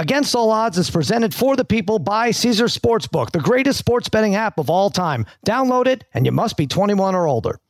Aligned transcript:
Against 0.00 0.34
All 0.34 0.50
Odds 0.50 0.76
is 0.76 0.90
presented 0.90 1.32
for 1.32 1.54
the 1.54 1.64
people 1.64 2.00
by 2.00 2.32
Caesar 2.32 2.64
Sportsbook, 2.64 3.30
the 3.30 3.38
greatest 3.38 3.78
sports 3.78 4.08
betting 4.08 4.34
app 4.34 4.58
of 4.58 4.68
all 4.68 4.90
time. 4.90 5.24
Download 5.46 5.86
it, 5.86 6.02
and 6.12 6.26
you 6.26 6.32
must 6.32 6.56
be 6.56 6.66
21 6.66 7.14
or 7.14 7.28
older. 7.28 7.60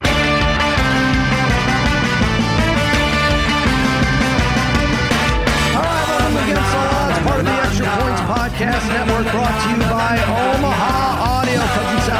All 0.00 0.10
right, 5.82 6.06
welcome 6.08 6.34
to 6.36 6.42
Against 6.42 6.74
All 6.74 6.88
Odds, 6.88 7.18
part 7.26 7.40
of 7.40 7.46
the 7.46 7.52
Extra 7.52 7.86
Points 7.86 8.20
Podcast 8.22 8.88
Network, 8.88 9.30
brought 9.30 9.62
to 9.62 9.70
you 9.70 9.76
by 9.90 10.16
Omaha. 10.56 10.93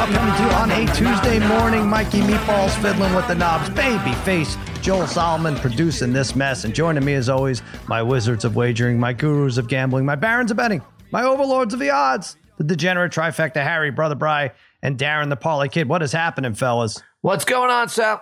Cousin 0.05 0.17
coming 0.19 0.35
to 0.35 0.43
you 0.43 0.49
on 0.49 0.71
a 0.71 0.93
Tuesday 0.93 1.47
morning. 1.47 1.87
Mikey 1.87 2.21
Meatballs 2.21 2.79
fiddling 2.81 3.13
with 3.15 3.27
the 3.27 3.33
knobs. 3.33 3.69
Baby 3.71 4.13
face 4.23 4.55
Joel 4.81 5.07
Solomon 5.07 5.55
producing 5.55 6.13
this 6.13 6.35
mess. 6.35 6.63
And 6.63 6.75
joining 6.75 7.03
me 7.03 7.15
as 7.15 7.27
always, 7.27 7.63
my 7.87 8.03
wizards 8.03 8.45
of 8.45 8.55
wagering, 8.55 8.99
my 8.99 9.13
gurus 9.13 9.57
of 9.57 9.67
gambling, 9.67 10.05
my 10.05 10.15
barons 10.15 10.51
of 10.51 10.57
betting, 10.57 10.83
my 11.11 11.23
overlords 11.23 11.73
of 11.73 11.79
the 11.79 11.89
odds, 11.89 12.37
the 12.57 12.63
degenerate 12.63 13.13
trifecta, 13.13 13.63
Harry, 13.63 13.89
Brother 13.89 14.15
Bry, 14.15 14.51
and 14.83 14.97
Darren 14.97 15.29
the 15.29 15.35
Parlay 15.35 15.69
Kid. 15.69 15.89
What 15.89 16.03
is 16.03 16.11
happening, 16.11 16.53
fellas? 16.53 17.01
What's 17.21 17.45
going 17.45 17.71
on, 17.71 17.89
Sal? 17.89 18.21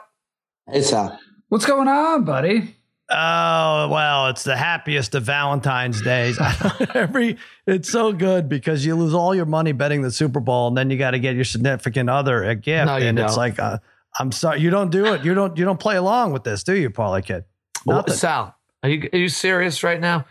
Hey, 0.72 0.82
Sal. 0.82 1.20
What's 1.50 1.66
going 1.66 1.90
on, 1.90 2.24
buddy? 2.24 2.78
Oh 3.16 3.90
well, 3.92 4.28
it's 4.30 4.44
the 4.44 4.56
happiest 4.58 5.14
of 5.16 5.24
Valentine's 5.24 6.02
days. 6.02 6.40
Every 6.96 7.38
it's 7.68 7.90
so 7.90 8.12
good 8.12 8.50
because 8.50 8.86
you 8.86 8.96
lose 8.96 9.14
all 9.14 9.36
your 9.36 9.46
money 9.46 9.72
betting 9.72 10.02
the 10.02 10.12
Super 10.12 10.40
Bowl, 10.40 10.68
and 10.68 10.76
then 10.78 10.90
you 10.90 10.98
got 10.98 11.12
to 11.12 11.20
get 11.20 11.36
your 11.36 11.44
significant 11.46 12.10
other 12.10 12.44
a 12.44 12.56
gift, 12.56 12.88
No, 12.88 12.96
and 12.98 13.20
it's 13.20 13.34
don't. 13.34 13.38
like, 13.38 13.60
uh, 13.60 13.78
I'm 14.20 14.32
sorry, 14.32 14.62
you 14.62 14.70
don't 14.72 14.90
do 14.90 15.14
it. 15.14 15.24
You 15.24 15.34
don't 15.36 15.56
you 15.58 15.64
don't 15.66 15.80
play 15.80 15.96
along 15.96 16.34
with 16.34 16.44
this, 16.44 16.64
do 16.64 16.76
you, 16.76 16.90
Parlay 16.90 17.22
Kid? 17.22 17.44
Nothing. 17.86 18.14
Sal, 18.16 18.56
are 18.82 18.90
you 18.90 19.10
are 19.14 19.18
you 19.20 19.30
serious 19.30 19.84
right 19.84 20.00
now? 20.00 20.26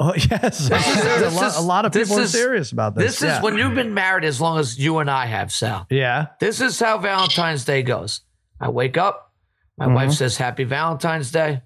Oh 0.00 0.14
yes, 0.16 0.66
a, 0.66 0.70
this 0.70 1.34
lot, 1.36 1.46
is- 1.48 1.56
a 1.56 1.60
lot 1.60 1.84
of 1.84 1.92
people 1.92 2.18
are 2.18 2.26
serious 2.26 2.72
about 2.72 2.94
this. 2.94 3.18
This 3.20 3.36
is 3.36 3.42
when 3.42 3.58
you've 3.58 3.74
been 3.74 3.94
married 3.94 4.24
as 4.24 4.40
long 4.40 4.58
as 4.58 4.78
you 4.78 4.98
and 4.98 5.10
I 5.10 5.26
have, 5.26 5.52
Sal. 5.52 5.86
yeah. 5.90 6.28
This 6.40 6.60
is 6.60 6.80
how 6.80 6.98
Valentine's 6.98 7.64
Day 7.64 7.82
goes. 7.82 8.22
I 8.60 8.68
wake 8.70 8.96
up, 8.96 9.32
my 9.76 9.86
Mhm. 9.86 9.94
wife 9.94 10.12
says 10.12 10.36
Happy 10.38 10.64
Valentine's 10.64 11.30
Day. 11.30 11.60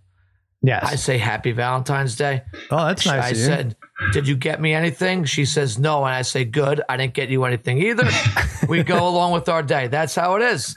Yes. 0.62 0.84
I 0.84 0.96
say 0.96 1.18
Happy 1.18 1.52
Valentine's 1.52 2.16
Day. 2.16 2.42
oh, 2.70 2.86
that's 2.86 3.06
nice 3.06 3.22
I 3.24 3.32
said, 3.34 3.76
Did 4.12 4.26
you 4.26 4.36
get 4.36 4.60
me 4.60 4.72
anything? 4.74 5.24
She 5.24 5.44
says 5.44 5.78
no, 5.78 6.04
and 6.04 6.14
I 6.14 6.22
say 6.22 6.44
Good. 6.44 6.82
I 6.88 6.96
didn't 6.96 7.14
get 7.14 7.28
you 7.28 7.44
anything 7.44 7.78
either. 7.78 8.08
we 8.68 8.82
go 8.82 9.06
along 9.08 9.32
with 9.32 9.48
our 9.48 9.62
day. 9.62 9.86
That's 9.88 10.14
how 10.14 10.36
it 10.36 10.42
is. 10.42 10.76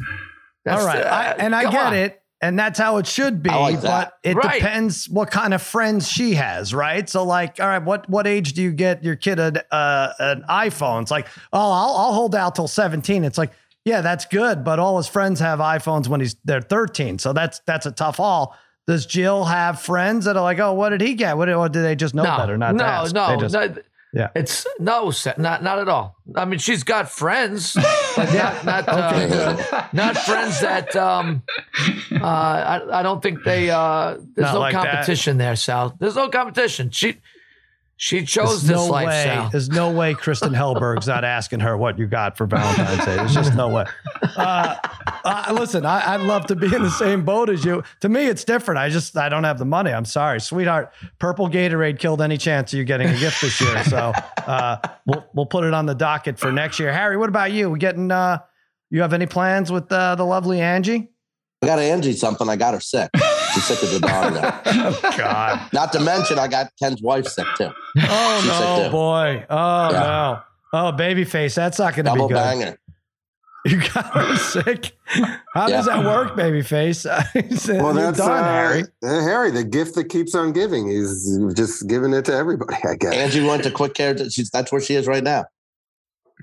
That's 0.66 0.82
all 0.82 0.88
right, 0.88 1.00
the- 1.04 1.12
I, 1.14 1.24
and 1.40 1.56
I 1.56 1.64
get 1.72 1.86
on. 1.88 1.94
it, 1.96 2.22
and 2.42 2.60
that's 2.60 2.78
how 2.78 2.98
it 2.98 3.08
should 3.08 3.42
be. 3.42 3.50
Like 3.50 3.82
but 3.82 4.14
it 4.24 4.36
Right. 4.36 4.60
depends 4.62 5.10
what 5.10 5.32
kind 5.32 5.54
of 5.54 5.62
friends 5.62 6.08
she 6.08 6.36
has, 6.36 6.74
right? 6.74 7.10
So, 7.10 7.24
like, 7.24 7.60
all 7.60 7.68
right, 7.68 7.84
what 7.84 8.08
what 8.10 8.28
age 8.28 8.54
do 8.54 8.62
you 8.62 8.72
get 8.72 9.04
your 9.04 9.16
kid 9.16 9.40
an, 9.40 9.58
uh, 9.72 10.14
an 10.20 10.44
iPhone? 10.50 11.02
It's 11.02 11.12
like, 11.12 11.28
oh, 11.54 11.60
I'll, 11.72 11.96
I'll 11.96 12.14
hold 12.14 12.36
out 12.36 12.56
till 12.56 12.68
seventeen. 12.68 13.24
It's 13.24 13.38
like, 13.38 13.54
yeah, 13.86 14.02
that's 14.02 14.26
good, 14.26 14.64
but 14.64 14.78
all 14.78 14.98
his 14.98 15.08
friends 15.08 15.40
have 15.40 15.60
iPhones 15.60 16.08
when 16.08 16.20
he's 16.20 16.36
they're 16.44 16.62
thirteen, 16.62 17.18
so 17.18 17.34
that's 17.34 17.60
that's 17.66 17.86
a 17.88 17.92
tough 17.92 18.18
haul. 18.18 18.56
Does 18.90 19.06
Jill 19.06 19.46
have 19.46 19.80
friends 19.80 20.26
that 20.26 20.36
are 20.36 20.42
like, 20.42 20.58
oh, 20.58 20.74
what 20.74 20.90
did 20.90 21.02
he 21.02 21.14
get? 21.14 21.38
What 21.38 21.46
did, 21.46 21.54
or 21.54 21.70
do 21.70 21.84
they 21.84 21.96
just 21.96 22.16
know 22.16 22.24
no, 22.24 22.38
better? 22.38 22.58
Not 22.58 22.74
no, 22.74 23.06
no, 23.14 23.40
just- 23.40 23.54
no. 23.54 23.76
Yeah. 24.12 24.30
It's 24.34 24.66
no, 24.80 25.12
not 25.38 25.62
not 25.62 25.78
at 25.78 25.88
all. 25.88 26.16
I 26.36 26.46
mean, 26.46 26.58
she's 26.58 26.84
got 26.84 27.08
friends, 27.12 27.76
but 28.16 28.34
not 28.34 28.66
not 28.66 28.90
uh, 28.90 29.88
not 29.94 30.18
friends 30.18 30.62
that 30.62 30.96
um, 30.96 31.44
uh, 32.12 32.26
I 32.26 33.02
I 33.02 33.04
don't 33.04 33.22
think 33.22 33.44
they 33.44 33.70
uh, 33.70 34.16
there's 34.34 34.48
Not 34.48 34.54
no 34.56 34.60
like 34.62 34.74
that. 34.74 34.86
competition 34.86 35.38
there, 35.38 35.56
Sal. 35.56 35.96
There's 36.00 36.16
no 36.16 36.28
competition. 36.30 36.90
She 36.90 37.18
she 38.02 38.24
chose 38.24 38.64
There's 38.64 38.80
this 38.80 38.88
no 38.88 38.94
life, 38.94 39.08
way. 39.08 39.50
There's 39.52 39.68
no 39.68 39.92
way 39.92 40.14
Kristen 40.14 40.54
Hellberg's 40.54 41.06
not 41.06 41.26
asking 41.26 41.60
her 41.60 41.76
what 41.76 42.00
you 42.00 42.08
got 42.08 42.38
for 42.38 42.46
Valentine's 42.46 43.04
Day. 43.04 43.18
There's 43.18 43.34
just 43.34 43.54
no 43.56 43.68
way. 43.68 43.84
Uh, 44.38 44.78
uh, 45.26 45.54
listen, 45.54 45.86
I, 45.86 46.14
I'd 46.14 46.22
love 46.22 46.46
to 46.46 46.56
be 46.56 46.74
in 46.74 46.82
the 46.82 46.92
same 46.92 47.26
boat 47.26 47.50
as 47.50 47.66
you. 47.66 47.84
To 48.00 48.08
me, 48.08 48.28
it's 48.28 48.46
different. 48.46 48.78
I 48.78 48.88
just 48.88 49.18
I 49.18 49.28
don't 49.28 49.44
have 49.44 49.60
the 49.60 49.66
money. 49.66 49.92
I'm 49.92 50.06
sorry, 50.06 50.40
sweetheart. 50.40 50.94
Purple 51.20 51.50
Gatorade 51.50 52.00
killed 52.00 52.22
any 52.22 52.38
chance 52.38 52.72
of 52.72 52.80
you 52.80 52.86
getting 52.86 53.10
a 53.10 53.20
gift 53.20 53.42
this 53.42 53.60
year. 53.60 53.84
So 53.84 54.14
uh, 54.48 54.78
we'll 55.06 55.26
we'll 55.34 55.46
put 55.46 55.66
it 55.66 55.74
on 55.74 55.86
the 55.86 55.96
docket 55.96 56.40
for 56.40 56.54
next 56.54 56.80
year. 56.80 56.94
Harry, 56.94 57.18
what 57.18 57.28
about 57.28 57.52
you? 57.52 57.70
We 57.70 57.80
getting? 57.80 58.12
Uh, 58.12 58.38
you 58.90 59.02
have 59.02 59.12
any 59.12 59.26
plans 59.26 59.74
with 59.74 59.92
uh, 59.92 60.16
the 60.16 60.26
lovely 60.26 60.62
Angie? 60.62 61.12
I 61.62 61.66
got 61.66 61.80
Angie 61.80 62.14
something. 62.14 62.48
I 62.48 62.56
got 62.56 62.76
her 62.76 62.80
sick. 62.80 63.10
She's 63.54 63.64
sick 63.66 63.84
as 63.84 63.94
a 63.96 64.00
dog 64.00 64.34
now. 64.34 64.62
Oh 64.66 65.14
God. 65.18 65.70
Not 65.74 65.92
to 65.94 66.00
mention, 66.00 66.38
I 66.40 66.48
got 66.48 66.72
Ken's 66.82 67.02
wife 67.02 67.28
sick 67.28 67.46
too. 67.58 67.70
Oh 67.98 68.40
She's 68.42 68.52
sick 68.52 68.60
no, 68.60 68.84
too. 68.86 68.92
boy. 68.92 69.46
Oh 69.50 69.92
Yeah. 69.92 70.00
no. 70.00 70.40
Oh, 70.72 70.92
baby 70.92 71.24
face. 71.24 71.56
That's 71.56 71.80
not 71.80 71.96
going 71.96 72.06
to 72.06 72.12
be 72.12 72.18
Double 72.18 72.28
good. 72.28 72.36
banger. 72.36 72.78
You 73.66 73.82
got 73.94 74.06
her 74.14 74.36
sick. 74.38 74.94
How 75.54 75.68
does 75.68 75.86
that 75.88 76.06
work, 76.06 76.34
babyface? 76.38 77.06
He 77.50 77.56
said, 77.58 77.82
Well, 77.82 77.94
"You're 77.94 78.04
that's 78.12 78.18
done, 78.20 78.32
uh, 78.32 78.44
Harry. 78.44 78.84
uh, 79.04 79.08
Harry, 79.24 79.52
the 79.52 79.64
gift 79.66 79.96
that 79.96 80.06
keeps 80.06 80.34
on 80.36 80.54
giving. 80.54 80.88
He's 80.88 81.38
just 81.56 81.88
giving 81.88 82.14
it 82.14 82.24
to 82.26 82.34
everybody, 82.34 82.76
I 82.88 82.96
guess. 82.96 83.14
Angie 83.14 83.44
went 83.46 83.64
to 83.64 83.72
quick 83.72 83.96
care. 83.96 84.16
She's 84.30 84.50
that's 84.50 84.72
where 84.72 84.80
she 84.80 84.94
is 84.96 85.08
right 85.08 85.24
now. 85.24 85.46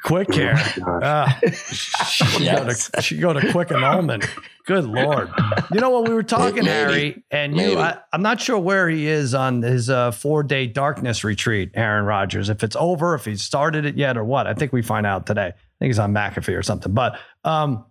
Quick 0.05 0.29
care. 0.29 0.55
Gosh. 0.55 0.79
Uh, 1.03 1.51
she, 1.51 2.45
Yes. 2.45 2.89
go 2.89 2.97
to, 2.97 3.03
she 3.03 3.17
go 3.19 3.33
to 3.33 3.51
quick 3.53 3.73
annulment. 3.73 4.25
Good 4.67 4.85
lord. 4.85 5.31
You 5.73 5.81
know 5.81 5.91
what 5.91 6.09
we 6.09 6.15
were 6.15 6.23
talking, 6.23 6.65
Maybe. 6.65 6.69
Harry, 6.69 7.25
and 7.31 7.53
you. 7.57 7.69
Maybe. 7.69 7.81
I, 7.81 7.99
I'm 8.13 8.23
not 8.23 8.41
sure 8.41 8.59
where 8.59 8.89
he 8.89 9.07
is 9.07 9.35
on 9.35 9.63
his 9.63 9.89
uh, 9.89 10.11
four 10.11 10.43
day 10.43 10.67
darkness 10.67 11.25
retreat, 11.25 11.71
Aaron 11.75 12.05
Rodgers. 12.05 12.49
If 12.51 12.63
it's 12.63 12.77
over, 12.77 13.15
if 13.15 13.25
he 13.25 13.37
started 13.37 13.85
it 13.87 13.97
yet, 13.97 14.17
or 14.17 14.25
what? 14.25 14.47
I 14.47 14.55
think 14.55 14.73
we 14.73 14.83
find 14.83 15.07
out 15.07 15.27
today. 15.27 15.47
I 15.49 15.53
think 15.79 15.89
he's 15.91 15.99
on 15.99 16.13
McAfee 16.13 16.57
or 16.59 16.63
something. 16.63 16.93
But 16.93 17.19
um, 17.45 17.85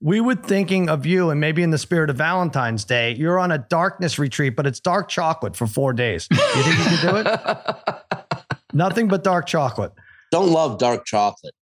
we 0.00 0.20
were 0.20 0.36
thinking 0.36 0.88
of 0.88 1.04
you, 1.04 1.30
and 1.30 1.40
maybe 1.40 1.62
in 1.62 1.70
the 1.70 1.78
spirit 1.78 2.10
of 2.10 2.16
Valentine's 2.16 2.84
Day, 2.84 3.14
you're 3.16 3.38
on 3.38 3.50
a 3.50 3.58
darkness 3.58 4.18
retreat, 4.18 4.54
but 4.56 4.66
it's 4.66 4.80
dark 4.80 5.08
chocolate 5.08 5.56
for 5.56 5.66
four 5.66 5.92
days. 5.92 6.28
You 6.30 6.36
think 6.38 6.78
you 6.78 6.96
could 6.96 7.00
do 7.00 7.16
it? 7.30 8.56
Nothing 8.72 9.08
but 9.08 9.24
dark 9.24 9.46
chocolate. 9.46 9.92
Don't 10.30 10.50
love 10.50 10.78
dark 10.78 11.04
chocolate. 11.04 11.54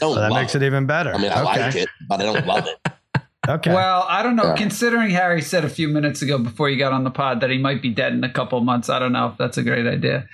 Don't 0.00 0.14
So 0.14 0.20
that 0.20 0.30
love 0.30 0.40
makes 0.42 0.54
it 0.54 0.62
even 0.62 0.86
better. 0.86 1.12
I 1.14 1.18
mean, 1.18 1.30
I 1.30 1.42
okay. 1.42 1.60
like 1.62 1.74
it, 1.76 1.88
but 2.08 2.20
I 2.20 2.24
don't 2.24 2.46
love 2.46 2.66
it. 2.66 2.92
Okay. 3.46 3.74
Well, 3.74 4.06
I 4.08 4.22
don't 4.22 4.36
know. 4.36 4.44
Yeah. 4.44 4.54
Considering 4.56 5.10
Harry 5.10 5.42
said 5.42 5.66
a 5.66 5.68
few 5.68 5.86
minutes 5.86 6.22
ago 6.22 6.38
before 6.38 6.70
you 6.70 6.78
got 6.78 6.92
on 6.94 7.04
the 7.04 7.10
pod 7.10 7.42
that 7.42 7.50
he 7.50 7.58
might 7.58 7.82
be 7.82 7.90
dead 7.90 8.14
in 8.14 8.24
a 8.24 8.32
couple 8.32 8.56
of 8.56 8.64
months, 8.64 8.88
I 8.88 8.98
don't 8.98 9.12
know 9.12 9.26
if 9.26 9.36
that's 9.36 9.58
a 9.58 9.62
great 9.62 9.86
idea. 9.86 10.26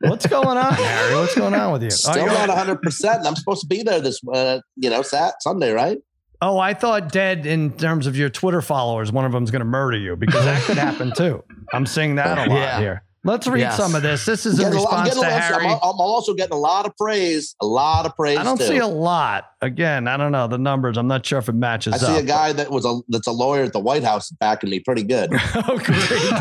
What's 0.00 0.26
going 0.26 0.58
on, 0.58 0.72
Harry? 0.74 1.14
What's 1.14 1.36
going 1.36 1.54
on 1.54 1.70
with 1.74 1.84
you? 1.84 1.90
Still 1.92 2.16
you're- 2.24 2.34
not 2.34 2.48
100. 2.48 2.82
percent 2.82 3.24
I'm 3.24 3.36
supposed 3.36 3.60
to 3.60 3.68
be 3.68 3.84
there 3.84 4.00
this, 4.00 4.20
uh, 4.34 4.58
you 4.74 4.90
know, 4.90 5.02
Sat 5.02 5.40
Sunday, 5.44 5.70
right? 5.70 5.98
oh, 6.42 6.58
I 6.58 6.74
thought 6.74 7.12
dead 7.12 7.46
in 7.46 7.72
terms 7.72 8.08
of 8.08 8.16
your 8.16 8.30
Twitter 8.30 8.60
followers. 8.60 9.12
One 9.12 9.24
of 9.24 9.30
them's 9.30 9.52
going 9.52 9.60
to 9.60 9.64
murder 9.64 9.96
you 9.98 10.16
because 10.16 10.44
that 10.44 10.60
could 10.64 10.76
happen 10.76 11.12
too. 11.16 11.44
I'm 11.72 11.86
seeing 11.86 12.16
that 12.16 12.36
a 12.36 12.50
lot 12.50 12.58
Yeah. 12.58 12.78
here. 12.80 13.02
Let's 13.26 13.46
read 13.46 13.60
Yes. 13.60 13.76
some 13.76 13.94
of 13.94 14.02
this. 14.02 14.24
This 14.24 14.46
is 14.46 14.58
in 14.58 14.66
Getting 14.66 14.78
a 14.78 14.82
lot- 14.82 14.92
I'm 14.94 15.04
response 15.04 15.20
to 15.26 15.30
Harry. 15.40 15.66
I'm, 15.66 15.72
I'm 15.82 16.00
also 16.00 16.32
getting 16.34 16.52
a 16.54 16.58
lot 16.60 16.86
of 16.86 16.96
praise. 16.96 17.54
A 17.60 17.66
lot 17.66 18.06
of 18.06 18.14
praise. 18.16 18.38
I 18.38 18.44
don't 18.44 18.56
too. 18.58 18.66
see 18.66 18.78
a 18.78 18.86
lot. 18.86 19.50
Again, 19.60 20.06
I 20.06 20.16
don't 20.16 20.32
know 20.32 20.46
the 20.46 20.58
numbers. 20.58 20.96
I'm 20.96 21.08
not 21.08 21.26
sure 21.26 21.38
if 21.38 21.48
it 21.48 21.54
matches 21.54 21.94
I 21.94 21.96
see 21.98 22.12
up. 22.12 22.22
a 22.22 22.26
guy 22.26 22.52
that 22.52 22.70
was 22.70 22.84
a 22.84 23.00
that's 23.08 23.26
a 23.26 23.32
lawyer 23.32 23.64
at 23.64 23.72
the 23.72 23.80
White 23.80 24.04
House 24.04 24.30
backing 24.30 24.70
me 24.70 24.80
pretty 24.80 25.02
good. 25.02 25.30
oh, 25.54 25.78
great. 25.82 25.98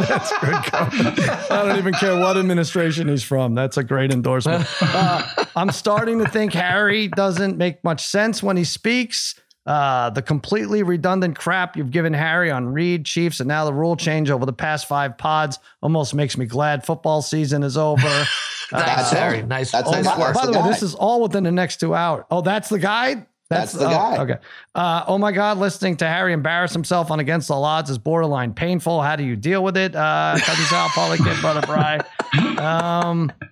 That's 0.07 0.31
good. 0.39 1.29
I 1.51 1.63
don't 1.65 1.77
even 1.77 1.93
care 1.93 2.15
what 2.19 2.37
administration 2.37 3.07
he's 3.07 3.23
from. 3.23 3.55
That's 3.55 3.77
a 3.77 3.83
great 3.83 4.11
endorsement. 4.11 4.67
Uh, 4.81 5.45
I'm 5.55 5.71
starting 5.71 6.19
to 6.19 6.29
think 6.29 6.53
Harry 6.53 7.07
doesn't 7.07 7.57
make 7.57 7.83
much 7.83 8.05
sense 8.05 8.43
when 8.43 8.57
he 8.57 8.63
speaks. 8.63 9.35
Uh, 9.65 10.11
the 10.11 10.21
completely 10.21 10.83
redundant 10.83 11.35
crap 11.37 11.75
you've 11.75 11.89
given 11.89 12.13
Harry 12.13 12.51
on 12.51 12.67
Reid, 12.71 13.05
Chiefs, 13.05 13.39
and 13.39 13.47
now 13.47 13.65
the 13.65 13.73
rule 13.73 13.95
change 13.95 14.29
over 14.29 14.45
the 14.45 14.53
past 14.53 14.87
five 14.87 15.17
pods 15.17 15.57
almost 15.81 16.13
makes 16.13 16.37
me 16.37 16.45
glad 16.45 16.85
football 16.85 17.21
season 17.21 17.63
is 17.63 17.77
over. 17.77 18.25
Nice, 18.71 18.85
That's 18.87 19.11
Harry. 19.11 19.43
Nice. 19.43 19.71
That's 19.71 19.87
Oh, 19.87 19.91
his 19.91 20.07
my- 20.07 20.17
work. 20.19 20.33
by 20.33 20.47
the 20.47 20.51
the 20.51 20.59
way, 20.59 20.69
this 20.69 20.81
is 20.81 20.95
all 20.95 21.21
within 21.21 21.43
the 21.43 21.51
next 21.51 21.79
two 21.79 21.93
hours. 21.93 22.23
Oh, 22.31 22.41
that's 22.41 22.67
the 22.67 22.79
guy. 22.79 23.27
That's 23.47 23.73
the 23.73 23.85
oh, 23.85 23.89
guy. 23.91 24.17
Okay. 24.23 24.37
Uh, 24.73 25.03
oh 25.07 25.19
my 25.19 25.31
God, 25.31 25.59
listening 25.59 25.97
to 25.97 26.07
Harry 26.07 26.33
embarrass 26.33 26.73
himself 26.73 27.11
on 27.11 27.19
Against 27.19 27.51
All 27.51 27.63
Odds 27.63 27.91
is 27.91 27.99
borderline 27.99 28.55
painful. 28.55 29.03
How 29.03 29.17
do 29.17 29.23
you 29.23 29.35
deal 29.35 29.63
with 29.63 29.77
it? 29.77 29.95
Uh, 29.95 30.35
cousin 30.39 30.65
Sal, 30.65 30.89
Parlay 30.89 31.17
Kid, 31.17 31.39
brother 31.41 31.61
Bry. 31.61 31.99
Um, 32.57 33.31
I 33.39 33.45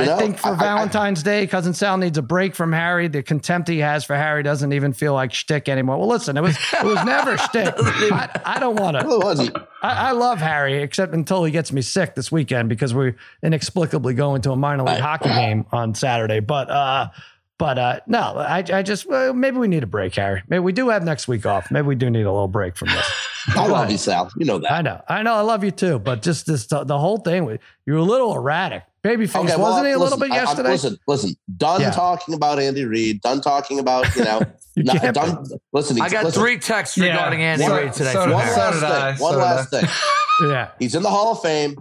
You 0.00 0.06
know, 0.06 0.16
think 0.18 0.38
for 0.38 0.48
I- 0.48 0.52
I- 0.52 0.56
Valentine's 0.56 1.22
Day, 1.22 1.46
cousin 1.46 1.74
Sal 1.74 1.96
needs 1.96 2.18
a 2.18 2.22
break 2.22 2.54
from 2.54 2.72
Harry. 2.72 3.08
The 3.08 3.22
contempt 3.22 3.68
he 3.68 3.78
has 3.78 4.04
for 4.04 4.16
Harry 4.16 4.42
doesn't 4.42 4.72
even 4.72 4.92
feel 4.92 5.14
like 5.14 5.32
shtick 5.32 5.68
anymore. 5.68 5.98
Well, 5.98 6.08
listen, 6.08 6.36
it 6.36 6.42
was 6.42 6.56
it 6.72 6.84
was 6.84 7.04
never 7.04 7.36
shtick. 7.38 7.74
I, 7.78 8.28
I 8.44 8.58
don't 8.60 8.76
want 8.76 8.98
to. 8.98 9.04
Who 9.04 9.18
was 9.20 9.40
he? 9.40 9.50
I, 9.82 10.08
I 10.08 10.12
love 10.12 10.38
Harry, 10.38 10.82
except 10.82 11.14
until 11.14 11.44
he 11.44 11.52
gets 11.52 11.72
me 11.72 11.82
sick 11.82 12.14
this 12.14 12.30
weekend 12.32 12.68
because 12.68 12.92
we're 12.94 13.16
inexplicably 13.42 14.14
going 14.14 14.42
to 14.42 14.52
a 14.52 14.56
minor 14.56 14.84
league 14.84 15.00
hockey 15.00 15.28
game 15.30 15.66
on 15.72 15.94
Saturday. 15.94 16.40
But 16.40 16.70
uh, 16.70 17.08
but 17.58 17.78
uh, 17.78 18.00
no, 18.06 18.18
I, 18.38 18.64
I 18.72 18.82
just 18.82 19.06
well, 19.06 19.32
maybe 19.34 19.58
we 19.58 19.68
need 19.68 19.82
a 19.82 19.86
break, 19.86 20.14
Harry. 20.14 20.42
Maybe 20.48 20.60
we 20.60 20.72
do 20.72 20.88
have 20.88 21.04
next 21.04 21.28
week 21.28 21.44
off. 21.46 21.70
Maybe 21.70 21.86
we 21.86 21.94
do 21.94 22.08
need 22.10 22.22
a 22.22 22.32
little 22.32 22.48
break 22.48 22.76
from 22.76 22.88
this. 22.88 23.06
I 23.48 23.66
love 23.66 23.90
you, 23.90 23.96
Sal. 23.98 24.30
You 24.36 24.44
know 24.44 24.58
that. 24.58 24.70
I 24.70 24.82
know, 24.82 25.00
I 25.08 25.22
know, 25.22 25.34
I 25.34 25.40
love 25.40 25.64
you 25.64 25.70
too. 25.70 25.98
But 25.98 26.20
just 26.22 26.46
this, 26.46 26.66
the 26.66 26.98
whole 26.98 27.16
thing, 27.18 27.58
you're 27.86 27.96
a 27.96 28.02
little 28.02 28.34
erratic. 28.34 28.82
Babyface, 29.04 29.34
Okay, 29.44 29.56
well, 29.56 29.70
wasn't 29.70 29.86
he 29.86 29.92
a 29.92 29.98
little 29.98 30.18
listen, 30.18 30.20
bit 30.20 30.30
I- 30.32 30.36
I'm- 30.36 30.46
yesterday? 30.46 30.68
listen, 30.70 30.96
listen. 31.06 31.34
Done 31.56 31.80
Yeah. 31.80 31.90
talking 31.90 32.34
about 32.34 32.58
Andy 32.58 32.84
Reid. 32.84 33.22
Done 33.22 33.40
talking 33.40 33.78
about 33.78 34.14
you 34.14 34.24
know. 34.24 34.42
You 34.76 34.84
not, 34.84 35.00
can't- 35.00 35.14
done. 35.14 35.46
Listen, 35.72 36.00
I 36.00 36.08
got 36.10 36.24
listen, 36.24 36.40
three 36.40 36.58
texts 36.58 36.96
Yeah. 36.98 37.06
regarding 37.12 37.42
Andy 37.42 37.64
So- 37.64 37.76
Reid 37.76 37.92
today. 37.94 38.12
so 38.12 38.20
One 38.32 38.42
Harry. 38.44 38.54
So 38.54 38.60
last 38.60 38.72
did 38.74 38.80
thing. 38.80 38.90
I, 38.92 39.12
One 39.16 39.32
so 39.32 39.38
last 39.38 39.70
thing. 39.70 39.88
yeah. 40.50 40.68
He's 40.78 40.94
in 40.94 41.02
the 41.02 41.10
Hall 41.10 41.32
of 41.32 41.40
Fame. 41.42 41.76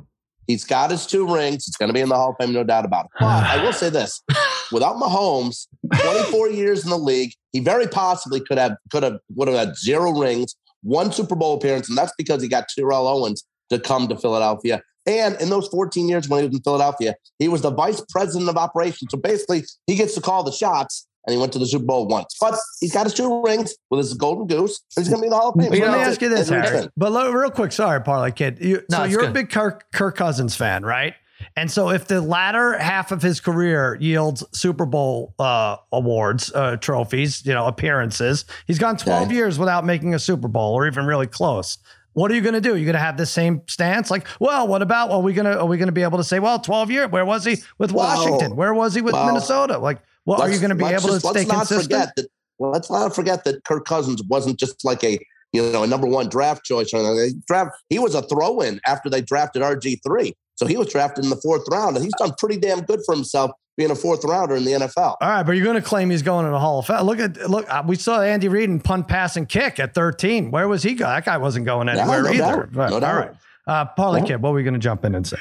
He's 0.47 0.63
got 0.65 0.89
his 0.89 1.05
two 1.05 1.27
rings. 1.31 1.67
It's 1.67 1.77
going 1.77 1.89
to 1.89 1.93
be 1.93 1.99
in 2.01 2.09
the 2.09 2.15
Hall 2.15 2.31
of 2.31 2.35
Fame, 2.39 2.53
no 2.53 2.63
doubt 2.63 2.83
about 2.85 3.05
it. 3.05 3.11
But 3.19 3.25
I 3.27 3.61
will 3.63 3.73
say 3.73 3.89
this: 3.91 4.23
without 4.71 4.95
Mahomes, 4.95 5.67
24 6.01 6.49
years 6.49 6.83
in 6.83 6.89
the 6.89 6.97
league, 6.97 7.33
he 7.51 7.59
very 7.59 7.85
possibly 7.87 8.39
could 8.39 8.57
have 8.57 8.75
could 8.91 9.03
have 9.03 9.17
would 9.35 9.47
have 9.47 9.57
had 9.57 9.75
zero 9.77 10.11
rings, 10.11 10.55
one 10.81 11.11
Super 11.11 11.35
Bowl 11.35 11.53
appearance, 11.55 11.89
and 11.89 11.97
that's 11.97 12.13
because 12.17 12.41
he 12.41 12.47
got 12.47 12.65
Terrell 12.75 13.07
Owens 13.07 13.43
to 13.69 13.77
come 13.77 14.07
to 14.07 14.17
Philadelphia. 14.17 14.81
And 15.09 15.41
in 15.41 15.49
those 15.49 15.67
14 15.69 16.07
years 16.07 16.29
when 16.29 16.41
he 16.43 16.47
was 16.47 16.55
in 16.57 16.61
Philadelphia, 16.63 17.15
he 17.39 17.47
was 17.47 17.61
the 17.63 17.71
vice 17.71 17.99
president 18.09 18.47
of 18.49 18.57
operations. 18.57 19.09
So 19.11 19.17
basically, 19.17 19.63
he 19.87 19.95
gets 19.95 20.13
to 20.15 20.21
call 20.21 20.43
the 20.43 20.51
shots. 20.51 21.07
And 21.27 21.33
he 21.33 21.39
went 21.39 21.51
to 21.53 21.59
the 21.59 21.67
Super 21.67 21.83
Bowl 21.85 22.07
once, 22.07 22.33
but 22.39 22.55
he's 22.79 22.93
got 22.93 23.03
his 23.05 23.13
two 23.13 23.43
rings 23.43 23.75
with 23.91 23.97
his 23.99 24.13
golden 24.13 24.47
goose. 24.47 24.79
And 24.95 25.05
he's 25.05 25.09
going 25.13 25.19
to 25.19 25.23
be 25.23 25.27
in 25.27 25.31
the 25.31 25.35
Hall 25.37 25.49
of 25.49 25.61
Fame. 25.61 25.69
Let 25.69 25.91
me 25.91 25.99
ask 25.99 26.21
you 26.21 26.29
this, 26.29 26.47
Harry. 26.49 26.87
But 26.95 27.11
lo- 27.11 27.29
real 27.31 27.51
quick, 27.51 27.71
sorry, 27.73 28.01
Parlay 28.01 28.31
Kid. 28.31 28.57
You, 28.61 28.81
no, 28.89 28.99
so 28.99 29.03
you're 29.03 29.25
a 29.25 29.31
big 29.31 29.49
Kirk, 29.49 29.91
Kirk 29.91 30.15
Cousins 30.15 30.55
fan, 30.55 30.83
right? 30.83 31.13
And 31.55 31.69
so 31.69 31.89
if 31.89 32.07
the 32.07 32.21
latter 32.21 32.77
half 32.79 33.11
of 33.11 33.21
his 33.21 33.39
career 33.41 33.97
yields 33.99 34.43
Super 34.53 34.85
Bowl 34.85 35.35
uh, 35.39 35.75
awards, 35.91 36.51
uh, 36.53 36.77
trophies, 36.77 37.45
you 37.45 37.53
know, 37.53 37.67
appearances, 37.67 38.45
he's 38.65 38.79
gone 38.79 38.97
12 38.97 39.23
Okay. 39.27 39.35
years 39.35 39.59
without 39.59 39.85
making 39.85 40.15
a 40.15 40.19
Super 40.19 40.47
Bowl 40.47 40.73
or 40.73 40.87
even 40.87 41.05
really 41.05 41.27
close. 41.27 41.77
What 42.13 42.31
are 42.31 42.35
you 42.35 42.41
going 42.41 42.53
to 42.53 42.61
do? 42.61 42.75
You're 42.75 42.85
going 42.85 42.93
to 42.93 42.99
have 42.99 43.17
the 43.17 43.25
same 43.25 43.61
stance? 43.67 44.09
Like, 44.09 44.27
well, 44.39 44.67
what 44.67 44.81
about? 44.81 45.11
Are 45.11 45.21
we 45.21 45.33
going 45.33 45.45
to 45.45 45.59
are 45.59 45.65
we 45.65 45.77
going 45.77 45.87
to 45.87 45.93
be 45.93 46.03
able 46.03 46.17
to 46.17 46.23
say, 46.23 46.39
well, 46.39 46.59
12 46.59 46.91
years? 46.91 47.11
Where 47.11 47.25
was 47.25 47.45
he 47.45 47.57
with 47.77 47.91
Washington? 47.91 48.55
Where 48.55 48.73
was 48.73 48.95
he 48.95 49.01
with 49.01 49.13
Minnesota? 49.13 49.77
Like, 49.77 49.99
well, 50.25 50.41
are 50.41 50.49
you 50.49 50.59
going 50.59 50.69
to 50.69 50.75
be 50.75 50.85
able 50.85 51.01
just- 51.01 51.21
to 51.21 51.29
stay 51.29 51.45
let's 51.45 51.47
not 51.47 51.57
consistent? 51.67 51.83
Forget 51.91 52.15
that, 52.15 52.27
well, 52.57 52.71
let's 52.71 52.91
not 52.91 53.15
forget 53.15 53.43
that 53.45 53.63
Kirk 53.63 53.85
Cousins 53.85 54.21
wasn't 54.23 54.59
just 54.59 54.83
like 54.83 55.03
a 55.03 55.19
you 55.53 55.71
know 55.71 55.83
a 55.83 55.87
number 55.87 56.07
one 56.07 56.29
draft 56.29 56.65
choice. 56.65 56.91
They 56.91 57.33
Draft 57.47 57.71
he 57.89 57.99
was 57.99 58.15
a 58.15 58.21
throw 58.23 58.59
in 58.61 58.79
after 58.85 59.09
they 59.09 59.21
drafted 59.21 59.61
RG 59.61 59.99
three, 60.03 60.35
so 60.55 60.67
he 60.67 60.77
was 60.77 60.91
drafted 60.91 61.23
in 61.23 61.29
the 61.29 61.37
fourth 61.37 61.63
round, 61.71 61.95
and 61.95 62.03
he's 62.03 62.13
done 62.17 62.33
pretty 62.37 62.57
damn 62.57 62.81
good 62.81 62.99
for 63.05 63.15
himself 63.15 63.51
being 63.79 63.91
a 63.91 63.95
fourth 63.95 64.25
rounder 64.25 64.55
in 64.57 64.65
the 64.65 64.71
NFL. 64.73 65.15
All 65.21 65.29
right, 65.29 65.43
but 65.43 65.53
you're 65.53 65.63
going 65.63 65.81
to 65.81 65.81
claim 65.81 66.09
he's 66.09 66.21
going 66.21 66.43
to 66.45 66.51
the 66.51 66.59
Hall 66.59 66.79
of 66.79 66.85
Fame. 66.87 66.99
Look 67.03 67.17
at 67.19 67.49
look. 67.49 67.65
uh, 67.73 67.81
We 67.87 67.95
saw 67.95 68.21
Andy 68.21 68.49
Reid 68.49 68.67
and 68.69 68.83
punt, 68.83 69.07
pass, 69.07 69.37
and 69.37 69.47
kick 69.47 69.79
at 69.79 69.93
13. 69.95 70.51
Where 70.51 70.67
was 70.67 70.83
he 70.83 70.95
going? 70.95 71.09
That 71.09 71.23
guy 71.23 71.37
wasn't 71.37 71.65
going 71.65 71.87
anywhere 71.87 72.23
no 72.23 72.29
either. 72.29 72.37
doubt. 72.37 72.73
But, 72.73 72.89
No 72.89 72.95
all 72.95 72.99
doubt. 72.99 73.15
right, 73.17 73.31
uh, 73.67 73.85
Parlay 73.85 74.19
Yeah. 74.19 74.25
Kid, 74.25 74.41
what 74.41 74.49
were 74.51 74.57
we 74.57 74.63
going 74.63 74.73
to 74.73 74.79
jump 74.81 75.05
in 75.05 75.15
and 75.15 75.25
say? 75.25 75.37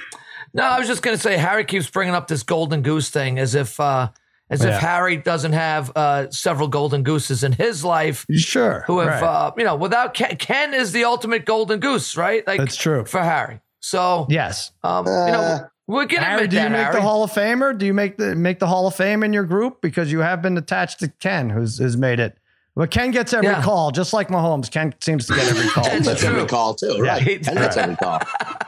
No, 0.55 0.62
I 0.62 0.79
was 0.79 0.87
just 0.87 1.02
going 1.02 1.17
to 1.17 1.23
say 1.23 1.37
Harry 1.37 1.64
keeps 1.64 1.90
bringing 1.90 2.14
up 2.14 2.29
this 2.29 2.43
golden 2.44 2.81
goose 2.82 3.11
thing 3.11 3.38
as 3.40 3.56
if 3.56 3.79
uh, 3.81 4.08
as 4.50 4.62
Yeah. 4.64 4.76
if 4.76 4.81
Harry 4.81 5.17
doesn't 5.17 5.52
have 5.52 5.91
uh, 5.96 6.31
several 6.31 6.69
golden 6.69 7.02
gooses 7.02 7.43
in 7.44 7.50
his 7.52 7.84
life 7.84 8.25
Sure, 8.32 8.84
who 8.87 9.00
have 9.00 9.20
right. 9.20 9.23
uh, 9.25 9.50
you 9.58 9.64
know 9.64 9.75
without 9.75 10.14
Ken, 10.14 10.37
Ken 10.37 10.75
is 10.75 10.93
the 10.93 11.02
ultimate 11.05 11.44
golden 11.44 11.81
goose, 11.81 12.17
right? 12.17 12.46
Like 12.46 12.58
That's 12.61 12.76
true. 12.76 13.05
for 13.05 13.20
Harry. 13.20 13.61
So 13.81 14.26
yes, 14.31 14.70
um, 14.84 15.06
you 15.06 15.12
Uh, 15.12 15.26
know 15.32 15.67
we 15.88 16.06
can 16.06 16.23
Harry. 16.23 16.44
admit 16.44 16.50
Do 16.50 16.56
you 16.58 16.62
make 16.70 16.81
Harry. 16.81 16.94
the 16.94 17.00
Hall 17.02 17.25
of 17.25 17.32
Famer? 17.32 17.76
Do 17.76 17.85
you 17.87 17.94
make 17.94 18.17
the 18.19 18.37
make 18.37 18.61
the 18.61 18.67
Hall 18.69 18.87
of 18.87 18.94
Fame 18.94 19.23
in 19.25 19.32
your 19.32 19.44
group 19.44 19.81
because 19.81 20.12
you 20.12 20.20
have 20.20 20.40
been 20.43 20.56
attached 20.56 21.00
to 21.00 21.08
Ken, 21.08 21.50
who's 21.50 21.79
who's 21.79 21.96
made 21.96 22.20
it? 22.20 22.38
Well, 22.76 22.87
Ken 22.87 23.11
gets 23.11 23.32
every 23.32 23.49
Yeah. 23.49 23.61
call, 23.62 23.90
just 23.90 24.12
like 24.12 24.29
Mahomes. 24.29 24.70
Ken 24.70 24.94
seems 25.00 25.26
to 25.26 25.35
get 25.35 25.49
every 25.49 25.69
call. 25.69 25.82
That's 25.85 26.06
That's 26.06 26.23
every 26.23 26.46
call 26.46 26.75
too, 26.76 27.00
Yeah. 27.02 27.14
right? 27.14 27.49
And 27.49 27.56
that's 27.56 27.76
every 27.76 27.96
call. 27.96 28.20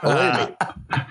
Believe 0.03 0.49
me. 0.51 0.57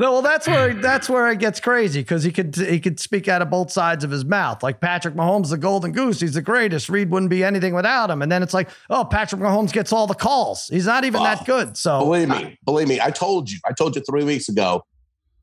No, 0.00 0.10
well, 0.12 0.22
that's 0.22 0.48
where 0.48 0.72
that's 0.72 1.06
where 1.10 1.30
it 1.30 1.38
gets 1.38 1.60
crazy 1.60 2.00
because 2.00 2.24
he 2.24 2.32
could 2.32 2.56
he 2.56 2.80
could 2.80 2.98
speak 2.98 3.28
out 3.28 3.42
of 3.42 3.50
both 3.50 3.70
sides 3.70 4.04
of 4.04 4.10
his 4.10 4.24
mouth. 4.24 4.62
Like 4.62 4.80
Patrick 4.80 5.14
Mahomes, 5.14 5.50
the 5.50 5.58
golden 5.58 5.92
goose, 5.92 6.18
he's 6.20 6.32
the 6.32 6.40
greatest. 6.40 6.88
Reid 6.88 7.10
wouldn't 7.10 7.28
be 7.28 7.44
anything 7.44 7.74
without 7.74 8.08
him. 8.08 8.22
And 8.22 8.32
then 8.32 8.42
it's 8.42 8.54
like, 8.54 8.70
oh, 8.88 9.04
Patrick 9.04 9.42
Mahomes 9.42 9.70
gets 9.70 9.92
all 9.92 10.06
the 10.06 10.14
calls. 10.14 10.68
He's 10.68 10.86
not 10.86 11.04
even 11.04 11.22
that 11.24 11.40
oh, 11.42 11.44
good. 11.44 11.76
So 11.76 11.98
Believe 11.98 12.30
me, 12.30 12.58
believe 12.64 12.88
me. 12.88 13.02
I 13.02 13.10
told 13.10 13.50
you. 13.50 13.58
I 13.68 13.72
told 13.72 13.94
you 13.94 14.00
three 14.08 14.24
weeks 14.24 14.48
ago. 14.48 14.82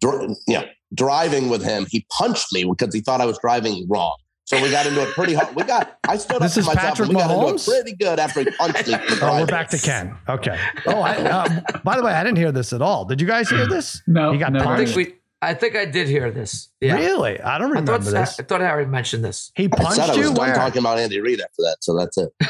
Dr- 0.02 0.30
you 0.48 0.54
know, 0.56 0.64
driving 0.94 1.50
with 1.50 1.64
him, 1.64 1.86
he 1.90 2.06
punched 2.18 2.54
me 2.54 2.64
because 2.64 2.94
he 2.94 3.02
thought 3.02 3.22
I 3.22 3.26
was 3.26 3.38
driving 3.40 3.86
wrong. 3.90 4.16
So 4.46 4.60
we 4.64 4.72
got 4.72 4.88
into 4.88 5.04
it 5.04 5.10
pretty 5.14 5.36
hard. 5.36 5.56
We 5.56 5.64
got. 5.64 6.00
I 6.08 6.18
stood 6.18 6.42
This 6.42 6.58
up 6.58 6.62
is 6.62 6.66
for 6.68 6.74
myself. 6.74 6.98
Patrick 6.98 7.10
and 7.10 7.18
we 7.18 7.22
got 7.22 7.30
into 7.32 7.46
Mahomes? 7.54 7.68
it 7.68 7.72
pretty 7.84 7.96
good 7.98 8.18
after 8.20 8.40
he 8.40 8.50
punched 8.52 8.88
me. 8.88 8.96
oh, 9.22 9.40
we're 9.42 9.46
back 9.46 9.70
to 9.70 9.78
Ken. 9.78 10.18
Okay. 10.28 10.58
Oh, 10.88 11.02
I, 11.02 11.16
uh, 11.18 11.62
by 11.84 11.98
the 11.98 12.04
way, 12.04 12.14
I 12.14 12.24
didn't 12.24 12.40
hear 12.40 12.52
this 12.52 12.74
at 12.74 12.82
all. 12.82 13.06
Did 13.06 13.22
you 13.22 13.28
guys 13.28 13.48
hear 13.48 13.68
this? 13.68 14.02
No, 14.08 14.32
he 14.32 14.40
got 14.40 14.52
never. 14.52 14.66
I 14.66 14.76
punched. 14.78 14.96
think 14.96 15.10
we. 15.10 15.16
I 15.42 15.54
think 15.54 15.76
I 15.76 15.86
did 15.86 16.08
hear 16.10 16.32
this. 16.32 16.70
Yeah. 16.82 16.96
Really? 16.96 17.40
I 17.40 17.60
don't 17.60 17.70
remember 17.70 17.92
I 17.92 17.96
remember 17.98 18.12
thought, 18.18 18.26
this. 18.26 18.40
I 18.40 18.44
thought 18.44 18.62
Harry 18.62 18.88
mentioned 18.88 19.24
this. 19.24 19.52
He 19.56 19.66
I 19.66 19.68
punched 19.68 19.94
said 19.98 20.06
I 20.06 20.08
was 20.08 20.18
you. 20.18 20.24
done 20.34 20.36
Where? 20.36 20.56
talking 20.56 20.80
about 20.80 20.98
Andy 20.98 21.22
Reid 21.22 21.40
after 21.42 21.62
that, 21.62 21.78
so 21.82 21.96
that's 21.98 22.18
it. 22.18 22.34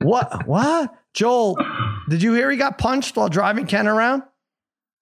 What? 0.00 0.46
What? 0.46 0.94
Joel, 1.12 1.56
did 2.08 2.22
you 2.22 2.32
hear 2.34 2.50
he 2.50 2.56
got 2.56 2.78
punched 2.78 3.16
while 3.16 3.28
driving 3.28 3.66
Ken 3.66 3.86
around? 3.86 4.22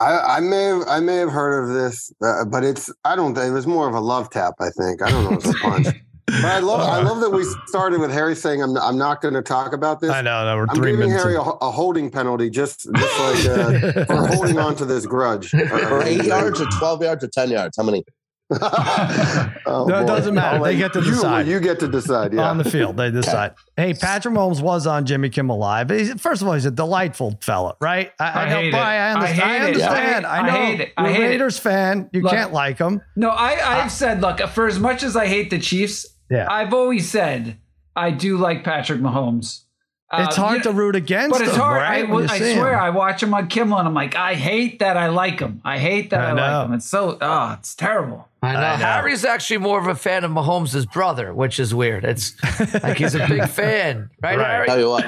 I, 0.01 0.37
I 0.37 0.41
may 0.41 0.65
have 0.65 0.83
I 0.89 1.01
may 1.01 1.17
have 1.17 1.31
heard 1.31 1.63
of 1.63 1.75
this, 1.75 2.13
uh, 2.23 2.45
but 2.45 2.65
it's 2.65 2.93
I 3.05 3.17
don't 3.17 3.35
think 3.35 3.49
it 3.49 3.53
was 3.53 3.67
more 3.67 3.89
of 3.89 3.95
a 3.95 4.01
love 4.01 4.31
tap. 4.31 4.55
I 4.61 4.69
think 4.71 5.03
I 5.03 5.11
don't 5.11 5.25
know 5.25 5.37
it's 5.37 5.49
a 5.49 5.55
punch. 5.63 5.87
But 6.27 6.45
I 6.45 6.59
love 6.59 6.81
I 6.81 7.01
love 7.03 7.21
that 7.21 7.31
we 7.31 7.45
started 7.67 8.01
with 8.01 8.11
Harry 8.11 8.35
saying 8.35 8.63
I'm 8.63 8.77
I'm 8.77 8.99
not 8.99 9.23
going 9.23 9.35
to 9.35 9.43
talk 9.43 9.73
about 9.73 10.01
this. 10.01 10.11
I 10.11 10.23
know. 10.23 10.45
No, 10.45 10.57
we're 10.57 10.67
I'm 10.69 10.77
three 10.77 10.91
giving 10.91 11.09
minutes. 11.09 11.23
Harry 11.23 11.37
a, 11.37 11.41
a 11.41 11.71
holding 11.71 12.11
penalty 12.11 12.51
just 12.51 12.89
just 12.95 13.21
like 13.21 13.59
uh, 13.59 14.05
for 14.05 14.27
holding 14.27 14.59
on 14.59 14.77
to 14.77 14.85
this 14.85 15.07
grudge. 15.07 15.51
For 15.51 16.03
eight 16.03 16.25
yards 16.25 16.61
or 16.61 16.67
twelve 16.79 17.03
yards 17.03 17.25
or 17.25 17.29
ten 17.29 17.51
yards, 17.51 17.77
how 17.77 17.85
many? 17.85 18.05
Oh, 19.69 19.87
No, 19.89 20.03
it 20.03 20.07
doesn't 20.07 20.35
matter. 20.35 20.57
I'll 20.59 20.63
They 20.65 20.77
get 20.77 20.93
to 20.93 21.01
you, 21.01 21.11
decide. 21.11 21.47
You 21.49 21.59
get 21.61 21.81
to 21.81 21.89
decide. 21.89 22.33
Yeah. 22.33 22.49
on 22.49 22.59
the 22.59 22.65
field. 22.65 22.97
They 22.97 23.11
decide. 23.11 23.55
Hey, 23.77 23.95
Patrick 23.95 24.35
Mahomes 24.35 24.63
was 24.63 24.87
on 24.87 25.05
Jimmy 25.07 25.29
Kimmel 25.29 25.59
Live. 25.59 25.91
He's, 25.91 26.21
first 26.21 26.43
of 26.43 26.49
all, 26.49 26.55
he's 26.55 26.65
a 26.67 26.71
delightful 26.71 27.39
fella, 27.43 27.77
right? 27.81 28.13
I, 28.21 28.45
I 28.45 28.49
know, 28.49 28.57
hate 28.61 28.69
it. 28.69 28.75
I 28.75 28.97
I 28.97 29.13
understand. 29.13 29.43
I, 29.43 29.49
hate 29.49 29.57
it. 29.57 29.65
understand. 29.83 30.23
Yeah. 30.23 30.31
I, 30.31 30.39
I 30.39 30.47
know. 30.47 30.53
hate 30.53 30.81
it. 30.81 30.93
I 30.97 31.03
You're 31.03 31.11
a 31.11 31.15
hate 31.29 31.41
it. 31.41 31.53
Fan. 31.55 32.11
You 32.13 32.23
Look, 32.23 32.33
can't 32.33 32.53
like 32.53 32.79
him. 32.79 33.01
No, 33.17 33.31
I, 33.31 33.83
I've 33.83 33.91
said, 33.93 34.21
look, 34.21 34.41
for 34.51 34.67
as 34.67 34.79
much 34.79 35.03
as 35.03 35.17
I 35.17 35.27
hate 35.27 35.51
the 35.51 35.59
Chiefs, 35.59 36.07
Yeah. 36.31 36.47
I've 36.51 36.73
always 36.73 37.11
said 37.11 37.59
I 37.97 38.11
do 38.13 38.37
like 38.39 38.63
Patrick 38.65 39.01
Mahomes. 39.01 39.63
Uh, 40.09 40.25
it's 40.29 40.37
hard 40.37 40.59
you 40.59 40.63
to 40.63 40.71
root 40.73 40.95
against 40.95 41.33
But 41.33 41.41
it's 41.43 41.51
him, 41.53 41.59
hard. 41.61 41.83
right? 41.83 42.09
I, 42.09 42.13
when 42.13 42.31
I 42.31 42.39
swear, 42.39 42.75
him. 42.75 42.79
I 42.79 42.91
watch 42.91 43.21
him 43.21 43.35
on 43.35 43.49
Kimmel 43.49 43.77
and 43.79 43.89
I'm 43.89 43.95
like, 43.95 44.15
I 44.15 44.35
hate 44.35 44.79
that 44.79 44.97
I 44.97 45.09
like 45.09 45.41
him. 45.41 45.61
I 45.65 45.79
hate 45.79 46.11
that 46.11 46.21
I 46.21 46.31
I, 46.31 46.33
know. 46.35 46.59
like 46.61 46.67
him. 46.69 46.75
It's 46.75 46.87
so, 46.87 47.19
oh, 47.21 47.57
it's 47.59 47.75
terrible. 47.75 48.29
I 48.47 48.53
know. 48.55 48.59
I 48.59 48.77
know. 48.79 48.85
Harry's 48.87 49.25
actually 49.25 49.59
more 49.59 49.79
of 49.81 49.87
a 49.87 49.95
fan 49.95 50.25
of 50.25 50.31
Mahomes' 50.31 50.91
brother, 50.93 51.35
which 51.35 51.59
is 51.59 51.75
weird. 51.75 52.05
It's 52.05 52.35
like 52.83 52.99
he's 52.99 53.15
a 53.15 53.26
big 53.26 53.49
fan, 53.49 54.11
right, 54.23 54.38
Right. 54.38 54.47
Harry? 54.50 54.67
Tell 54.67 54.79
you 54.79 54.91
what, 54.91 55.05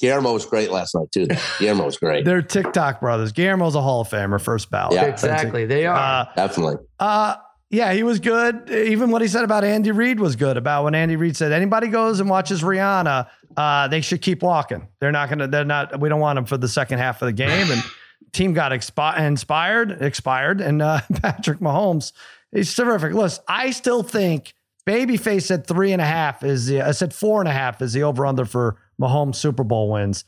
Guillermo 0.00 0.32
was 0.32 0.44
great 0.46 0.70
last 0.70 0.94
night 0.94 1.10
too. 1.12 1.26
Guillermo 1.58 1.84
was 1.84 1.96
great, 1.98 2.24
They're 2.24 2.42
TikTok 2.42 3.00
brothers. 3.00 3.32
Guillermo's 3.32 3.74
a 3.74 3.80
Hall 3.80 4.00
of 4.00 4.08
Famer, 4.08 4.40
first 4.40 4.70
ballot. 4.70 4.94
Yeah. 4.94 5.04
Exactly. 5.06 5.66
They 5.66 5.86
are. 5.86 5.96
Uh, 5.96 6.32
definitely. 6.36 6.76
Uh, 6.98 7.36
yeah, 7.70 7.92
he 7.92 8.02
was 8.02 8.18
good. 8.18 8.70
Even 8.70 9.10
what 9.10 9.20
he 9.20 9.28
said 9.28 9.44
about 9.44 9.62
Andy 9.62 9.90
Reid 9.92 10.20
was 10.20 10.36
good. 10.36 10.56
About 10.56 10.84
when 10.84 10.94
Andy 10.94 11.16
Reid 11.16 11.36
said, 11.36 11.52
anybody 11.52 11.88
goes 11.88 12.18
and 12.18 12.30
watches 12.30 12.62
Rihanna, 12.62 13.28
uh, 13.58 13.88
they 13.88 14.00
should 14.00 14.22
keep 14.22 14.42
walking. 14.42 14.88
They're 15.00 15.12
not 15.12 15.28
going 15.28 15.40
to, 15.40 15.46
they're 15.48 15.66
not, 15.66 16.00
we 16.00 16.08
don't 16.08 16.20
want 16.20 16.36
them 16.38 16.46
for 16.46 16.56
the 16.56 16.68
second 16.68 16.98
half 16.98 17.20
of 17.20 17.26
the 17.26 17.32
game. 17.34 17.70
And 17.70 17.82
team 18.32 18.54
got 18.54 18.72
expi- 18.72 19.18
inspired, 19.20 20.00
expired. 20.00 20.62
And 20.62 20.80
uh, 20.80 21.00
Patrick 21.22 21.58
Mahomes, 21.58 22.12
he's 22.52 22.74
terrific. 22.74 23.12
Listen, 23.14 23.42
I 23.48 23.70
still 23.70 24.02
think 24.02 24.54
Babyface 24.86 25.50
at 25.50 25.66
three 25.66 25.92
and 25.92 26.00
a 26.02 26.06
half 26.06 26.42
is 26.42 26.66
the, 26.66 26.82
I 26.82 26.92
said 26.92 27.12
four 27.12 27.40
and 27.40 27.48
a 27.48 27.52
half 27.52 27.82
is 27.82 27.92
the 27.92 28.02
over 28.04 28.24
under 28.26 28.44
for 28.44 28.76
Mahomes 29.00 29.36
Super 29.36 29.64
Bowl 29.64 29.90
wins. 29.90 30.24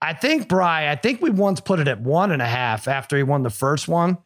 I 0.00 0.12
think, 0.14 0.48
Bry, 0.48 0.88
I 0.90 0.94
think 0.94 1.20
we 1.20 1.30
once 1.30 1.60
put 1.60 1.80
it 1.80 1.88
at 1.88 2.00
one 2.00 2.30
and 2.30 2.40
a 2.40 2.46
half 2.46 2.86
after 2.86 3.16
he 3.16 3.22
won 3.24 3.42
the 3.42 3.50
first 3.50 3.88
one. 3.88 4.18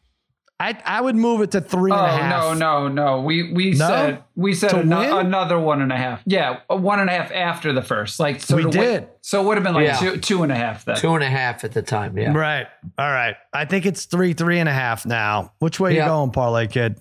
I, 0.60 0.78
I 0.84 1.00
would 1.00 1.16
move 1.16 1.40
it 1.40 1.50
to 1.52 1.60
three 1.60 1.90
Oh 1.90 1.96
no, 2.28 2.54
no, 2.54 2.86
no. 2.86 3.20
We 3.22 3.52
we 3.52 3.70
No? 3.72 3.88
said 3.88 4.22
we 4.36 4.54
said 4.54 4.68
To 4.68 4.76
ano- 4.78 5.16
win? 5.16 5.26
another 5.26 5.58
one 5.58 5.82
and 5.82 5.90
a 5.90 5.96
half. 5.96 6.22
Yeah, 6.24 6.58
one 6.68 7.00
and 7.00 7.10
a 7.10 7.12
half 7.12 7.32
after 7.32 7.72
the 7.72 7.82
first. 7.82 8.20
Like 8.20 8.40
so 8.40 8.54
We 8.54 8.62
to 8.62 8.68
win- 8.68 8.78
did. 8.78 9.08
so 9.22 9.42
it 9.42 9.46
would 9.46 9.56
have 9.56 9.64
been 9.64 9.74
like 9.74 9.86
Yeah. 9.86 9.96
two 9.96 10.18
two 10.18 10.42
and 10.44 10.52
a 10.52 10.54
half 10.54 10.84
then. 10.84 10.94
Two 10.98 11.14
and 11.14 11.24
a 11.24 11.28
half 11.28 11.64
at 11.64 11.72
the 11.72 11.82
time. 11.82 12.16
Yeah. 12.16 12.32
Right. 12.32 12.68
All 12.96 13.10
right. 13.10 13.34
I 13.52 13.64
think 13.64 13.86
it's 13.86 14.04
three, 14.04 14.34
three 14.34 14.60
and 14.60 14.68
a 14.68 14.72
half 14.72 15.04
now. 15.04 15.52
Which 15.58 15.80
way 15.80 15.96
Yeah. 15.96 16.04
you 16.04 16.10
going, 16.10 16.30
parlay 16.30 16.68
kid? 16.68 17.00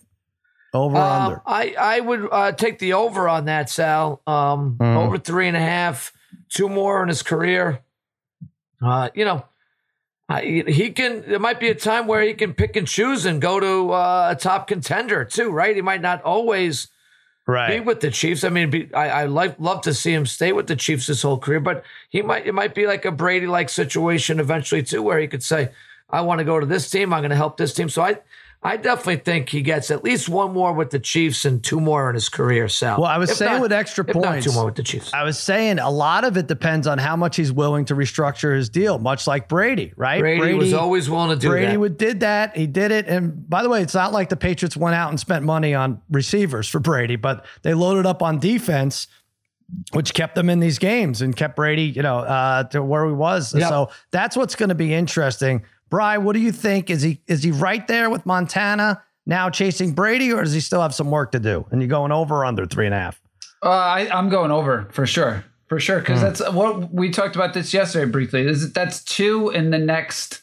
Over 0.73 0.97
or 0.97 1.01
Um, 1.01 1.21
under? 1.23 1.41
I 1.45 1.75
I 1.77 1.99
would 1.99 2.27
uh, 2.31 2.51
take 2.53 2.79
the 2.79 2.93
over 2.93 3.27
on 3.27 3.45
that, 3.45 3.69
Sal. 3.69 4.21
Um, 4.25 4.77
Mhm. 4.79 4.95
Over 4.97 5.17
three 5.17 5.47
and 5.47 5.57
a 5.57 5.61
half, 5.61 6.13
two 6.49 6.69
more 6.69 7.01
in 7.01 7.09
his 7.09 7.21
career. 7.23 7.79
Uh, 8.81 9.09
you 9.13 9.25
know, 9.25 9.45
I, 10.29 10.63
he 10.67 10.91
can. 10.91 11.23
There 11.27 11.39
might 11.39 11.59
be 11.59 11.69
a 11.69 11.75
time 11.75 12.07
where 12.07 12.21
he 12.21 12.33
can 12.33 12.53
pick 12.53 12.75
and 12.75 12.87
choose 12.87 13.25
and 13.25 13.41
go 13.41 13.59
to 13.59 13.91
uh, 13.91 14.29
a 14.31 14.35
top 14.35 14.67
contender 14.67 15.25
too, 15.25 15.49
right? 15.51 15.75
He 15.75 15.81
might 15.81 16.01
not 16.01 16.21
always 16.23 16.87
be 17.71 17.79
with 17.81 17.99
the 17.99 18.09
Chiefs. 18.11 18.43
I 18.45 18.49
mean, 18.49 18.69
be, 18.69 18.93
I, 18.93 19.23
I 19.23 19.25
like 19.25 19.55
love 19.59 19.81
to 19.81 19.93
see 19.93 20.13
him 20.13 20.25
stay 20.25 20.53
with 20.53 20.67
the 20.67 20.75
Chiefs 20.75 21.07
his 21.07 21.21
whole 21.21 21.37
career, 21.37 21.59
but 21.59 21.83
he 22.09 22.21
might 22.21 22.45
it 22.47 22.53
might 22.53 22.73
be 22.73 22.87
like 22.87 23.03
a 23.03 23.11
Brady 23.11 23.45
like 23.47 23.67
situation 23.69 24.39
eventually 24.39 24.83
too, 24.83 25.03
where 25.03 25.19
he 25.19 25.27
could 25.27 25.43
say, 25.43 25.69
"I 26.09 26.21
want 26.21 26.39
to 26.39 26.45
go 26.45 26.59
to 26.61 26.65
this 26.65 26.89
team. 26.89 27.13
I'm 27.13 27.21
going 27.21 27.31
to 27.31 27.35
help 27.35 27.57
this 27.57 27.73
team." 27.73 27.89
So 27.89 28.01
I 28.01 28.19
I 28.63 28.77
definitely 28.77 29.17
think 29.17 29.49
he 29.49 29.63
gets 29.63 29.89
at 29.89 30.03
least 30.03 30.29
one 30.29 30.53
more 30.53 30.71
with 30.71 30.91
the 30.91 30.99
Chiefs 30.99 31.45
and 31.45 31.63
two 31.63 31.79
more 31.81 32.09
in 32.09 32.13
his 32.13 32.29
career. 32.29 32.67
So, 32.67 32.97
Well, 32.99 33.05
I 33.09 33.17
was 33.17 33.31
If 33.31 33.37
saying 33.37 33.53
not- 33.53 33.61
with 33.61 33.71
extra 33.73 34.05
points, 34.05 34.45
two 34.45 34.51
more 34.51 34.65
with 34.65 34.75
the 34.75 34.83
Chiefs. 34.83 35.11
I 35.13 35.23
was 35.23 35.39
saying 35.39 35.79
a 35.79 35.89
lot 35.89 36.23
of 36.25 36.37
it 36.37 36.45
depends 36.45 36.85
on 36.85 36.99
how 36.99 37.15
much 37.15 37.37
he's 37.37 37.51
willing 37.51 37.85
to 37.85 37.95
restructure 37.95 38.55
his 38.55 38.69
deal, 38.69 38.99
much 38.99 39.25
like 39.25 39.47
Brady, 39.49 39.93
right? 39.95 40.19
Brady, 40.19 40.53
was 40.53 40.73
always 40.73 41.09
willing 41.09 41.31
to 41.31 41.35
do 41.41 41.49
Brady 41.49 41.71
that. 41.71 41.79
would 41.79 41.97
did 41.97 42.19
that. 42.19 42.55
He 42.55 42.67
did 42.67 42.91
it. 42.91 43.07
And 43.07 43.49
by 43.49 43.63
the 43.63 43.69
way, 43.69 43.81
it's 43.81 43.95
not 43.95 44.11
like 44.13 44.29
the 44.29 44.37
Patriots 44.37 44.77
went 44.77 44.95
out 44.95 45.09
and 45.09 45.19
spent 45.19 45.43
money 45.43 45.73
on 45.73 45.99
receivers 46.11 46.67
for 46.67 46.79
Brady, 46.79 47.15
but 47.15 47.45
they 47.63 47.73
loaded 47.73 48.05
up 48.05 48.21
on 48.21 48.37
defense, 48.37 49.07
which 49.93 50.13
kept 50.13 50.35
them 50.35 50.51
in 50.51 50.59
these 50.59 50.77
games 50.77 51.23
and 51.23 51.35
kept 51.35 51.55
Brady, 51.55 51.85
you 51.85 52.03
know, 52.03 52.19
uh, 52.19 52.65
to 52.65 52.83
where 52.83 53.07
he 53.07 53.13
was. 53.13 53.55
Yep. 53.55 53.69
So 53.69 53.89
that's 54.11 54.37
what's 54.37 54.53
going 54.55 54.69
to 54.69 54.75
be 54.75 54.93
interesting. 54.93 55.63
Bry, 55.91 56.17
what 56.17 56.33
do 56.33 56.39
you 56.39 56.51
think? 56.53 56.89
Is 56.89 57.01
he 57.03 57.21
is 57.27 57.43
he 57.43 57.51
right 57.51 57.85
there 57.87 58.09
with 58.09 58.25
Montana 58.25 59.03
now 59.27 59.49
chasing 59.51 59.91
Brady, 59.93 60.31
or 60.33 60.41
does 60.43 60.53
he 60.53 60.61
still 60.61 60.81
have 60.81 60.95
some 60.95 61.11
work 61.11 61.31
to 61.33 61.39
do? 61.39 61.67
And 61.69 61.81
you 61.81 61.87
going 61.87 62.11
over 62.13 62.37
or 62.37 62.45
under 62.45 62.65
three 62.65 62.85
and 62.87 62.95
a 62.95 62.97
half? 62.97 63.21
Uh, 63.63 63.69
I, 63.69 64.09
I'm 64.17 64.29
going 64.29 64.49
over 64.51 64.87
for 64.91 65.05
sure, 65.05 65.43
for 65.67 65.79
sure, 65.79 65.99
because 65.99 66.19
Hmm. 66.19 66.25
that's 66.25 66.51
what 66.53 66.91
we 66.93 67.11
talked 67.11 67.35
about 67.35 67.53
this 67.53 67.73
yesterday 67.73 68.09
briefly. 68.09 68.47
Is 68.47 68.71
that's 68.73 69.03
two 69.03 69.49
in 69.49 69.69
the 69.69 69.77
next. 69.77 70.41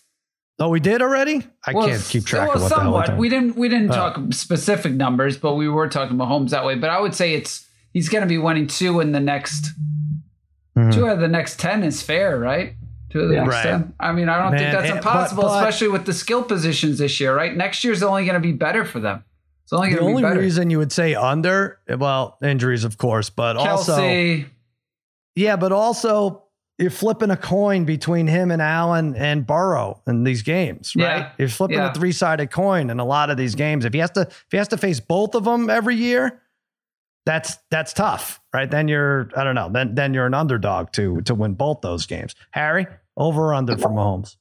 Oh, 0.60 0.68
we 0.68 0.80
did 0.80 1.00
already. 1.02 1.46
I 1.66 1.72
well, 1.72 1.88
can't 1.88 2.02
keep 2.04 2.24
track 2.26 2.48
well, 2.48 2.56
of 2.56 2.62
what 2.62 2.68
the 2.68 2.80
hell. 2.80 2.92
we're 2.92 3.04
somewhat. 3.06 3.18
We 3.18 3.28
didn't 3.30 3.56
we 3.56 3.68
didn't 3.70 3.90
Oh. 3.90 3.94
talk 3.94 4.20
specific 4.32 4.92
numbers, 4.92 5.38
but 5.38 5.54
we 5.54 5.68
were 5.68 5.88
talking 5.88 6.16
Mahomes 6.16 6.50
that 6.50 6.64
way. 6.64 6.74
But 6.74 6.90
I 6.90 7.00
would 7.00 7.14
say 7.14 7.32
it's 7.34 7.66
he's 7.94 8.08
going 8.10 8.22
to 8.22 8.28
be 8.28 8.38
winning 8.38 8.66
two 8.66 9.00
in 9.00 9.12
the 9.12 9.20
next 9.20 9.72
Mhm. 10.76 10.92
two 10.92 11.06
out 11.08 11.14
of 11.14 11.20
the 11.20 11.28
next 11.28 11.58
ten 11.58 11.82
is 11.82 12.02
fair, 12.02 12.38
right? 12.38 12.74
Two 13.10 13.20
of 13.20 13.28
the 13.28 13.34
Yeah. 13.36 13.44
next 13.44 13.64
Right. 13.64 13.84
I 14.00 14.12
mean, 14.12 14.28
I 14.28 14.38
don't 14.42 14.50
Man, 14.52 14.58
think 14.60 14.72
that's 14.72 14.90
it- 14.90 14.96
impossible, 14.96 15.42
but- 15.44 15.48
but- 15.48 15.58
especially 15.68 15.88
with 15.88 16.04
the 16.04 16.12
skill 16.12 16.42
positions 16.42 16.98
this 16.98 17.18
year, 17.20 17.34
right? 17.34 17.56
Next 17.56 17.82
year's 17.84 18.02
only 18.02 18.24
going 18.24 18.34
to 18.34 18.40
be 18.40 18.52
better 18.52 18.84
for 18.84 19.00
them. 19.00 19.24
It's 19.64 19.72
only 19.72 19.94
The 19.94 20.00
only 20.00 20.22
be 20.22 20.28
better. 20.28 20.40
reason 20.40 20.70
you 20.70 20.78
would 20.78 20.92
say 20.92 21.14
under, 21.14 21.78
well, 21.98 22.36
injuries, 22.42 22.84
of 22.84 22.96
course, 22.98 23.28
but 23.30 23.56
also, 23.56 23.98
yeah, 25.36 25.56
but 25.56 25.72
also 25.72 26.44
you're 26.78 26.90
flipping 26.90 27.30
a 27.30 27.36
coin 27.36 27.84
between 27.84 28.26
him 28.26 28.50
and 28.50 28.62
Allen 28.62 29.14
and 29.16 29.46
Burrow 29.46 30.00
in 30.06 30.24
these 30.24 30.42
games, 30.42 30.92
right? 30.96 31.04
Yeah. 31.18 31.28
You're 31.38 31.48
flipping 31.48 31.78
Yeah. 31.78 31.90
a 31.90 31.94
three 31.94 32.12
sided 32.12 32.50
coin 32.50 32.88
in 32.88 33.00
a 33.00 33.04
lot 33.04 33.30
of 33.30 33.36
these 33.36 33.54
games. 33.54 33.84
If 33.84 33.92
he 33.92 33.98
has 33.98 34.10
to, 34.12 34.22
if 34.22 34.46
he 34.50 34.56
has 34.58 34.68
to 34.68 34.76
face 34.76 35.00
both 35.00 35.34
of 35.34 35.44
them 35.44 35.68
every 35.68 35.96
year, 35.96 36.40
that's 37.28 37.58
that's 37.70 37.92
tough, 37.92 38.40
right? 38.54 38.70
Then 38.70 38.88
you're, 38.88 39.28
I 39.36 39.44
don't 39.44 39.54
know, 39.54 39.68
then 39.70 39.94
then 39.94 40.14
you're 40.14 40.24
an 40.26 40.32
underdog 40.34 40.92
to 40.92 41.20
to 41.22 41.34
win 41.34 41.52
both 41.54 41.82
those 41.82 42.06
games. 42.06 42.34
Harry, 42.52 42.86
over 43.18 43.48
or 43.48 43.54
under 43.54 43.76
for 43.76 43.90
Mahomes? 43.90 44.36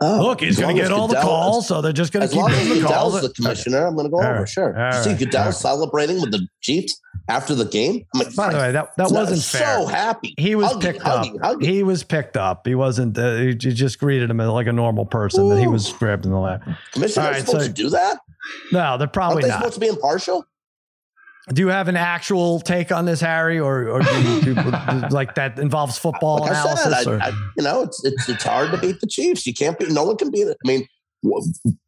Oh, 0.00 0.22
Look, 0.22 0.40
he's 0.40 0.58
going 0.58 0.74
to 0.74 0.82
get 0.82 0.90
all 0.90 1.06
the 1.06 1.14
Goodell- 1.14 1.28
calls, 1.30 1.68
so 1.68 1.80
they're 1.80 1.92
just 1.92 2.12
going 2.12 2.26
to 2.26 2.32
keep 2.34 2.42
long 2.42 2.50
as 2.50 2.58
the 2.68 2.80
calls. 2.82 2.82
Goodell's 2.82 3.22
the 3.22 3.28
commissioner, 3.30 3.86
I'm 3.86 3.94
going 3.94 4.06
to 4.06 4.10
go 4.10 4.16
All 4.16 4.24
over. 4.24 4.38
right. 4.40 4.48
Sure. 4.48 4.76
All 4.78 4.96
You 4.96 5.02
see 5.04 5.10
right. 5.10 5.18
Goodell 5.18 5.40
All 5.40 5.46
right. 5.46 5.54
celebrating 5.54 6.20
with 6.20 6.32
the 6.32 6.46
Chiefs 6.62 7.00
after 7.28 7.54
the 7.54 7.64
game. 7.64 8.04
I'm 8.14 8.20
like, 8.20 8.34
By 8.34 8.50
the 8.52 8.58
way, 8.58 8.72
that 8.72 8.96
that 8.96 9.10
wasn't 9.12 9.40
so 9.40 9.58
fair. 9.58 9.86
happy. 9.88 10.34
He 10.36 10.56
was 10.56 10.66
Hugging, 10.72 10.80
picked 10.92 11.02
hugging, 11.02 11.36
up. 11.40 11.46
hugging. 11.46 11.68
He 11.68 11.82
was 11.84 12.02
picked 12.02 12.36
up. 12.36 12.66
He 12.66 12.74
wasn't. 12.74 13.16
Uh, 13.16 13.30
you 13.36 13.54
just 13.54 13.98
greeted 14.00 14.30
him 14.30 14.38
like 14.38 14.66
a 14.66 14.72
normal 14.72 15.06
person. 15.06 15.48
That 15.50 15.60
he 15.60 15.68
was 15.68 15.92
grabbed 15.92 16.26
in 16.26 16.32
the 16.32 16.38
lap. 16.40 16.62
Commissioner's 16.92 17.18
All 17.26 17.32
right, 17.32 17.46
supposed 17.46 17.60
so- 17.66 17.68
to 17.68 17.72
do 17.72 17.90
that? 17.90 18.18
No, 18.72 18.98
they're 18.98 19.08
Aren't 19.16 19.40
they 19.42 19.48
not. 19.48 19.58
supposed 19.58 19.74
to 19.74 19.80
be 19.80 19.86
impartial? 19.88 20.44
Do 21.52 21.60
you 21.60 21.68
have 21.68 21.88
an 21.88 21.96
actual 21.96 22.60
take 22.60 22.90
on 22.90 23.04
this, 23.04 23.20
Harry, 23.20 23.58
or 23.60 23.88
or 23.88 24.00
do 24.00 24.22
you, 24.22 24.40
do 24.40 24.54
like 25.10 25.34
that 25.34 25.58
involves 25.58 25.98
football 25.98 26.38
Like 26.38 26.52
I 26.52 26.60
analysis? 26.62 27.04
said, 27.04 27.06
or? 27.06 27.20
I, 27.20 27.28
I, 27.28 27.32
you 27.56 27.64
know, 27.64 27.82
it's, 27.82 28.02
it's 28.04 28.28
it's 28.30 28.44
hard 28.44 28.70
to 28.70 28.78
beat 28.78 29.00
the 29.00 29.06
Chiefs. 29.06 29.46
You 29.46 29.52
can't 29.52 29.78
beat. 29.78 29.90
No 29.90 30.04
one 30.04 30.16
can 30.16 30.30
beat 30.30 30.46
it. 30.48 30.56
I 30.64 30.66
mean, 30.66 30.86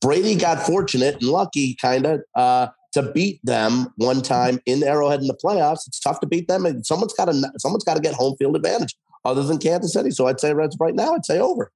Brady 0.02 0.34
got 0.34 0.60
fortunate 0.66 1.14
and 1.14 1.24
lucky, 1.24 1.74
kind 1.80 2.04
of, 2.06 2.20
uh, 2.34 2.68
to 2.92 3.02
beat 3.12 3.40
them 3.44 3.92
one 3.96 4.20
time 4.20 4.60
in 4.66 4.80
the 4.80 4.88
Arrowhead 4.88 5.20
in 5.20 5.26
the 5.26 5.38
playoffs. 5.42 5.86
It's 5.86 6.00
tough 6.00 6.20
to 6.20 6.26
beat 6.26 6.48
them, 6.48 6.66
and 6.66 6.84
someone's 6.84 7.14
got 7.14 7.26
to 7.26 7.52
someone's 7.58 7.84
got 7.84 7.94
to 7.94 8.00
get 8.00 8.14
home 8.14 8.36
field 8.38 8.56
advantage 8.56 8.94
other 9.24 9.42
than 9.42 9.56
Kansas 9.58 9.92
City. 9.94 10.10
So 10.10 10.26
I'd 10.26 10.38
say 10.38 10.52
Reds 10.52 10.76
right 10.78 10.94
now. 10.94 11.14
I'd 11.14 11.24
say 11.24 11.38
over. 11.38 11.72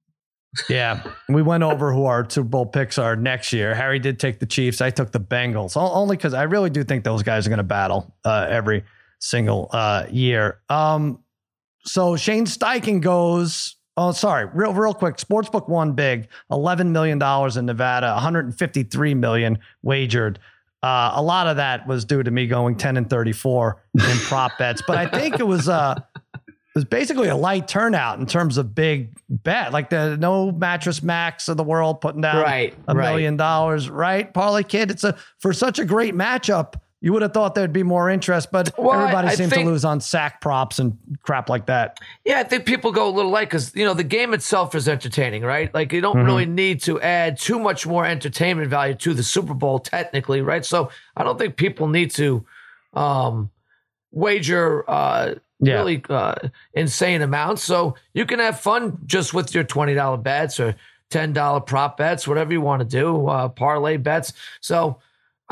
Yeah, 0.69 1.03
we 1.29 1.41
went 1.41 1.63
over 1.63 1.93
who 1.93 2.05
our 2.05 2.29
Super 2.29 2.47
Bowl 2.47 2.65
picks 2.65 2.97
are 2.97 3.15
next 3.15 3.53
year. 3.53 3.73
Harry 3.73 3.99
did 3.99 4.19
take 4.19 4.39
the 4.39 4.45
Chiefs. 4.45 4.81
I 4.81 4.89
took 4.89 5.11
the 5.11 5.19
Bengals, 5.19 5.77
only 5.77 6.17
because 6.17 6.33
I 6.33 6.43
really 6.43 6.69
do 6.69 6.83
think 6.83 7.03
those 7.03 7.23
guys 7.23 7.45
are 7.47 7.49
going 7.49 7.57
to 7.57 7.63
battle 7.63 8.13
uh, 8.25 8.47
every 8.49 8.83
single 9.19 9.69
uh, 9.71 10.05
year. 10.09 10.59
Um, 10.69 11.19
so 11.83 12.15
Shane 12.15 12.45
Steichen 12.45 13.01
goes. 13.01 13.75
Oh, 13.97 14.11
sorry. 14.13 14.45
Real, 14.53 14.73
real 14.73 14.93
quick. 14.93 15.17
Sportsbook 15.17 15.67
won 15.67 15.93
big. 15.93 16.27
Eleven 16.49 16.91
million 16.91 17.19
dollars 17.19 17.57
in 17.57 17.65
Nevada. 17.65 18.13
One 18.13 18.21
hundred 18.21 18.45
and 18.45 18.57
fifty-three 18.57 19.13
million 19.13 19.59
wagered. 19.83 20.39
Uh, 20.83 21.11
a 21.13 21.21
lot 21.21 21.45
of 21.45 21.57
that 21.57 21.85
was 21.87 22.05
due 22.05 22.23
to 22.23 22.31
me 22.31 22.47
going 22.47 22.75
ten 22.75 22.97
and 22.97 23.09
thirty-four 23.09 23.83
in 23.93 24.17
prop 24.19 24.57
bets, 24.57 24.81
but 24.87 24.97
I 24.97 25.05
think 25.05 25.39
it 25.39 25.45
was 25.45 25.69
uh, 25.69 25.99
it 26.73 26.75
was 26.75 26.85
basically 26.85 27.27
a 27.27 27.35
light 27.35 27.67
turnout 27.67 28.19
in 28.19 28.25
terms 28.25 28.57
of 28.57 28.73
big 28.73 29.09
bet. 29.29 29.73
Like 29.73 29.89
the 29.89 30.15
no 30.17 30.51
Mattress 30.51 31.03
Macks 31.03 31.49
of 31.49 31.57
the 31.57 31.63
world 31.63 31.99
putting 31.99 32.21
down 32.21 32.41
Right, 32.41 32.73
a 32.87 32.95
right. 32.95 33.09
million 33.09 33.35
dollars, 33.37 33.89
right? 33.89 34.33
Parlay 34.33 34.63
kid. 34.63 34.89
It's 34.89 35.03
a 35.03 35.17
for 35.39 35.51
such 35.51 35.79
a 35.79 35.85
great 35.85 36.15
matchup. 36.15 36.75
You 37.03 37.13
would 37.13 37.23
have 37.23 37.33
thought 37.33 37.55
there'd 37.55 37.73
be 37.73 37.81
more 37.81 38.11
interest, 38.11 38.51
but 38.51 38.71
Well, 38.77 38.93
everybody 39.01 39.27
I 39.29 39.33
seemed 39.33 39.49
think- 39.51 39.63
to 39.65 39.69
lose 39.71 39.83
on 39.83 39.99
sack 40.01 40.39
props 40.39 40.77
and 40.77 40.97
crap 41.23 41.49
like 41.49 41.65
that. 41.65 41.97
Yeah, 42.23 42.39
I 42.39 42.43
think 42.43 42.65
people 42.65 42.91
go 42.91 43.09
a 43.09 43.11
little 43.11 43.31
light 43.31 43.49
because 43.49 43.75
you 43.75 43.83
know 43.83 43.93
the 43.95 44.03
game 44.03 44.33
itself 44.35 44.73
is 44.75 44.87
entertaining, 44.87 45.41
right? 45.43 45.73
Like 45.73 45.91
you 45.91 45.99
don't 45.99 46.17
Mhm. 46.17 46.25
really 46.25 46.45
need 46.45 46.81
to 46.83 47.01
add 47.01 47.37
too 47.39 47.57
much 47.59 47.85
more 47.87 48.05
entertainment 48.05 48.69
value 48.69 48.93
to 48.93 49.13
the 49.15 49.23
Super 49.23 49.55
Bowl, 49.55 49.79
technically, 49.79 50.41
right? 50.41 50.63
So 50.63 50.89
I 51.17 51.23
don't 51.23 51.37
think 51.39 51.57
people 51.57 51.87
need 51.89 52.11
to 52.11 52.45
um, 52.93 53.49
wager 54.11 54.89
uh, 54.89 55.35
Yeah. 55.59 55.75
really 55.75 56.03
uh, 56.09 56.35
insane 56.73 57.21
amounts. 57.21 57.63
So 57.63 57.95
you 58.13 58.25
can 58.25 58.39
have 58.39 58.59
fun 58.59 58.97
just 59.05 59.33
with 59.33 59.53
your 59.55 59.63
twenty 59.63 59.93
dollar 59.93 60.17
bets 60.17 60.59
or 60.59 60.75
ten 61.09 61.33
dollar 61.33 61.59
prop 61.59 61.97
bets, 61.97 62.27
whatever 62.27 62.51
you 62.53 62.61
want 62.61 62.79
to 62.81 62.87
do, 62.87 63.27
uh, 63.27 63.49
parlay 63.49 63.97
bets. 63.97 64.33
So. 64.61 64.99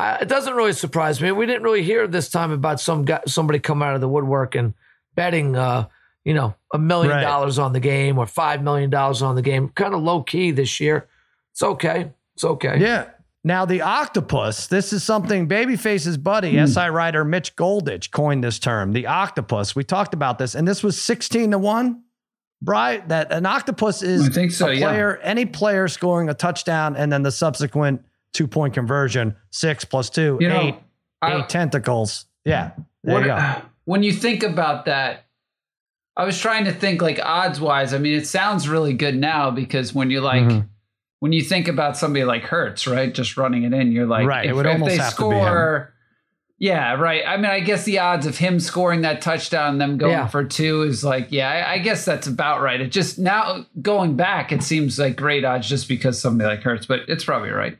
It 0.01 0.29
doesn't 0.29 0.53
really 0.53 0.71
surprise 0.71 1.19
me. 1.21 1.33
We 1.33 1.45
didn't 1.45 1.63
really 1.63 1.83
hear 1.83 2.07
this 2.07 2.29
time 2.29 2.51
about 2.51 2.79
some 2.79 3.03
guy, 3.03 3.19
somebody 3.27 3.59
come 3.59 3.83
out 3.83 3.95
of 3.95 3.99
the 3.99 4.07
woodwork 4.07 4.55
and 4.55 4.73
betting, 5.13 5.57
uh, 5.57 5.87
you 6.23 6.33
know, 6.33 6.55
a 6.73 6.77
million 6.79 7.11
Right. 7.11 7.21
dollars 7.21 7.59
on 7.59 7.73
the 7.73 7.81
game 7.81 8.17
or 8.17 8.25
five 8.25 8.63
million 8.63 8.89
dollars 8.89 9.21
on 9.21 9.35
the 9.35 9.41
game. 9.41 9.67
Kind 9.75 9.93
of 9.93 10.01
low 10.01 10.23
key 10.23 10.51
this 10.51 10.79
year. 10.79 11.05
It's 11.51 11.61
okay. 11.61 12.13
It's 12.35 12.45
okay. 12.45 12.77
Yeah. 12.79 13.09
Now 13.43 13.65
the 13.65 13.81
octopus. 13.81 14.67
This 14.67 14.91
is 14.91 15.03
something 15.03 15.47
Babyface's 15.47 16.17
buddy, 16.17 16.57
Hmm. 16.57 16.65
SI 16.65 16.87
writer 16.89 17.23
Mitch 17.23 17.55
Goldich, 17.55 18.11
coined 18.11 18.43
this 18.43 18.59
term. 18.59 18.91
The 18.91 19.07
octopus. 19.07 19.75
We 19.75 19.83
talked 19.83 20.13
about 20.13 20.37
this, 20.39 20.55
and 20.55 20.67
this 20.67 20.83
was 20.83 21.01
sixteen 21.01 21.51
to 21.51 21.57
one. 21.57 22.03
Right, 22.61 23.07
that 23.07 23.31
an 23.31 23.45
octopus 23.45 24.01
is 24.03 24.57
so, 24.57 24.67
a 24.67 24.73
yeah. 24.73 24.85
player, 24.85 25.17
any 25.23 25.45
player 25.45 25.87
scoring 25.87 26.27
a 26.27 26.33
touchdown 26.33 26.97
and 26.97 27.09
then 27.09 27.23
the 27.23 27.31
subsequent 27.31 28.01
two 28.33 28.47
point 28.47 28.73
conversion, 28.73 29.33
six 29.49 29.85
plus 29.85 30.09
two, 30.09 30.37
You 30.41 30.49
know, 30.49 30.61
eight, 30.61 30.75
I- 31.21 31.37
eight 31.37 31.47
tentacles. 31.47 32.25
Yeah, 32.43 32.71
there 33.05 33.13
What- 33.15 33.21
you 33.21 33.27
go. 33.27 33.61
When 33.85 34.03
you 34.03 34.11
think 34.11 34.43
about 34.43 34.85
that, 34.85 35.23
I 36.17 36.25
was 36.25 36.37
trying 36.39 36.65
to 36.65 36.71
think 36.73 37.01
like 37.01 37.19
odds 37.23 37.59
wise. 37.61 37.93
I 37.93 37.97
mean, 37.97 38.13
it 38.13 38.27
sounds 38.27 38.67
really 38.69 38.93
good 38.93 39.15
now 39.15 39.49
because 39.51 39.95
when 39.95 40.11
you're 40.11 40.21
like 40.21 40.43
Mhm. 40.43 40.67
When 41.19 41.33
you 41.33 41.41
think 41.41 41.67
about 41.67 41.97
somebody 41.97 42.23
like 42.23 42.43
Hurts, 42.43 42.87
right, 42.87 43.13
just 43.13 43.35
running 43.37 43.63
it 43.63 43.73
in, 43.73 43.91
you're 43.91 44.05
like, 44.07 44.25
Right, 44.25 44.45
it 44.45 44.49
If, 44.51 44.55
would 44.55 44.65
if 44.65 44.71
almost 44.73 44.89
they 44.91 44.97
have 44.97 45.15
to 45.15 45.29
be 45.29 45.35
him. 45.35 45.41
score, 45.43 45.93
yeah, 46.57 46.93
right. 46.93 47.23
I 47.27 47.37
mean, 47.37 47.45
I 47.45 47.59
guess 47.61 47.83
the 47.85 47.99
odds 47.99 48.25
of 48.25 48.37
him 48.37 48.59
scoring 48.59 49.01
that 49.01 49.21
touchdown, 49.21 49.71
and 49.73 49.81
them 49.81 49.97
going 49.97 50.11
Yeah. 50.13 50.27
for 50.27 50.43
two, 50.45 50.83
is 50.83 51.03
like, 51.03 51.27
yeah, 51.29 51.49
I, 51.49 51.73
I 51.73 51.77
guess 51.79 52.05
that's 52.05 52.27
about 52.27 52.61
right. 52.61 52.79
It 52.81 52.91
just 52.91 53.17
now 53.19 53.65
going 53.81 54.15
back, 54.15 54.51
it 54.51 54.63
seems 54.63 54.97
like 54.99 55.15
great 55.15 55.43
odds 55.45 55.67
just 55.69 55.87
because 55.87 56.21
somebody 56.21 56.49
like 56.49 56.63
Hurts, 56.63 56.85
but 56.85 57.01
it's 57.07 57.23
probably 57.25 57.49
right. 57.51 57.77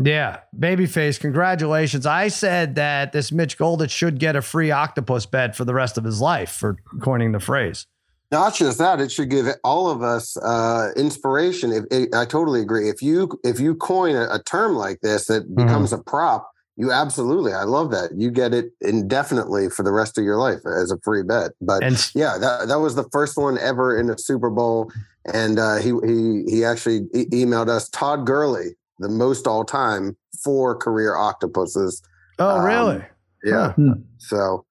Yeah, 0.00 0.38
babyface, 0.56 1.18
congratulations. 1.18 2.06
I 2.06 2.28
said 2.28 2.76
that 2.76 3.10
this 3.12 3.32
Mitch 3.32 3.58
Goldich 3.58 3.90
should 3.90 4.20
get 4.20 4.36
a 4.36 4.42
free 4.42 4.70
octopus 4.70 5.26
bet 5.26 5.56
for 5.56 5.64
the 5.64 5.74
rest 5.74 5.98
of 5.98 6.04
his 6.04 6.20
life 6.20 6.50
for 6.52 6.76
coining 7.00 7.32
the 7.32 7.40
phrase. 7.40 7.86
Not 8.32 8.54
just 8.54 8.78
that, 8.78 9.00
it 9.00 9.10
should 9.10 9.28
give 9.28 9.46
all 9.64 9.90
of 9.90 10.02
us 10.02 10.36
uh, 10.36 10.90
inspiration. 10.96 11.72
If, 11.72 11.84
if- 11.90 12.14
I 12.14 12.24
totally 12.24 12.60
agree. 12.60 12.88
If 12.88 13.02
you 13.02 13.38
if 13.44 13.58
you 13.58 13.74
coin 13.74 14.14
a, 14.14 14.28
a 14.34 14.42
term 14.42 14.74
like 14.74 15.00
this 15.00 15.26
that 15.26 15.52
becomes 15.54 15.92
a 15.92 15.98
prop, 15.98 16.48
you 16.76 16.92
absolutely, 16.92 17.52
I 17.52 17.64
love 17.64 17.90
that. 17.90 18.12
You 18.16 18.30
get 18.30 18.54
it 18.54 18.66
indefinitely 18.80 19.68
for 19.68 19.82
the 19.82 19.92
rest 19.92 20.16
of 20.16 20.24
your 20.24 20.36
life 20.38 20.60
as 20.64 20.90
a 20.92 20.98
free 21.02 21.22
bet. 21.24 21.50
But 21.60 21.82
And 21.82 22.10
yeah, 22.14 22.38
that 22.38 22.68
that 22.68 22.78
was 22.78 22.94
the 22.94 23.08
first 23.10 23.36
one 23.36 23.58
ever 23.58 23.98
in 23.98 24.08
a 24.08 24.16
Super 24.16 24.48
Bowl, 24.50 24.92
and 25.32 25.58
uh, 25.58 25.76
he 25.76 25.92
he 26.06 26.44
he 26.48 26.64
actually 26.64 27.08
e- 27.14 27.26
emailed 27.32 27.68
us 27.68 27.88
Todd 27.88 28.26
Gurley, 28.26 28.76
the 29.00 29.08
most 29.08 29.46
all 29.48 29.64
time 29.64 30.16
for 30.44 30.76
career 30.76 31.16
octopuses. 31.16 32.00
oh, 32.38 32.58
Um, 32.58 32.64
really? 32.64 33.04
Yeah, 33.42 33.72
Hmm. 33.72 33.92
so 34.18 34.64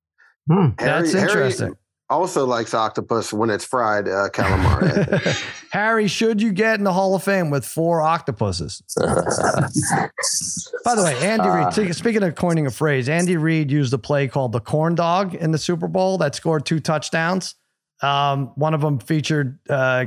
Hmm. 0.50 0.68
That's 0.80 1.12
Harry- 1.12 1.24
interesting. 1.30 1.75
Also 2.10 2.44
likes 2.46 2.74
octopus 2.74 3.32
when 3.32 3.51
it's 3.51 3.63
fried 3.63 4.08
uh, 4.08 4.30
calamari. 4.30 5.46
Harry, 5.72 6.08
should 6.08 6.42
you 6.42 6.51
get 6.51 6.80
in 6.80 6.84
the 6.84 6.92
Hall 6.94 7.13
of 7.13 7.24
Fame 7.24 7.51
with 7.51 7.63
four 7.66 8.01
octopuses? 8.01 8.82
By 8.98 10.96
the 10.96 11.04
way, 11.04 11.16
Andy 11.22 11.48
Uh, 11.48 11.72
Reid, 11.75 11.96
speaking 11.96 12.24
of 12.24 12.34
coining 12.36 12.66
a 12.66 12.72
phrase, 12.72 13.10
Andy 13.10 13.38
Reid 13.38 13.70
used 13.70 13.94
a 13.94 13.98
play 14.00 14.28
called 14.28 14.54
the 14.54 14.60
corn 14.60 14.96
dog 14.96 15.36
in 15.36 15.51
the 15.51 15.58
Super 15.60 15.88
Bowl 15.88 16.18
that 16.18 16.34
scored 16.34 16.66
two 16.66 16.80
touchdowns. 16.80 17.54
Um, 18.01 18.54
one 18.56 18.74
of 18.74 18.80
them 18.82 18.98
featured 18.98 19.60
uh, 19.70 20.06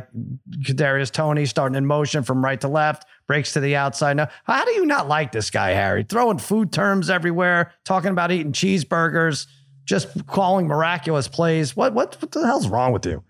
Kadarius 0.64 1.10
Toney 1.10 1.44
starting 1.44 1.76
in 1.76 1.84
motion 1.86 2.22
from 2.22 2.42
right 2.42 2.58
to 2.62 2.68
left, 2.68 3.04
breaks 3.26 3.52
to 3.52 3.60
the 3.60 3.76
outside. 3.76 4.16
Now, 4.16 4.28
how 4.44 4.64
do 4.64 4.70
you 4.72 4.86
not 4.86 5.08
like 5.08 5.30
this 5.30 5.50
guy, 5.50 5.70
Harry? 5.70 6.02
Throwing 6.02 6.38
food 6.38 6.72
terms 6.72 7.10
everywhere, 7.10 7.72
talking 7.84 8.10
about 8.10 8.32
eating 8.32 8.52
cheeseburgers, 8.52 9.46
just 9.84 10.26
calling 10.26 10.66
miraculous 10.66 11.28
plays. 11.28 11.76
What 11.76 11.94
what 11.94 12.20
what 12.20 12.30
the 12.30 12.46
hell's 12.46 12.68
wrong 12.68 12.92
with 12.92 13.06
you? 13.06 13.22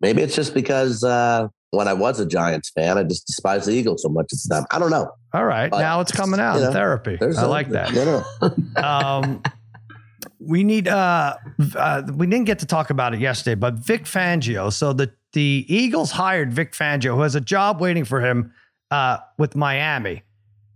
Maybe 0.00 0.22
it's 0.22 0.34
just 0.34 0.54
because 0.54 1.02
uh, 1.04 1.48
when 1.70 1.88
I 1.88 1.94
was 1.94 2.20
a 2.20 2.26
Giants 2.26 2.70
fan, 2.70 2.98
I 2.98 3.04
just 3.04 3.26
despised 3.26 3.66
the 3.66 3.72
Eagles 3.72 4.02
so 4.02 4.08
much. 4.08 4.26
It's 4.32 4.48
them. 4.48 4.64
I 4.70 4.78
don't 4.78 4.90
know. 4.90 5.10
All 5.32 5.44
right, 5.44 5.70
But, 5.70 5.80
now 5.80 6.00
it's 6.00 6.12
coming 6.12 6.40
out 6.40 6.54
you 6.54 6.60
in 6.60 6.66
know, 6.66 6.72
therapy. 6.72 7.18
I 7.20 7.46
like 7.46 7.70
that. 7.70 7.92
You 7.94 8.04
know. 8.04 8.82
um, 8.82 9.42
we 10.38 10.64
need 10.64 10.88
uh, 10.88 11.36
uh 11.76 12.02
we 12.14 12.26
didn't 12.26 12.44
get 12.44 12.58
to 12.58 12.66
talk 12.66 12.90
about 12.90 13.14
it 13.14 13.20
yesterday, 13.20 13.54
but 13.54 13.74
Vic 13.74 14.04
Fangio. 14.04 14.72
So 14.72 14.92
the 14.92 15.12
the 15.32 15.64
Eagles 15.68 16.10
hired 16.10 16.52
Vic 16.52 16.72
Fangio, 16.72 17.14
who 17.14 17.22
has 17.22 17.34
a 17.34 17.40
job 17.40 17.80
waiting 17.80 18.04
for 18.04 18.20
him 18.20 18.52
uh 18.90 19.18
with 19.38 19.56
Miami. 19.56 20.22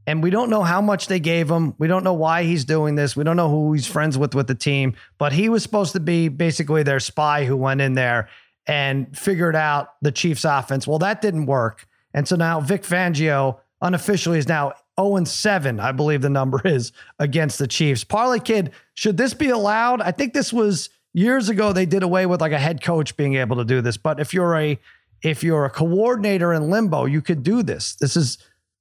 And 0.08 0.22
we 0.22 0.30
don't 0.30 0.48
know 0.48 0.62
how 0.62 0.80
much 0.80 1.08
they 1.08 1.20
gave 1.20 1.50
him. 1.50 1.74
We 1.76 1.86
don't 1.86 2.02
know 2.02 2.14
why 2.14 2.44
he's 2.44 2.64
doing 2.64 2.94
this. 2.94 3.14
We 3.14 3.24
don't 3.24 3.36
know 3.36 3.50
who 3.50 3.74
he's 3.74 3.86
friends 3.86 4.16
with 4.16 4.34
with 4.34 4.46
the 4.46 4.54
team. 4.54 4.94
But 5.18 5.34
he 5.34 5.50
was 5.50 5.62
supposed 5.62 5.92
to 5.92 6.00
be 6.00 6.28
basically 6.28 6.82
their 6.82 6.98
spy 6.98 7.44
who 7.44 7.58
went 7.58 7.82
in 7.82 7.92
there 7.92 8.30
and 8.66 9.14
figured 9.14 9.54
out 9.54 10.00
the 10.00 10.10
Chiefs' 10.10 10.46
offense. 10.46 10.86
Well, 10.86 10.98
that 11.00 11.20
didn't 11.20 11.44
work. 11.44 11.86
And 12.14 12.26
so 12.26 12.36
now 12.36 12.58
Vic 12.58 12.84
Fangio 12.84 13.58
unofficially 13.82 14.38
is 14.38 14.48
now 14.48 14.72
0 14.98 15.24
7, 15.24 15.78
I 15.78 15.92
believe 15.92 16.22
the 16.22 16.30
number 16.30 16.62
is, 16.64 16.90
against 17.18 17.58
the 17.58 17.68
Chiefs. 17.68 18.02
Parlay 18.02 18.38
Kid, 18.38 18.72
should 18.94 19.18
this 19.18 19.34
be 19.34 19.50
allowed? 19.50 20.00
I 20.00 20.12
think 20.12 20.32
this 20.32 20.54
was 20.54 20.88
years 21.12 21.50
ago 21.50 21.74
they 21.74 21.84
did 21.84 22.02
away 22.02 22.24
with 22.24 22.40
like 22.40 22.52
a 22.52 22.58
head 22.58 22.82
coach 22.82 23.14
being 23.14 23.34
able 23.34 23.56
to 23.56 23.64
do 23.66 23.82
this. 23.82 23.98
But 23.98 24.20
if 24.20 24.32
you're 24.32 24.56
a 24.56 24.78
if 25.20 25.44
you're 25.44 25.66
a 25.66 25.70
coordinator 25.70 26.54
in 26.54 26.70
limbo, 26.70 27.04
you 27.04 27.20
could 27.20 27.42
do 27.42 27.62
this. 27.62 27.94
This 27.96 28.16
is 28.16 28.38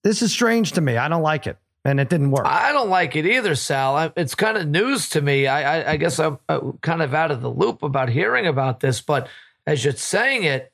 this 0.08 0.22
is 0.22 0.32
strange 0.32 0.72
to 0.74 0.82
me. 0.82 0.96
I 0.96 1.10
don't 1.10 1.22
like 1.22 1.48
it. 1.48 1.58
And 1.84 2.00
it 2.00 2.10
didn't 2.10 2.32
work. 2.32 2.46
I 2.46 2.72
don't 2.72 2.90
like 2.90 3.16
it 3.16 3.26
either, 3.26 3.56
Sal. 3.56 3.96
I, 3.96 4.12
it's 4.16 4.36
kind 4.36 4.58
of 4.58 4.68
news 4.68 5.10
to 5.10 5.22
me. 5.22 5.48
I, 5.48 5.80
I, 5.80 5.92
I 5.92 5.98
guess 5.98 6.20
I'm 6.20 6.38
uh, 6.50 6.60
kind 6.82 7.02
of 7.02 7.14
out 7.14 7.32
of 7.32 7.42
the 7.42 7.50
loop 7.50 7.82
about 7.84 8.10
hearing 8.10 8.46
about 8.46 8.82
this, 8.82 9.00
but 9.00 9.30
as 9.66 9.84
you're 9.84 9.94
saying 9.94 10.44
it, 10.44 10.72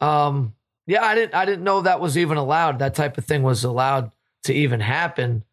um, 0.00 0.54
yeah, 0.86 1.04
I 1.04 1.14
didn't, 1.14 1.34
I 1.34 1.44
didn't 1.44 1.62
know 1.62 1.82
that 1.82 2.00
was 2.00 2.18
even 2.18 2.38
allowed. 2.38 2.80
That 2.80 2.94
type 2.94 3.18
of 3.18 3.24
thing 3.24 3.44
was 3.44 3.62
allowed 3.62 4.10
to 4.44 4.52
even 4.52 4.80
happen. 4.80 5.44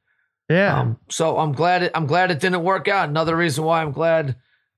yeah. 0.49 0.79
Um, 0.79 0.97
so 1.09 1.37
I'm 1.37 1.51
glad, 1.51 1.83
it, 1.83 1.91
I'm 1.93 2.07
glad 2.07 2.31
it 2.31 2.39
didn't 2.39 2.63
work 2.63 2.87
out. 2.87 3.09
Another 3.09 3.35
reason 3.35 3.63
why 3.63 3.81
I'm 3.81 3.91
glad 3.91 4.35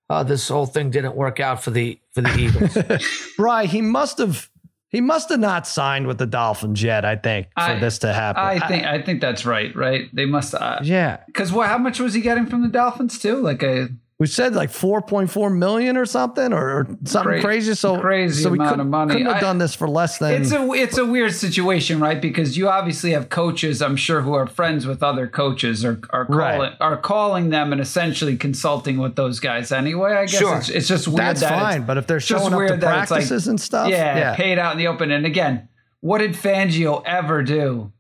uh, 0.10 0.24
this 0.24 0.50
whole 0.50 0.66
thing 0.66 0.90
didn't 0.90 1.16
work 1.16 1.40
out 1.40 1.64
for 1.64 1.72
the 1.72 1.98
for 2.12 2.20
the 2.20 2.38
Eagles. 2.38 3.06
Bry, 3.38 3.66
he 3.66 3.82
must 3.82 4.18
have 4.18 4.50
he 4.92 5.02
must 5.02 5.30
have 5.30 5.40
not 5.40 5.66
signed 5.66 6.06
with 6.06 6.18
the 6.18 6.26
Dolphins 6.28 6.84
yet, 6.84 7.06
I 7.06 7.16
think, 7.16 7.48
for 7.56 7.62
I- 7.62 7.80
this 7.80 8.00
to 8.00 8.12
happen. 8.14 8.44
I 8.44 8.68
think 8.68 8.86
I 8.86 9.02
think 9.02 9.22
that's 9.22 9.46
right. 9.46 9.76
Right? 9.76 10.10
They 10.14 10.26
must. 10.26 10.54
Uh, 10.54 10.80
yeah. 10.84 11.18
Because 11.28 11.52
what? 11.52 11.68
How 11.70 11.78
much 11.78 12.00
was 12.00 12.14
he 12.14 12.22
getting 12.22 12.46
from 12.46 12.62
the 12.62 12.68
Dolphins 12.68 13.18
too? 13.18 13.38
Like 13.38 13.64
a 13.64 13.90
We 14.22 14.28
said 14.28 14.54
like 14.54 14.70
4.4 14.70 15.58
million 15.58 15.98
or 15.98 16.06
something 16.06 16.54
or, 16.54 16.86
something 17.06 17.24
Cra- 17.24 17.42
crazy. 17.42 17.74
So 17.74 18.00
crazy 18.00 18.44
so 18.44 18.52
we 18.52 18.60
amount 18.60 18.70
couldn't, 18.70 18.86
of 18.86 18.88
money. 18.92 19.12
couldn't 19.14 19.26
have 19.26 19.38
I- 19.38 19.40
done 19.42 19.58
this 19.58 19.74
for 19.74 19.90
less 19.90 20.20
than 20.20 20.40
It's 20.44 20.52
a 20.52 20.62
it's 20.74 21.00
a 21.00 21.06
weird 21.08 21.34
situation, 21.34 22.00
right? 22.00 22.22
Because 22.22 22.56
you 22.56 22.70
obviously 22.70 23.14
have 23.14 23.30
coaches, 23.30 23.82
I'm 23.82 23.96
sure, 23.96 24.22
who 24.22 24.36
are 24.36 24.46
friends 24.46 24.86
with 24.86 25.02
other 25.02 25.26
coaches, 25.26 25.84
or 25.84 26.02
are 26.12 26.26
calling 26.26 26.38
Right. 26.60 26.74
are 26.80 26.98
calling 26.98 27.50
them 27.50 27.72
and 27.72 27.82
essentially 27.82 28.38
consulting 28.38 29.00
with 29.00 29.16
those 29.16 29.40
guys 29.40 29.72
anyway. 29.72 30.12
I 30.14 30.26
guess 30.28 30.40
Sure. 30.40 30.56
it's, 30.56 30.70
it's 30.70 30.88
just 30.88 31.08
weird. 31.08 31.18
that's 31.22 31.40
that 31.42 31.50
fine. 31.60 31.82
But 31.88 31.98
if 31.98 32.06
they're 32.06 32.20
showing 32.20 32.54
up 32.54 32.60
to 32.60 32.74
it's 32.76 32.84
like- 32.84 33.08
practices 33.08 33.48
and 33.48 33.60
stuff, 33.60 33.90
yeah, 33.90 34.36
paid 34.36 34.60
out 34.60 34.74
in 34.74 34.78
the 34.78 34.86
open. 34.86 35.10
And 35.10 35.26
again, 35.26 35.68
what 36.00 36.20
did 36.20 36.34
Fangio 36.34 37.02
ever 37.08 37.42
do 37.42 37.92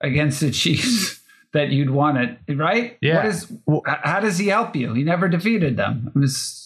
against 0.00 0.40
the 0.40 0.50
Chiefs 0.50 1.15
that 1.56 1.70
you'd 1.70 1.90
want 1.90 2.18
it? 2.18 2.56
Right? 2.56 2.96
Yeah. 3.00 3.16
What 3.16 3.26
is? 3.26 3.52
How 3.86 4.20
does 4.20 4.38
he 4.38 4.48
help 4.48 4.76
you? 4.76 4.94
He 4.94 5.02
never 5.02 5.28
defeated 5.28 5.76
them. 5.76 6.12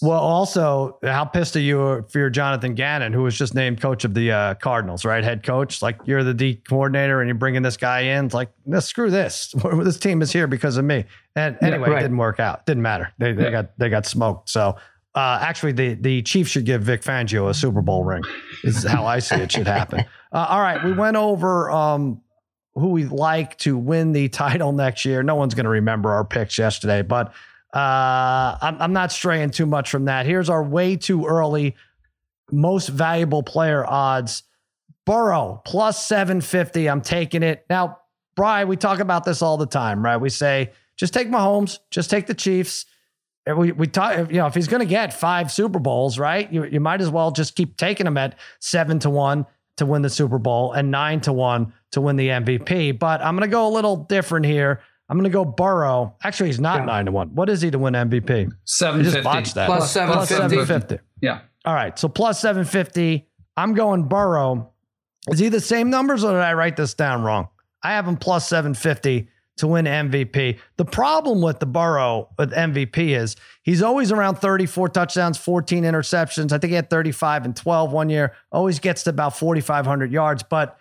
Well, 0.02 0.20
also, 0.20 0.98
how 1.02 1.24
pissed 1.24 1.56
are 1.56 1.60
you 1.60 2.04
for 2.10 2.18
your 2.18 2.30
Jonathan 2.30 2.74
Gannon, 2.74 3.12
who 3.12 3.22
was 3.22 3.36
just 3.36 3.54
named 3.54 3.80
coach 3.80 4.04
of 4.04 4.14
the 4.14 4.30
uh, 4.30 4.54
Cardinals, 4.54 5.04
right? 5.04 5.24
Head 5.24 5.42
coach. 5.42 5.80
Like 5.80 5.98
you're 6.04 6.22
the 6.22 6.34
D 6.34 6.56
coordinator 6.56 7.20
and 7.20 7.28
you're 7.28 7.34
bringing 7.34 7.62
this 7.62 7.76
guy 7.76 8.00
in. 8.00 8.26
It's 8.26 8.34
like, 8.34 8.50
no, 8.66 8.80
screw 8.80 9.10
this. 9.10 9.54
this 9.82 9.98
team 9.98 10.22
is 10.22 10.32
here 10.32 10.46
because 10.46 10.76
of 10.76 10.84
me. 10.84 11.04
And 11.36 11.56
anyway, 11.62 11.90
right. 11.90 11.98
it 11.98 12.02
didn't 12.02 12.18
work 12.18 12.40
out. 12.40 12.66
Didn't 12.66 12.82
matter. 12.82 13.12
They, 13.18 13.32
they 13.32 13.50
got 13.50 13.78
they 13.78 13.88
got 13.88 14.06
smoked. 14.06 14.50
So 14.50 14.76
uh, 15.14 15.38
actually, 15.40 15.72
the 15.72 15.94
the 15.94 16.22
Chiefs 16.22 16.50
should 16.50 16.64
give 16.64 16.82
Vic 16.82 17.02
Fangio 17.02 17.48
a 17.48 17.54
Super 17.54 17.82
Bowl 17.82 18.04
ring. 18.04 18.22
Is 18.62 18.84
how 18.84 19.06
I 19.06 19.18
see 19.18 19.36
it 19.36 19.52
should 19.52 19.66
happen. 19.66 20.04
Uh, 20.32 20.46
all 20.48 20.60
right, 20.60 20.84
we 20.84 20.92
went 20.92 21.16
over 21.16 21.68
um, 21.72 22.20
who 22.74 22.88
we 22.88 23.04
like 23.04 23.56
to 23.58 23.76
win 23.76 24.12
the 24.12 24.28
title 24.30 24.72
next 24.72 25.04
year. 25.04 25.22
No 25.22 25.34
one's 25.34 25.54
going 25.54 25.64
to 25.64 25.70
remember 25.70 26.10
our 26.10 26.24
picks 26.24 26.58
yesterday, 26.58 27.02
but 27.02 27.28
uh, 27.74 28.58
I'm, 28.60 28.80
I'm 28.80 28.92
not 28.92 29.12
straying 29.12 29.50
too 29.50 29.66
much 29.66 29.90
from 29.90 30.06
that. 30.06 30.26
Here's 30.26 30.48
our 30.50 30.62
way 30.62 30.96
too 30.96 31.26
early 31.26 31.76
most 32.52 32.88
valuable 32.88 33.42
player 33.42 33.86
odds. 33.86 34.42
Burrow 35.06 35.62
plus 35.64 36.04
750. 36.06 36.88
I'm 36.88 37.00
taking 37.00 37.42
it. 37.42 37.64
Now, 37.70 37.98
Brian, 38.36 38.68
we 38.68 38.76
talk 38.76 39.00
about 39.00 39.24
this 39.24 39.42
all 39.42 39.56
the 39.56 39.66
time, 39.66 40.04
right? 40.04 40.16
We 40.16 40.30
say, 40.30 40.72
just 40.96 41.14
take 41.14 41.28
Mahomes, 41.28 41.78
just 41.90 42.10
take 42.10 42.26
the 42.26 42.34
Chiefs. 42.34 42.86
We, 43.46 43.72
we 43.72 43.86
talk, 43.86 44.30
you 44.30 44.36
know, 44.36 44.46
if 44.46 44.54
he's 44.54 44.68
going 44.68 44.80
to 44.80 44.86
get 44.86 45.14
five 45.14 45.50
Super 45.50 45.78
Bowls, 45.78 46.18
right? 46.18 46.52
You, 46.52 46.64
you 46.64 46.78
might 46.78 47.00
as 47.00 47.08
well 47.08 47.30
just 47.30 47.56
keep 47.56 47.76
taking 47.76 48.06
him 48.06 48.18
at 48.18 48.38
seven 48.60 48.98
to 49.00 49.10
one 49.10 49.46
to 49.78 49.86
win 49.86 50.02
the 50.02 50.10
Super 50.10 50.38
Bowl 50.38 50.72
and 50.72 50.90
nine 50.90 51.20
to 51.22 51.32
one 51.32 51.72
to 51.92 52.00
win 52.00 52.16
the 52.16 52.28
MVP. 52.28 52.98
But 52.98 53.20
I'm 53.22 53.36
going 53.36 53.48
to 53.48 53.52
go 53.52 53.66
a 53.66 53.72
little 53.72 53.96
different 53.96 54.46
here. 54.46 54.80
I'm 55.08 55.16
going 55.18 55.30
to 55.30 55.32
go 55.32 55.44
Burrow. 55.44 56.14
Actually, 56.22 56.50
he's 56.50 56.60
not 56.60 56.80
Yeah. 56.80 56.84
nine 56.84 57.06
to 57.06 57.12
one. 57.12 57.28
What 57.34 57.48
is 57.48 57.60
he 57.60 57.70
to 57.72 57.78
win 57.78 57.94
MVP? 57.94 58.48
seven 58.64 59.02
just 59.02 59.14
fifty 59.16 59.24
botched 59.24 59.54
that. 59.56 59.66
Plus 59.66 59.92
Plus 59.92 60.28
750. 60.28 60.54
750. 60.66 60.98
Yeah. 61.20 61.40
All 61.64 61.74
right. 61.74 61.98
So 61.98 62.08
plus 62.08 62.40
750. 62.40 63.26
I'm 63.56 63.74
going 63.74 64.04
Burrow. 64.04 64.70
Is 65.28 65.38
he 65.38 65.48
the 65.48 65.60
same 65.60 65.90
numbers 65.90 66.24
or 66.24 66.32
did 66.32 66.40
I 66.40 66.54
write 66.54 66.76
this 66.76 66.94
down 66.94 67.22
wrong? 67.22 67.48
I 67.82 67.92
have 67.92 68.06
him 68.06 68.16
plus 68.16 68.48
750 68.48 69.28
to 69.58 69.66
win 69.66 69.84
MVP. 69.84 70.58
The 70.76 70.84
problem 70.84 71.42
with 71.42 71.58
the 71.58 71.66
Burrow 71.66 72.28
with 72.38 72.52
MVP 72.52 73.14
is 73.14 73.36
he's 73.62 73.82
always 73.82 74.12
around 74.12 74.36
34 74.36 74.88
touchdowns, 74.90 75.36
14 75.36 75.84
interceptions. 75.84 76.52
I 76.52 76.58
think 76.58 76.70
he 76.70 76.74
had 76.76 76.88
35 76.88 77.44
and 77.46 77.54
12 77.56 77.92
one 77.92 78.08
year. 78.08 78.32
Always 78.52 78.78
gets 78.78 79.02
to 79.04 79.10
about 79.10 79.36
4,500 79.36 80.10
yards, 80.12 80.42
but 80.42 80.78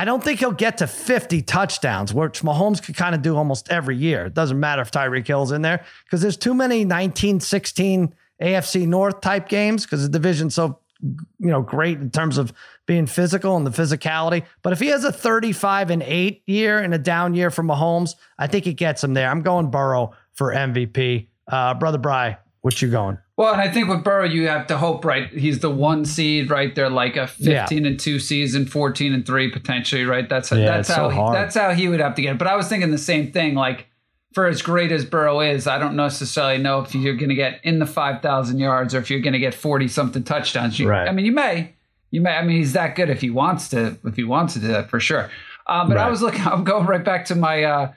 I 0.00 0.06
don't 0.06 0.24
think 0.24 0.40
he'll 0.40 0.52
get 0.52 0.78
to 0.78 0.86
50 0.86 1.42
touchdowns, 1.42 2.14
which 2.14 2.40
Mahomes 2.40 2.82
could 2.82 2.96
kind 2.96 3.14
of 3.14 3.20
do 3.20 3.36
almost 3.36 3.70
every 3.70 3.98
year. 3.98 4.24
It 4.24 4.32
doesn't 4.32 4.58
matter 4.58 4.80
if 4.80 4.90
Tyreek 4.90 5.26
Hill's 5.26 5.52
in 5.52 5.60
there 5.60 5.84
because 6.04 6.22
there's 6.22 6.38
too 6.38 6.54
many 6.54 6.86
19, 6.86 7.38
16 7.38 8.14
AFC 8.40 8.86
North 8.86 9.20
type 9.20 9.46
games 9.46 9.84
because 9.84 10.02
the 10.02 10.08
division's 10.08 10.54
so 10.54 10.78
you 11.02 11.50
know 11.50 11.60
great 11.60 11.98
in 11.98 12.10
terms 12.10 12.38
of 12.38 12.50
being 12.86 13.04
physical 13.04 13.58
and 13.58 13.66
the 13.66 13.70
physicality. 13.70 14.46
But 14.62 14.72
if 14.72 14.80
he 14.80 14.86
has 14.86 15.04
a 15.04 15.12
35 15.12 15.90
and 15.90 16.02
8 16.02 16.44
year 16.46 16.78
and 16.78 16.94
a 16.94 16.98
down 16.98 17.34
year 17.34 17.50
for 17.50 17.62
Mahomes, 17.62 18.14
I 18.38 18.46
think 18.46 18.66
it 18.66 18.74
gets 18.74 19.04
him 19.04 19.12
there. 19.12 19.28
I'm 19.28 19.42
going 19.42 19.70
Burrow 19.70 20.12
for 20.32 20.54
MVP. 20.54 21.28
Uh, 21.46 21.74
Brother 21.74 21.98
Bry, 21.98 22.38
what 22.62 22.80
you 22.80 22.90
going? 22.90 23.18
Well, 23.40 23.54
and 23.54 23.62
I 23.62 23.68
think 23.70 23.88
with 23.88 24.04
Burrow, 24.04 24.26
you 24.26 24.48
have 24.48 24.66
to 24.66 24.76
hope, 24.76 25.02
right? 25.02 25.30
He's 25.30 25.60
the 25.60 25.70
one 25.70 26.04
seed, 26.04 26.50
right? 26.50 26.74
They're 26.74 26.90
like 26.90 27.16
a 27.16 27.26
fifteen 27.26 27.86
and 27.86 27.98
two 27.98 28.18
season, 28.18 28.66
fourteen 28.66 29.14
and 29.14 29.24
three 29.24 29.50
potentially, 29.50 30.04
right? 30.04 30.28
That's 30.28 30.52
Yeah, 30.52 30.66
that's 30.66 30.90
how 30.90 31.08
so 31.08 31.14
hard. 31.14 31.36
that's 31.36 31.54
how 31.56 31.70
he 31.72 31.88
would 31.88 32.00
have 32.00 32.14
to 32.16 32.20
get. 32.20 32.32
it. 32.32 32.38
But 32.38 32.48
I 32.48 32.56
was 32.56 32.68
thinking 32.68 32.90
the 32.90 32.98
same 32.98 33.32
thing. 33.32 33.54
Like 33.54 33.86
for 34.34 34.46
as 34.46 34.60
great 34.60 34.92
as 34.92 35.06
Burrow 35.06 35.40
is, 35.40 35.66
I 35.66 35.78
don't 35.78 35.96
necessarily 35.96 36.58
know 36.58 36.80
if 36.80 36.94
you're 36.94 37.16
going 37.16 37.30
to 37.30 37.34
get 37.34 37.60
in 37.64 37.78
the 37.78 37.86
five 37.86 38.20
thousand 38.20 38.58
yards 38.58 38.94
or 38.94 38.98
if 38.98 39.08
you're 39.08 39.20
going 39.20 39.32
to 39.32 39.38
get 39.38 39.54
forty 39.54 39.88
something 39.88 40.22
touchdowns. 40.22 40.78
You, 40.78 40.90
Right. 40.90 41.08
I 41.08 41.12
mean, 41.12 41.24
you 41.24 41.32
may, 41.32 41.72
you 42.10 42.20
may. 42.20 42.32
I 42.32 42.42
mean, 42.44 42.58
he's 42.58 42.74
that 42.74 42.94
good 42.94 43.08
if 43.08 43.22
he 43.22 43.30
wants 43.30 43.68
to, 43.70 43.96
if 44.04 44.16
he 44.16 44.22
wants 44.24 44.52
to 44.52 44.60
do 44.60 44.68
that 44.68 44.90
for 44.90 45.00
sure. 45.00 45.30
Um, 45.66 45.88
but 45.88 45.96
I 45.96 46.10
was 46.10 46.20
looking. 46.20 46.42
I'm 46.46 46.64
going 46.64 46.84
right 46.84 47.02
back 47.02 47.24
to 47.24 47.34
my. 47.34 47.64
Uh, 47.64 47.92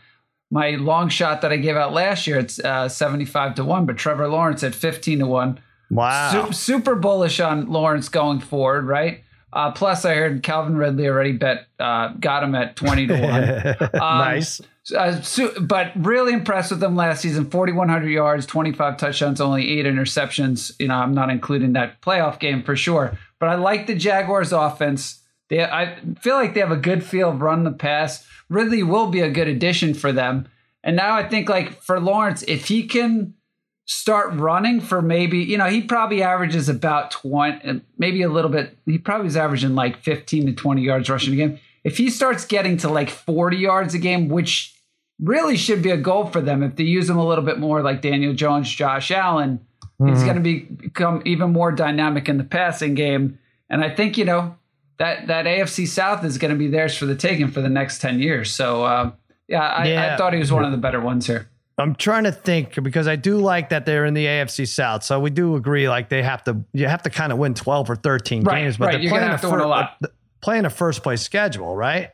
my 0.53 0.71
long 0.71 1.09
shot 1.09 1.41
that 1.41 1.51
I 1.51 1.57
gave 1.57 1.75
out 1.75 1.93
last 1.93 2.27
year, 2.27 2.37
it's 2.37 2.59
uh, 2.59 2.87
75 2.87 3.55
to 3.55 3.63
1, 3.63 3.87
but 3.87 3.97
Trevor 3.97 4.27
Lawrence 4.27 4.63
at 4.63 4.75
15 4.75 5.19
to 5.19 5.25
1. 5.25 5.59
Wow. 5.89 6.45
Su- 6.45 6.53
super 6.53 6.93
bullish 6.93 7.39
on 7.39 7.71
Lawrence 7.71 8.07
going 8.07 8.39
forward, 8.39 8.85
right? 8.85 9.23
Uh, 9.51 9.71
plus, 9.71 10.05
I 10.05 10.13
heard 10.15 10.43
Calvin 10.43 10.75
Ridley 10.75 11.07
already 11.07 11.31
bet 11.31 11.67
uh, 11.79 12.09
got 12.19 12.43
him 12.43 12.55
at 12.55 12.75
twenty 12.75 13.05
to 13.05 13.13
one. 13.21 13.89
Um, 14.01 14.17
nice. 14.17 14.59
Uh, 14.95 15.21
so, 15.21 15.53
but 15.61 15.91
really 15.95 16.33
impressed 16.33 16.71
with 16.71 16.79
them 16.81 16.95
last 16.95 17.21
season 17.21 17.49
4100 17.49 18.09
yards 18.09 18.45
25 18.45 18.97
touchdowns 18.97 19.39
only 19.39 19.79
eight 19.79 19.85
interceptions 19.85 20.73
you 20.77 20.89
know 20.89 20.95
i'm 20.95 21.13
not 21.13 21.29
including 21.29 21.71
that 21.71 22.01
playoff 22.01 22.37
game 22.37 22.61
for 22.61 22.75
sure 22.75 23.17
but 23.39 23.47
i 23.47 23.55
like 23.55 23.87
the 23.87 23.95
jaguars 23.95 24.51
offense 24.51 25.22
they 25.53 25.63
i 25.63 25.97
feel 26.19 26.35
like 26.35 26.53
they 26.53 26.59
have 26.59 26.71
a 26.71 26.77
good 26.77 27.03
feel 27.03 27.29
of 27.29 27.41
run 27.41 27.63
the 27.63 27.71
pass 27.71 28.25
ridley 28.49 28.83
will 28.83 29.07
be 29.07 29.21
a 29.21 29.29
good 29.29 29.47
addition 29.47 29.93
for 29.93 30.11
them 30.11 30.47
and 30.83 30.95
now 30.95 31.15
i 31.15 31.27
think 31.27 31.49
like 31.49 31.81
for 31.81 31.99
lawrence 31.99 32.43
if 32.43 32.67
he 32.67 32.87
can 32.87 33.33
start 33.85 34.33
running 34.33 34.79
for 34.79 35.01
maybe 35.01 35.39
you 35.39 35.57
know 35.57 35.65
he 35.65 35.81
probably 35.81 36.23
averages 36.23 36.69
about 36.69 37.11
20 37.11 37.81
maybe 37.97 38.21
a 38.21 38.29
little 38.29 38.51
bit 38.51 38.77
he 38.85 38.97
probably 38.97 39.27
is 39.27 39.37
averaging 39.37 39.75
like 39.75 39.97
15 40.01 40.47
to 40.47 40.53
20 40.53 40.81
yards 40.81 41.09
rushing 41.09 41.33
a 41.33 41.35
game 41.35 41.59
if 41.83 41.97
he 41.97 42.09
starts 42.09 42.45
getting 42.45 42.77
to 42.77 42.89
like 42.89 43.09
40 43.09 43.57
yards 43.57 43.93
a 43.93 43.99
game 43.99 44.29
which 44.29 44.73
really 45.21 45.57
should 45.57 45.81
be 45.81 45.91
a 45.91 45.97
goal 45.97 46.25
for 46.25 46.41
them 46.41 46.63
if 46.63 46.75
they 46.75 46.83
use 46.83 47.09
him 47.09 47.17
a 47.17 47.25
little 47.25 47.43
bit 47.43 47.59
more 47.59 47.81
like 47.81 48.01
Daniel 48.01 48.33
Jones, 48.33 48.69
Josh 48.69 49.11
Allen. 49.11 49.59
Mm-hmm. 49.99 50.07
He's 50.13 50.23
going 50.23 50.35
to 50.35 50.41
be 50.41 50.59
become 50.59 51.21
even 51.25 51.51
more 51.51 51.71
dynamic 51.71 52.27
in 52.27 52.37
the 52.37 52.43
passing 52.43 52.93
game, 52.93 53.39
and 53.69 53.83
I 53.83 53.93
think 53.93 54.17
you 54.17 54.25
know 54.25 54.57
that 54.97 55.27
that 55.27 55.45
AFC 55.45 55.87
South 55.87 56.23
is 56.23 56.37
going 56.37 56.51
to 56.51 56.57
be 56.57 56.67
theirs 56.67 56.97
for 56.97 57.05
the 57.05 57.15
taking 57.15 57.47
for 57.47 57.61
the 57.61 57.69
next 57.69 57.99
ten 57.99 58.19
years. 58.19 58.53
So 58.53 58.83
uh, 58.83 59.11
yeah, 59.47 59.61
I, 59.61 59.87
yeah, 59.87 60.13
I 60.13 60.17
thought 60.17 60.33
he 60.33 60.39
was 60.39 60.51
one 60.51 60.63
of 60.63 60.71
the 60.71 60.77
better 60.77 61.01
ones 61.01 61.27
here. 61.27 61.49
I'm 61.77 61.95
trying 61.95 62.25
to 62.25 62.31
think 62.31 62.81
because 62.83 63.07
I 63.07 63.15
do 63.15 63.37
like 63.37 63.69
that 63.69 63.85
they're 63.85 64.05
in 64.05 64.13
the 64.13 64.25
AFC 64.25 64.67
South. 64.67 65.03
So 65.03 65.19
we 65.19 65.31
do 65.31 65.55
agree 65.55 65.89
like 65.89 66.09
they 66.09 66.21
have 66.21 66.43
to 66.43 66.63
you 66.71 66.87
have 66.87 67.03
to 67.03 67.09
kind 67.09 67.31
of 67.31 67.39
win 67.39 67.55
12 67.55 67.89
or 67.89 67.95
13 67.95 68.43
right, 68.43 68.61
games, 68.61 68.77
but 68.77 68.87
right. 68.87 69.01
they're 69.01 69.09
playing 69.09 69.31
a, 69.31 69.37
fir- 69.37 70.09
playing 70.41 70.65
a 70.65 70.69
first 70.69 71.01
place 71.01 71.21
schedule, 71.21 71.75
right? 71.75 72.11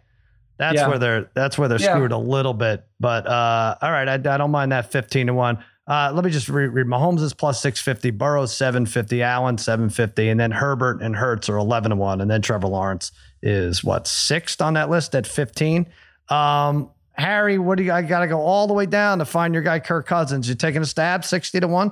That's 0.58 0.76
yeah. 0.76 0.88
where 0.88 1.00
they're 1.00 1.30
that's 1.34 1.58
where 1.58 1.68
they're 1.68 1.80
yeah. 1.80 1.94
screwed 1.94 2.12
a 2.12 2.18
little 2.18 2.54
bit. 2.54 2.86
But 3.00 3.28
uh, 3.28 3.76
all 3.82 3.92
right, 3.92 4.08
I, 4.08 4.14
I 4.14 4.38
don't 4.38 4.52
mind 4.52 4.72
that 4.72 4.92
fifteen 4.92 5.28
to 5.28 5.34
one. 5.34 5.64
Uh, 5.90 6.12
let 6.14 6.24
me 6.24 6.30
just 6.30 6.48
read, 6.50 6.68
read. 6.68 6.86
Mahomes 6.86 7.22
is 7.22 7.34
plus 7.34 7.60
six 7.60 7.82
fifty, 7.82 8.12
Burrows 8.12 8.56
seven 8.56 8.86
fifty, 8.86 9.24
Allen 9.24 9.58
seven 9.58 9.90
fifty, 9.90 10.30
and 10.30 10.40
then 10.40 10.52
Herbert 10.52 11.02
and 11.02 11.16
Hurts 11.16 11.50
are 11.50 11.58
eleven 11.58 11.90
to 11.90 11.96
one, 11.96 12.22
and 12.22 12.30
then 12.30 12.44
Trevor 12.44 12.68
Lawrence 12.68 13.12
is 13.42 13.84
what 13.84 14.06
sixth 14.06 14.62
on 14.62 14.76
that 14.76 14.92
list 14.92 15.16
at 15.16 15.26
fifteen. 15.26 15.88
Um, 16.30 16.92
Harry, 17.14 17.58
what 17.58 17.80
do 17.80 17.84
you? 17.84 17.92
I 17.92 18.04
got 18.04 18.20
to 18.20 18.28
go 18.28 18.40
all 18.40 18.68
the 18.68 18.74
way 18.76 18.86
down 18.86 19.18
to 19.18 19.26
find 19.26 19.52
your 19.52 19.64
guy 19.64 19.80
Kirk 19.80 20.06
Cousins. 20.06 20.48
You 20.48 20.54
taking 20.54 20.84
a 20.84 20.86
stab, 20.86 21.26
sixty 21.26 21.60
to 21.60 21.68
one? 21.68 21.92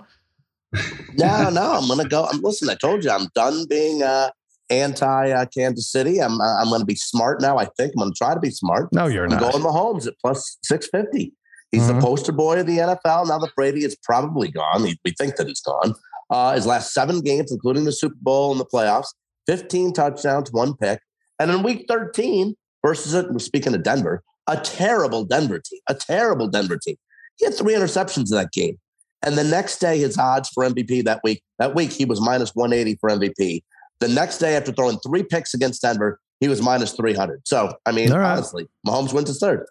no, 1.15 1.49
no, 1.49 1.73
I'm 1.73 1.87
gonna 1.87 2.07
go. 2.07 2.25
I'm 2.31 2.39
listen. 2.41 2.69
I 2.69 2.75
told 2.75 3.03
you, 3.03 3.09
I'm 3.09 3.27
done 3.33 3.65
being 3.67 4.03
uh, 4.03 4.29
anti 4.69 5.31
uh, 5.31 5.45
Kansas 5.47 5.91
City. 5.91 6.19
I'm 6.19 6.39
uh, 6.39 6.61
I'm 6.61 6.69
going 6.69 6.81
to 6.81 6.85
be 6.85 6.95
smart 6.95 7.41
now. 7.41 7.57
I 7.57 7.65
think 7.77 7.93
I'm 7.95 8.01
going 8.01 8.13
to 8.13 8.17
try 8.17 8.35
to 8.35 8.39
be 8.39 8.51
smart. 8.51 8.93
No, 8.93 9.07
you're 9.07 9.23
I'm 9.23 9.31
not. 9.31 9.39
Going 9.39 9.63
Mahomes 9.63 10.07
at 10.07 10.13
plus 10.21 10.57
six 10.63 10.87
fifty. 10.87 11.33
He's 11.71 11.83
mm-hmm. 11.83 11.99
the 11.99 12.05
poster 12.05 12.31
boy 12.31 12.59
of 12.59 12.67
the 12.67 12.77
NFL. 12.77 13.27
Now 13.27 13.39
that 13.39 13.55
Brady 13.55 13.83
is 13.83 13.97
probably 14.03 14.49
gone, 14.49 14.83
we 14.83 14.97
think 15.17 15.35
that 15.35 15.47
he's 15.47 15.61
gone. 15.61 15.93
Uh, 16.29 16.53
his 16.53 16.65
last 16.65 16.93
seven 16.93 17.21
games, 17.21 17.51
including 17.51 17.85
the 17.85 17.91
Super 17.91 18.17
Bowl 18.21 18.51
and 18.51 18.59
the 18.59 18.65
playoffs, 18.65 19.07
15 19.47 19.93
touchdowns, 19.93 20.51
one 20.51 20.75
pick. 20.75 20.99
And 21.39 21.51
in 21.51 21.63
week 21.63 21.85
13, 21.87 22.55
versus 22.85 23.13
it, 23.13 23.31
we're 23.31 23.39
speaking 23.39 23.73
of 23.73 23.83
Denver, 23.83 24.23
a 24.47 24.57
terrible 24.57 25.25
Denver 25.25 25.59
team, 25.59 25.79
a 25.89 25.93
terrible 25.93 26.47
Denver 26.47 26.77
team. 26.77 26.95
He 27.37 27.45
had 27.45 27.53
three 27.53 27.73
interceptions 27.73 28.31
in 28.31 28.37
that 28.37 28.51
game. 28.51 28.77
And 29.23 29.37
the 29.37 29.43
next 29.43 29.79
day, 29.79 29.97
his 29.97 30.17
odds 30.17 30.49
for 30.49 30.63
MVP 30.63 31.03
that 31.05 31.21
week, 31.23 31.43
that 31.59 31.75
week, 31.75 31.91
he 31.91 32.05
was 32.05 32.21
minus 32.21 32.51
180 32.55 32.97
for 32.99 33.09
MVP. 33.09 33.63
The 33.99 34.07
next 34.07 34.37
day, 34.37 34.55
after 34.55 34.71
throwing 34.71 34.99
three 34.99 35.23
picks 35.23 35.53
against 35.53 35.81
Denver, 35.81 36.19
he 36.39 36.47
was 36.47 36.61
minus 36.61 36.93
300. 36.93 37.41
So, 37.47 37.73
I 37.85 37.91
mean, 37.91 38.11
right. 38.11 38.33
honestly, 38.33 38.67
Mahomes 38.85 39.11
wins 39.11 39.27
his 39.27 39.39
third. 39.39 39.65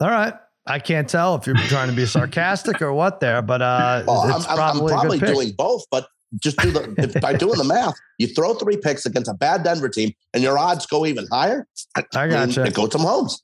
All 0.00 0.08
right. 0.08 0.34
I 0.66 0.78
can't 0.78 1.08
tell 1.08 1.34
if 1.34 1.46
you're 1.46 1.56
trying 1.56 1.88
to 1.88 1.96
be 1.96 2.06
sarcastic 2.06 2.80
or 2.80 2.92
what 2.92 3.20
there, 3.20 3.42
but 3.42 3.62
uh, 3.62 4.04
I'm, 4.06 4.42
probably, 4.42 4.92
I'm 4.92 5.00
probably 5.00 5.18
doing 5.18 5.50
both. 5.52 5.84
But 5.90 6.06
just 6.40 6.56
do 6.58 6.70
the 6.70 7.18
by 7.20 7.34
doing 7.34 7.58
the 7.58 7.64
math, 7.64 7.94
you 8.18 8.28
throw 8.28 8.54
three 8.54 8.76
picks 8.76 9.04
against 9.04 9.28
a 9.28 9.34
bad 9.34 9.64
Denver 9.64 9.88
team, 9.88 10.12
and 10.32 10.42
your 10.42 10.58
odds 10.58 10.86
go 10.86 11.04
even 11.04 11.26
higher. 11.30 11.66
I, 11.96 12.04
I 12.14 12.28
got 12.28 12.56
you. 12.56 12.62
It 12.62 12.74
goes 12.74 12.90
to 12.90 12.98
Mahomes. 12.98 13.40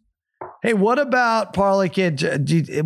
Hey, 0.63 0.75
what 0.75 0.99
about 0.99 1.53
Parlay 1.53 1.89
Kid? 1.89 2.23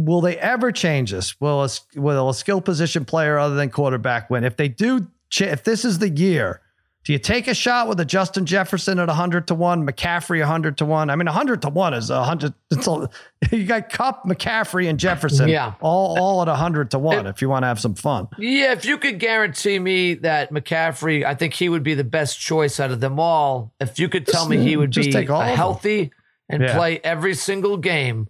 will 0.07 0.21
they 0.21 0.37
ever 0.39 0.73
change 0.73 1.11
this? 1.11 1.41
Will 1.41 1.65
a, 1.65 1.69
will 1.95 2.31
a 2.31 2.35
skill 2.35 2.61
position 2.61 3.05
player 3.05 3.39
other 3.39 3.55
than 3.55 3.71
quarterback 3.71 4.31
win? 4.31 4.45
If 4.45 4.57
they 4.57 4.69
do, 4.69 5.07
if 5.39 5.65
this 5.65 5.85
is 5.85 5.99
the 5.99 6.09
year 6.09 6.61
do 7.05 7.13
you 7.13 7.19
take 7.19 7.49
a 7.49 7.55
shot 7.55 7.89
with 7.89 7.99
a 7.99 8.05
Justin 8.05 8.47
Jefferson 8.47 9.01
at 9.01 9.09
100 9.09 9.49
to 9.49 9.57
1, 9.57 9.85
McCaffrey 9.85 10.39
100 10.39 10.79
to 10.79 10.85
1? 10.85 11.11
I 11.11 11.17
mean, 11.17 11.27
100 11.27 11.63
to 11.63 11.69
1 11.69 11.95
is 11.95 12.11
100. 12.11 12.55
It's 12.71 12.87
a, 12.87 13.11
you 13.51 13.65
got 13.65 13.91
Kupp, 13.91 14.25
McCaffrey, 14.25 14.89
and 14.89 15.01
Jefferson 15.01 15.49
yeah. 15.49 15.75
all, 15.81 16.17
all 16.17 16.43
at 16.43 16.49
100 16.49 16.93
to 16.93 17.01
1 17.01 17.27
if 17.27 17.43
you 17.43 17.49
want 17.49 17.65
to 17.65 17.67
have 17.67 17.81
some 17.81 17.97
fun. 17.97 18.29
Yeah, 18.39 18.73
if 18.73 18.85
you 18.85 18.99
could 18.99 19.19
guarantee 19.19 19.81
me 19.81 20.15
that 20.15 20.53
McCaffrey, 20.53 21.25
I 21.25 21.35
think 21.35 21.55
he 21.55 21.69
would 21.69 21.83
be 21.83 21.95
the 21.95 22.05
best 22.05 22.39
choice 22.39 22.79
out 22.79 22.93
of 22.93 23.01
them 23.01 23.19
all. 23.19 23.75
If 23.81 23.99
you 23.99 24.09
could 24.09 24.25
tell 24.25 24.43
just, 24.43 24.51
me 24.51 24.59
he 24.59 24.77
would 24.77 24.93
be 24.93 25.11
healthy 25.11 26.13
and 26.49 26.63
yeah. 26.63 26.77
play 26.77 27.01
every 27.03 27.35
single 27.35 27.79
game, 27.79 28.29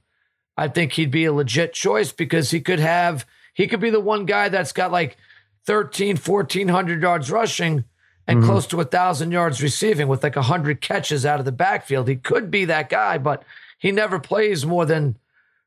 I 0.57 0.69
think 0.69 0.93
he'd 0.93 1.11
be 1.11 1.27
a 1.27 1.33
legit 1.33 1.75
choice 1.75 2.11
because 2.11 2.51
he 2.51 2.61
could 2.63 2.81
have, 2.81 3.27
he 3.53 3.67
could 3.67 3.81
be 3.81 3.91
the 3.91 4.01
one 4.01 4.25
guy 4.25 4.49
that's 4.49 4.73
got 4.73 4.91
like 4.91 5.19
13, 5.67 6.17
1400 6.17 7.03
yards 7.03 7.31
rushing 7.31 7.85
and 8.27 8.39
mm-hmm. 8.39 8.49
close 8.49 8.67
to 8.69 8.81
a 8.81 8.85
thousand 8.85 9.33
yards 9.33 9.63
receiving 9.63 10.09
with 10.09 10.23
like 10.23 10.37
a 10.37 10.43
hundred 10.43 10.81
catches 10.81 11.27
out 11.27 11.39
of 11.39 11.45
the 11.45 11.53
backfield. 11.53 12.09
He 12.09 12.17
could 12.17 12.51
be 12.51 12.65
that 12.67 12.89
guy, 12.89 13.19
but 13.19 13.43
he 13.79 13.93
never 13.93 14.19
plays 14.19 14.65
more 14.65 14.87
than 14.87 15.17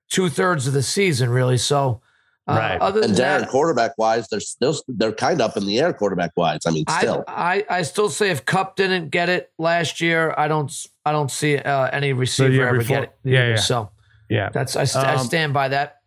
two 0.10 0.30
thirds 0.30 0.68
of 0.68 0.74
the 0.74 0.84
season, 0.84 1.30
really. 1.30 1.58
So, 1.58 2.02
uh, 2.48 2.54
right. 2.54 2.82
Other 2.82 3.02
than 3.02 3.12
and 3.12 3.20
Darren, 3.20 3.40
that, 3.42 3.50
quarterback 3.50 3.98
wise, 3.98 4.28
they're 4.30 4.40
still 4.40 4.76
they're 4.88 5.12
kind 5.12 5.42
of 5.42 5.50
up 5.50 5.58
in 5.58 5.66
the 5.66 5.80
air 5.80 5.92
quarterback 5.94 6.32
wise. 6.38 6.62
I 6.66 6.72
mean, 6.72 6.86
still, 7.00 7.24
I, 7.28 7.66
I, 7.70 7.80
I 7.80 7.82
still 7.82 8.10
say 8.10 8.30
if 8.30 8.46
Kupp 8.46 8.76
didn't 8.76 9.10
get 9.10 9.30
it 9.30 9.52
last 9.58 10.00
year, 10.00 10.34
I 10.38 10.48
don't 10.48 10.72
I 11.06 11.12
don't 11.12 11.32
see 11.32 11.58
uh, 11.58 11.90
any 11.92 12.14
receiver 12.14 12.68
ever 12.68 12.78
before, 12.78 12.98
get 12.98 13.04
it. 13.04 13.18
Yeah, 13.24 13.50
yeah. 13.50 13.56
So 13.56 13.90
yeah, 14.30 14.50
that's 14.50 14.76
I, 14.76 14.84
st- 14.84 15.06
um, 15.06 15.20
I 15.20 15.24
stand 15.24 15.54
by 15.54 15.70
that. 15.70 16.02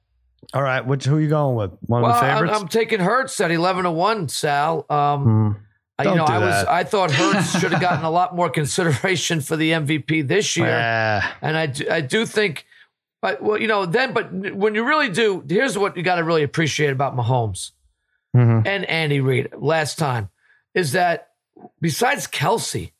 All 0.55 0.63
right, 0.63 0.87
which 0.87 1.05
who 1.05 1.17
are 1.17 1.21
you 1.21 1.29
going 1.29 1.57
with? 1.57 1.73
One 1.87 2.03
well, 2.03 2.13
of 2.13 2.21
the 2.21 2.27
favorites. 2.27 2.55
I'm, 2.55 2.63
I'm 2.63 2.69
taking 2.69 3.01
Hurts 3.01 3.39
at 3.41 3.51
eleven 3.51 3.85
to 3.85 3.91
one. 3.91 4.29
Sal. 4.29 4.87
Um, 4.89 5.25
hmm. 5.25 5.53
Don't 6.05 6.13
you 6.13 6.19
know, 6.19 6.25
I 6.25 6.39
was 6.39 6.65
I 6.67 6.85
thought 6.85 7.11
Hurts 7.11 7.59
should 7.61 7.73
have 7.73 7.81
gotten 7.81 8.05
a 8.05 8.11
lot 8.11 8.35
more 8.37 8.49
consideration 8.49 9.41
for 9.41 9.57
the 9.57 9.73
MVP 9.73 10.27
this 10.29 10.57
year, 10.57 10.69
and 11.43 11.57
I 11.57 11.67
do, 11.67 11.87
I 11.91 12.01
do 12.01 12.25
think, 12.25 12.67
but 13.21 13.43
well, 13.43 13.61
you 13.61 13.67
know, 13.67 13.85
then 13.85 14.13
but 14.13 14.33
when 14.33 14.75
you 14.77 14.87
really 14.87 15.09
do, 15.09 15.45
here's 15.49 15.77
what 15.77 15.97
you 15.97 16.05
got 16.05 16.17
to 16.17 16.25
really 16.25 16.45
appreciate 16.45 16.91
about 16.91 17.17
Mahomes 17.17 17.73
mm-hmm. 18.37 18.67
and 18.67 18.85
Andy 18.85 19.21
Reid 19.21 19.49
last 19.57 19.99
time 19.99 20.29
is 20.75 20.93
that 20.93 21.31
besides 21.81 22.29
Kelce, 22.29 22.93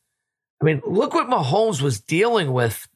I 0.61 0.65
mean, 0.65 0.81
look 0.85 1.13
what 1.13 1.29
Mahomes 1.29 1.81
was 1.81 2.01
dealing 2.01 2.51
with 2.51 2.87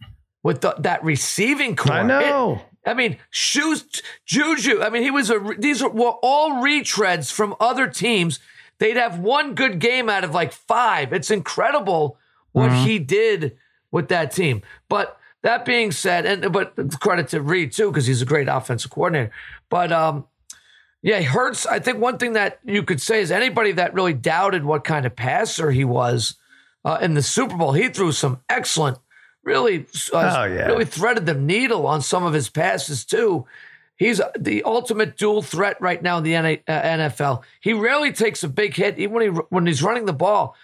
with 0.43 0.61
the, 0.61 0.75
that 0.79 1.03
receiving 1.03 1.75
corps. 1.75 1.93
I 1.93 2.03
know. 2.03 2.55
It, 2.55 2.89
I 2.89 2.93
mean, 2.93 3.17
shoes, 3.29 3.85
Juju. 4.25 4.81
I 4.81 4.89
mean, 4.89 5.03
he 5.03 5.11
was 5.11 5.29
a. 5.29 5.39
These 5.57 5.81
were 5.81 6.15
all 6.21 6.61
retreads 6.61 7.31
from 7.31 7.55
other 7.61 7.87
teams 7.87 8.39
they'd 8.83 8.97
have 8.97 9.17
one 9.17 9.55
good 9.55 9.79
game 9.79 10.09
out 10.09 10.25
of 10.25 10.33
like 10.33 10.51
five. 10.51 11.13
It's 11.13 11.31
incredible 11.31 12.17
what 12.51 12.69
mm-hmm. 12.69 12.85
he 12.85 12.99
did 12.99 13.57
with 13.91 14.09
that 14.09 14.33
team. 14.33 14.61
But 14.89 15.17
that 15.41 15.63
being 15.63 15.93
said, 15.93 16.25
and 16.25 16.51
but 16.51 16.75
credit 16.99 17.29
to 17.29 17.41
Reid 17.41 17.71
too, 17.71 17.89
because 17.89 18.05
he's 18.05 18.21
a 18.21 18.25
great 18.25 18.49
offensive 18.49 18.91
coordinator. 18.91 19.31
But 19.69 19.93
um, 19.93 20.25
yeah, 21.01 21.19
he 21.19 21.23
hurts. 21.23 21.65
I 21.65 21.79
think 21.79 21.99
one 21.99 22.17
thing 22.17 22.33
that 22.33 22.59
you 22.65 22.83
could 22.83 23.01
say 23.01 23.21
is 23.21 23.31
anybody 23.31 23.71
that 23.71 23.93
really 23.93 24.13
doubted 24.13 24.65
what 24.65 24.83
kind 24.83 25.05
of 25.05 25.15
passer 25.15 25.71
he 25.71 25.85
was 25.85 26.35
uh, 26.83 26.97
in 27.01 27.13
the 27.13 27.21
Super 27.21 27.55
Bowl, 27.55 27.71
he 27.71 27.87
threw 27.87 28.11
some 28.11 28.41
excellent, 28.49 28.97
really, 29.43 29.85
uh, 30.11 30.39
oh, 30.39 30.43
yeah. 30.43 30.65
really 30.65 30.83
threaded 30.83 31.25
the 31.25 31.33
needle 31.33 31.87
on 31.87 32.01
some 32.01 32.25
of 32.25 32.33
his 32.33 32.49
passes 32.49 33.05
too. 33.05 33.47
He's 34.03 34.19
the 34.37 34.63
ultimate 34.63 35.15
dual 35.15 35.41
threat 35.41 35.79
right 35.79 36.03
now 36.03 36.17
in 36.17 36.25
the 36.25 36.33
NFL. 36.33 37.37
Uh, 37.37 37.41
he 37.61 37.71
rarely 37.71 38.11
takes 38.11 38.43
a 38.43 38.49
big 38.49 38.75
hit, 38.75 38.99
even 38.99 39.13
when 39.15 39.23
he 39.23 39.29
when 39.29 39.65
he's 39.65 39.81
running 39.81 40.03
the 40.03 40.11
ball. 40.11 40.57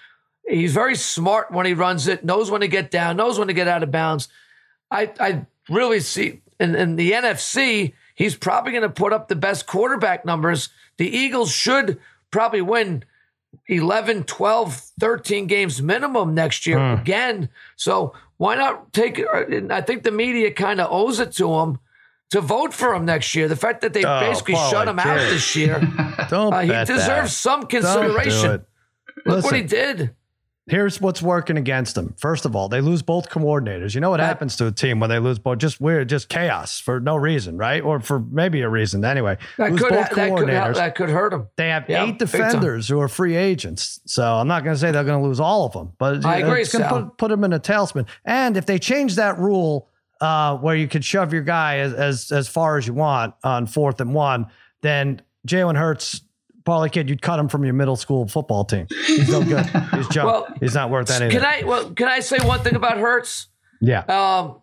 He's 0.45 0.73
very 0.73 0.95
smart 0.95 1.49
when 1.49 1.65
he 1.65 1.73
runs 1.73 2.09
it, 2.09 2.25
knows 2.25 2.51
when 2.51 2.59
to 2.59 2.67
get 2.67 2.91
down, 2.91 3.15
knows 3.15 3.39
when 3.39 3.47
to 3.47 3.53
get 3.53 3.69
out 3.69 3.81
of 3.81 3.91
bounds. 3.91 4.27
I, 4.91 5.13
I 5.21 5.45
really 5.69 6.01
see 6.01 6.41
in, 6.59 6.75
in 6.75 6.97
the 6.97 7.13
NFC, 7.13 7.93
he's 8.13 8.35
probably 8.35 8.73
going 8.73 8.81
to 8.81 8.89
put 8.89 9.13
up 9.13 9.29
the 9.29 9.37
best 9.37 9.67
quarterback 9.67 10.25
numbers. 10.25 10.67
The 10.97 11.07
Eagles 11.07 11.49
should 11.49 11.97
probably 12.31 12.61
win 12.61 13.05
11, 13.67 14.25
12, 14.25 14.75
13 14.99 15.47
games 15.47 15.81
minimum 15.81 16.33
next 16.33 16.67
year 16.67 16.77
mm. 16.77 16.99
again. 16.99 17.47
So 17.77 18.13
why 18.35 18.55
not 18.55 18.91
take 18.91 19.17
it? 19.17 19.71
I 19.71 19.79
think 19.79 20.03
the 20.03 20.11
media 20.11 20.51
kind 20.51 20.81
of 20.81 20.91
owes 20.91 21.21
it 21.21 21.31
to 21.33 21.53
him 21.59 21.79
to 22.31 22.41
vote 22.41 22.73
for 22.73 22.93
him 22.93 23.05
next 23.05 23.33
year. 23.35 23.47
The 23.47 23.55
fact 23.55 23.81
that 23.81 23.93
they 23.93 24.03
oh, 24.03 24.19
basically 24.19 24.53
Paul, 24.53 24.71
shut 24.71 24.87
him 24.87 24.99
out 24.99 25.17
this 25.29 25.55
year, 25.55 25.79
don't 26.29 26.53
uh, 26.53 26.61
he 26.61 26.67
deserves 26.67 26.97
that. 26.97 27.29
some 27.29 27.63
consideration. 27.63 28.57
Do 28.57 28.65
Look 29.25 29.35
Listen, 29.35 29.47
what 29.47 29.55
he 29.55 29.63
did. 29.63 30.15
Here's 30.69 31.01
what's 31.01 31.21
working 31.21 31.57
against 31.57 31.95
them. 31.95 32.13
First 32.17 32.45
of 32.45 32.55
all, 32.55 32.69
they 32.69 32.79
lose 32.79 33.01
both 33.01 33.29
coordinators. 33.29 33.95
You 33.95 34.01
know 34.01 34.11
what 34.11 34.19
happens 34.19 34.55
to 34.57 34.67
a 34.67 34.71
team 34.71 34.99
when 34.99 35.09
they 35.09 35.17
lose 35.17 35.39
both? 35.39 35.57
Just 35.57 35.81
weird, 35.81 36.07
just 36.09 36.29
chaos 36.29 36.79
for 36.79 36.99
no 36.99 37.15
reason, 37.15 37.57
right? 37.57 37.81
Or 37.81 37.99
for 37.99 38.19
maybe 38.19 38.61
a 38.61 38.69
reason. 38.69 39.03
Anyway, 39.03 39.37
That 39.57 39.71
lose 39.71 39.81
could, 39.81 39.89
both 39.89 40.09
that, 40.09 40.13
could, 40.13 40.47
coordinators. 40.47 40.75
that 40.75 40.95
could 40.95 41.09
hurt 41.09 41.31
them. 41.31 41.47
They 41.55 41.69
have 41.69 41.89
Yeah, 41.89 42.05
eight 42.05 42.19
defenders 42.19 42.87
who 42.87 43.01
are 43.01 43.07
free 43.07 43.35
agents. 43.35 43.99
So 44.05 44.23
I'm 44.23 44.47
not 44.47 44.63
going 44.63 44.75
to 44.75 44.79
say 44.79 44.91
they're 44.91 45.03
going 45.03 45.19
to 45.21 45.27
lose 45.27 45.39
all 45.39 45.65
of 45.65 45.73
them, 45.73 45.93
but 45.97 46.23
I 46.23 46.37
agree, 46.37 46.61
it's 46.61 46.71
going 46.71 46.83
to 46.83 46.89
put, 46.89 47.17
put 47.17 47.27
them 47.29 47.43
in 47.43 47.51
a 47.51 47.59
tailspin. 47.59 48.05
And 48.23 48.55
if 48.55 48.67
they 48.67 48.77
change 48.77 49.15
that 49.15 49.39
rule 49.39 49.89
uh, 50.21 50.57
where 50.57 50.75
you 50.75 50.87
could 50.87 51.03
shove 51.05 51.31
your 51.33 51.41
guy 51.43 51.77
as, 51.77 51.93
as 51.93 52.31
as 52.31 52.47
far 52.47 52.77
as 52.77 52.85
you 52.87 52.93
want 52.93 53.33
on 53.43 53.65
fourth 53.67 54.01
and 54.01 54.13
one, 54.13 54.47
then 54.81 55.21
Jalen 55.47 55.77
Hurts, 55.77 56.21
Parlay 56.65 56.89
Kid, 56.89 57.09
you'd 57.09 57.21
cut 57.21 57.39
him 57.39 57.47
from 57.47 57.63
your 57.63 57.73
middle 57.73 57.95
school 57.95 58.27
football 58.27 58.65
team. 58.65 58.87
He's 59.07 59.29
no 59.29 59.43
good. 59.43 59.65
He's 59.65 60.07
junk. 60.09 60.25
Well, 60.27 60.47
He's 60.59 60.75
not 60.75 60.89
worth 60.89 61.09
anything. 61.09 61.39
Can 61.39 61.45
I? 61.45 61.63
Well, 61.65 61.91
can 61.91 62.07
I 62.07 62.19
say 62.19 62.37
one 62.45 62.59
thing 62.61 62.75
about 62.75 62.97
Hurts? 62.97 63.47
yeah. 63.81 64.01
Um, 64.01 64.61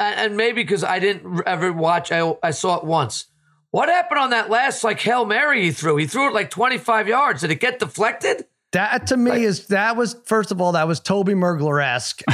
and, 0.00 0.14
and 0.20 0.36
maybe 0.36 0.62
because 0.62 0.84
I 0.84 0.98
didn't 0.98 1.42
ever 1.46 1.72
watch, 1.72 2.12
I 2.12 2.34
I 2.42 2.50
saw 2.50 2.76
it 2.78 2.84
once. 2.84 3.26
What 3.70 3.88
happened 3.88 4.20
on 4.20 4.30
that 4.30 4.50
last 4.50 4.84
like 4.84 5.00
hail 5.00 5.24
mary 5.24 5.62
he 5.62 5.70
threw? 5.72 5.96
He 5.96 6.06
threw 6.06 6.28
it 6.28 6.34
like 6.34 6.50
twenty 6.50 6.78
five 6.78 7.08
yards. 7.08 7.40
Did 7.40 7.50
it 7.50 7.60
get 7.60 7.78
deflected? 7.78 8.44
That 8.74 9.06
to 9.08 9.16
me 9.16 9.44
is 9.44 9.68
that 9.68 9.96
was 9.96 10.14
first 10.24 10.50
of 10.52 10.60
all 10.60 10.72
that 10.72 10.86
was 10.86 11.00
Toby 11.00 11.32
Mergler 11.32 11.82
esque. 11.82 12.22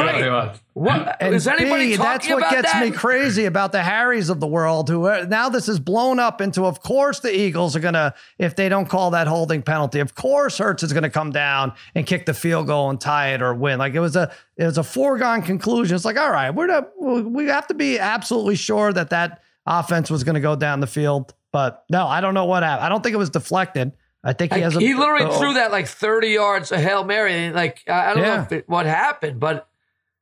Right. 0.00 0.56
What 0.74 1.16
And 1.20 1.34
is 1.34 1.46
anybody 1.46 1.90
B, 1.90 1.96
talking 1.96 2.06
that's 2.12 2.28
what 2.28 2.38
about 2.38 2.50
gets 2.52 2.72
that? 2.72 2.82
me 2.84 2.90
crazy 2.92 3.44
about 3.44 3.72
the 3.72 3.82
Harrys 3.82 4.28
of 4.30 4.40
the 4.40 4.46
world. 4.46 4.88
Who 4.88 5.06
are, 5.06 5.26
now 5.26 5.48
this 5.48 5.68
is 5.68 5.80
blown 5.80 6.18
up 6.18 6.40
into, 6.40 6.64
of 6.64 6.80
course, 6.80 7.20
the 7.20 7.34
Eagles 7.36 7.74
are 7.76 7.80
gonna 7.80 8.14
if 8.38 8.56
they 8.56 8.68
don't 8.68 8.88
call 8.88 9.10
that 9.10 9.26
holding 9.26 9.62
penalty. 9.62 10.00
Of 10.00 10.14
course, 10.14 10.58
Hurts 10.58 10.82
is 10.82 10.92
gonna 10.92 11.10
come 11.10 11.30
down 11.32 11.72
and 11.94 12.06
kick 12.06 12.24
the 12.26 12.34
field 12.34 12.66
goal 12.66 12.88
and 12.90 13.00
tie 13.00 13.34
it 13.34 13.42
or 13.42 13.52
win. 13.54 13.78
Like 13.78 13.94
it 13.94 14.00
was 14.00 14.16
a 14.16 14.30
it 14.56 14.64
was 14.64 14.78
a 14.78 14.84
foregone 14.84 15.42
conclusion. 15.42 15.96
It's 15.96 16.04
like 16.04 16.18
all 16.18 16.30
right, 16.30 16.50
we're 16.50 16.66
not, 16.66 16.90
we 16.98 17.46
have 17.46 17.66
to 17.68 17.74
be 17.74 17.98
absolutely 17.98 18.56
sure 18.56 18.92
that 18.92 19.10
that 19.10 19.42
offense 19.66 20.10
was 20.10 20.24
gonna 20.24 20.40
go 20.40 20.56
down 20.56 20.80
the 20.80 20.86
field. 20.86 21.34
But 21.52 21.84
no, 21.90 22.06
I 22.06 22.20
don't 22.20 22.34
know 22.34 22.44
what 22.44 22.62
happened. 22.62 22.86
I 22.86 22.88
don't 22.88 23.02
think 23.02 23.14
it 23.14 23.18
was 23.18 23.30
deflected. 23.30 23.92
I 24.22 24.32
think 24.32 24.52
he 24.52 24.56
Like, 24.56 24.64
has 24.64 24.76
a. 24.76 24.80
he 24.80 24.94
literally 24.94 25.24
oh, 25.24 25.38
threw 25.38 25.54
that 25.54 25.72
like 25.72 25.88
30 25.88 26.28
yards 26.28 26.72
a 26.72 26.80
Hail 26.80 27.04
Mary. 27.04 27.32
And 27.32 27.54
like, 27.54 27.82
I 27.88 28.10
I 28.10 28.14
don't 28.14 28.22
know 28.22 28.42
if 28.42 28.52
it, 28.52 28.68
what 28.68 28.86
happened, 28.86 29.40
but 29.40 29.68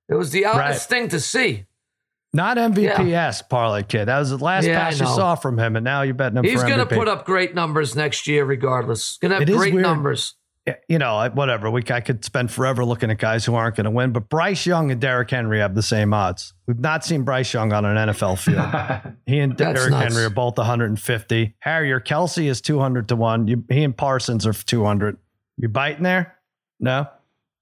it 0.08 0.14
was 0.14 0.30
the 0.30 0.46
oddest 0.46 0.88
thing 0.88 1.08
to 1.08 1.20
see. 1.20 1.66
Not 2.32 2.58
MVPs, 2.58 3.12
esque 3.12 3.48
parlay 3.48 3.82
kid. 3.82 4.04
That 4.06 4.18
was 4.18 4.30
the 4.30 4.36
last 4.36 4.66
Yeah, 4.66 4.78
pass 4.78 5.00
you 5.00 5.06
saw 5.06 5.34
from 5.34 5.58
him, 5.58 5.76
and 5.76 5.84
now 5.84 6.02
you're 6.02 6.14
betting 6.14 6.36
him 6.36 6.44
He's 6.44 6.62
going 6.62 6.78
to 6.78 6.86
put 6.86 7.08
up 7.08 7.24
great 7.24 7.54
numbers 7.54 7.96
next 7.96 8.26
year, 8.26 8.44
regardless. 8.44 9.16
Going 9.16 9.30
to 9.30 9.38
have 9.38 9.46
great 9.48 9.72
weird. 9.72 9.82
numbers. 9.82 10.34
You 10.88 10.98
know, 10.98 11.28
whatever. 11.34 11.70
We 11.70 11.82
I 11.90 12.00
could 12.00 12.24
spend 12.24 12.50
forever 12.50 12.84
looking 12.84 13.10
at 13.10 13.18
guys 13.18 13.44
who 13.44 13.54
aren't 13.54 13.76
going 13.76 13.84
to 13.84 13.90
win, 13.90 14.12
but 14.12 14.28
Bryce 14.28 14.66
Young 14.66 14.90
and 14.90 15.00
Derrick 15.00 15.30
Henry 15.30 15.58
have 15.60 15.74
the 15.74 15.82
same 15.82 16.12
odds. 16.14 16.54
We've 16.66 16.78
not 16.78 17.04
seen 17.04 17.22
Bryce 17.22 17.52
Young 17.54 17.72
on 17.72 17.84
an 17.84 18.08
NFL 18.08 18.38
field. 19.04 19.14
he 19.26 19.38
and 19.38 19.56
That's 19.56 19.78
Derrick. 19.80 19.94
Henry 19.94 20.24
are 20.24 20.30
both 20.30 20.56
150. 20.58 21.54
Harrier 21.60 22.00
Kelce 22.00 22.46
is 22.48 22.60
200 22.60 23.08
to 23.08 23.16
one. 23.16 23.46
You, 23.48 23.64
he 23.70 23.84
and 23.84 23.96
Parsons 23.96 24.46
are 24.46 24.52
200. 24.52 25.16
You 25.58 25.68
biting 25.68 26.02
there? 26.04 26.36
No. 26.80 27.06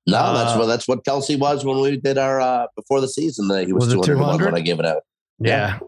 No, 0.06 0.34
that's 0.34 0.52
Uh, 0.52 0.58
what 0.58 0.66
that's 0.66 0.86
what 0.86 1.04
Kelce 1.04 1.38
was 1.38 1.64
when 1.64 1.80
we 1.80 1.96
did 1.96 2.16
our 2.18 2.40
uh 2.40 2.66
before 2.76 3.00
the 3.00 3.08
season. 3.08 3.48
That 3.48 3.66
he 3.66 3.72
was, 3.72 3.86
Was 3.86 3.94
it 3.94 3.96
200 4.04 4.14
to 4.14 4.20
one 4.20 4.38
200? 4.38 4.44
when 4.52 4.54
I 4.54 4.64
gave 4.64 4.78
it 4.78 4.86
out. 4.86 5.02
Yeah. 5.40 5.78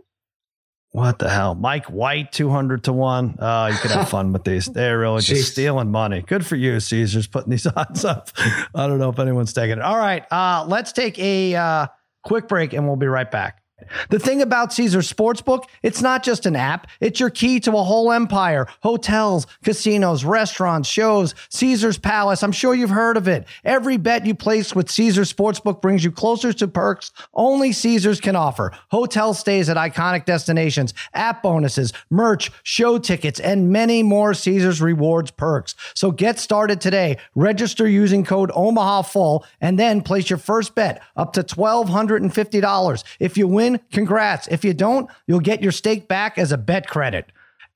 What 0.93 1.19
the 1.19 1.29
hell? 1.29 1.55
Mike 1.55 1.87
White, 1.87 2.33
200 2.33 2.85
to 2.85 2.93
one. 2.93 3.37
Oh, 3.39 3.67
you 3.67 3.77
could 3.77 3.91
have 3.91 4.09
fun 4.11 4.33
with 4.33 4.45
these. 4.45 4.67
They're 4.67 4.99
really 4.99 5.21
Jeez. 5.21 5.27
just 5.27 5.53
stealing 5.53 5.91
money. 5.91 6.23
Good 6.23 6.47
for 6.47 6.57
you, 6.57 6.81
Caesars, 6.81 7.27
putting 7.27 7.51
these 7.51 7.67
odds 7.77 8.05
up. 8.05 8.31
I 8.75 8.87
don't 8.87 8.99
know 8.99 9.11
if 9.11 9.19
anyone's 9.19 9.53
taking 9.53 9.79
it. 9.79 9.83
All 9.83 9.99
right. 9.99 10.25
Uh, 10.33 10.65
let's 10.67 10.93
take 10.93 11.19
a 11.19 11.55
uh, 11.55 11.87
quick 12.25 12.49
break 12.49 12.73
and 12.73 12.87
we'll 12.87 12.97
be 12.97 13.07
right 13.07 13.31
back. 13.31 13.63
The 14.11 14.19
thing 14.19 14.43
about 14.43 14.73
Caesar 14.73 15.01
Sportsbook, 15.01 15.65
it's 15.83 16.03
not 16.03 16.23
just 16.25 16.47
an 16.47 16.57
app, 16.57 16.89
it's 17.01 17.21
your 17.21 17.31
key 17.31 17.61
to 17.61 17.77
a 17.77 17.83
whole 17.83 18.13
empire. 18.13 18.67
Hotels, 18.83 19.47
casinos, 19.63 20.25
restaurants, 20.25 20.89
shows, 20.89 21.35
Caesar's 21.51 21.99
Palace. 21.99 22.43
I'm 22.43 22.53
sure 22.53 22.75
you've 22.75 22.91
heard 22.91 23.17
of 23.17 23.29
it. 23.29 23.47
Every 23.65 23.97
bet 23.97 24.27
you 24.27 24.35
place 24.35 24.75
with 24.75 24.91
Caesar 24.91 25.23
Sportsbook 25.23 25.81
brings 25.81 26.03
you 26.03 26.11
closer 26.11 26.53
to 26.53 26.67
perks 26.69 27.13
only 27.35 27.73
Caesars 27.73 28.21
can 28.21 28.37
offer. 28.37 28.73
Hotel 28.91 29.33
stays 29.35 29.69
at 29.69 29.77
iconic 29.77 30.25
destinations, 30.25 30.93
app 31.15 31.43
bonuses, 31.43 31.93
merch, 32.11 32.51
show 32.63 32.99
tickets, 32.99 33.39
and 33.39 33.71
many 33.71 34.03
more 34.03 34.35
Caesars 34.35 34.83
rewards 34.83 35.31
perks. 35.31 35.75
So 35.95 36.11
get 36.11 36.39
started 36.39 36.81
today. 36.81 37.19
Register 37.35 37.87
using 37.87 38.25
code 38.25 38.51
Omaha 38.55 39.03
Full 39.03 39.45
and 39.61 39.79
then 39.79 40.03
place 40.03 40.31
your 40.31 40.39
first 40.39 40.75
bet 40.75 41.03
up 41.17 41.33
to 41.35 41.43
$1,250. 41.43 43.05
If 43.21 43.37
you 43.37 43.47
win, 43.47 43.68
congrats. 43.93 44.49
If 44.49 44.65
you 44.65 44.73
don't, 44.73 45.11
you'll 45.27 45.41
get 45.41 45.63
your 45.63 45.73
stake 45.73 46.09
back 46.09 46.39
as 46.39 46.53
a 46.53 46.59
bet 46.59 46.89
credit. 46.89 47.31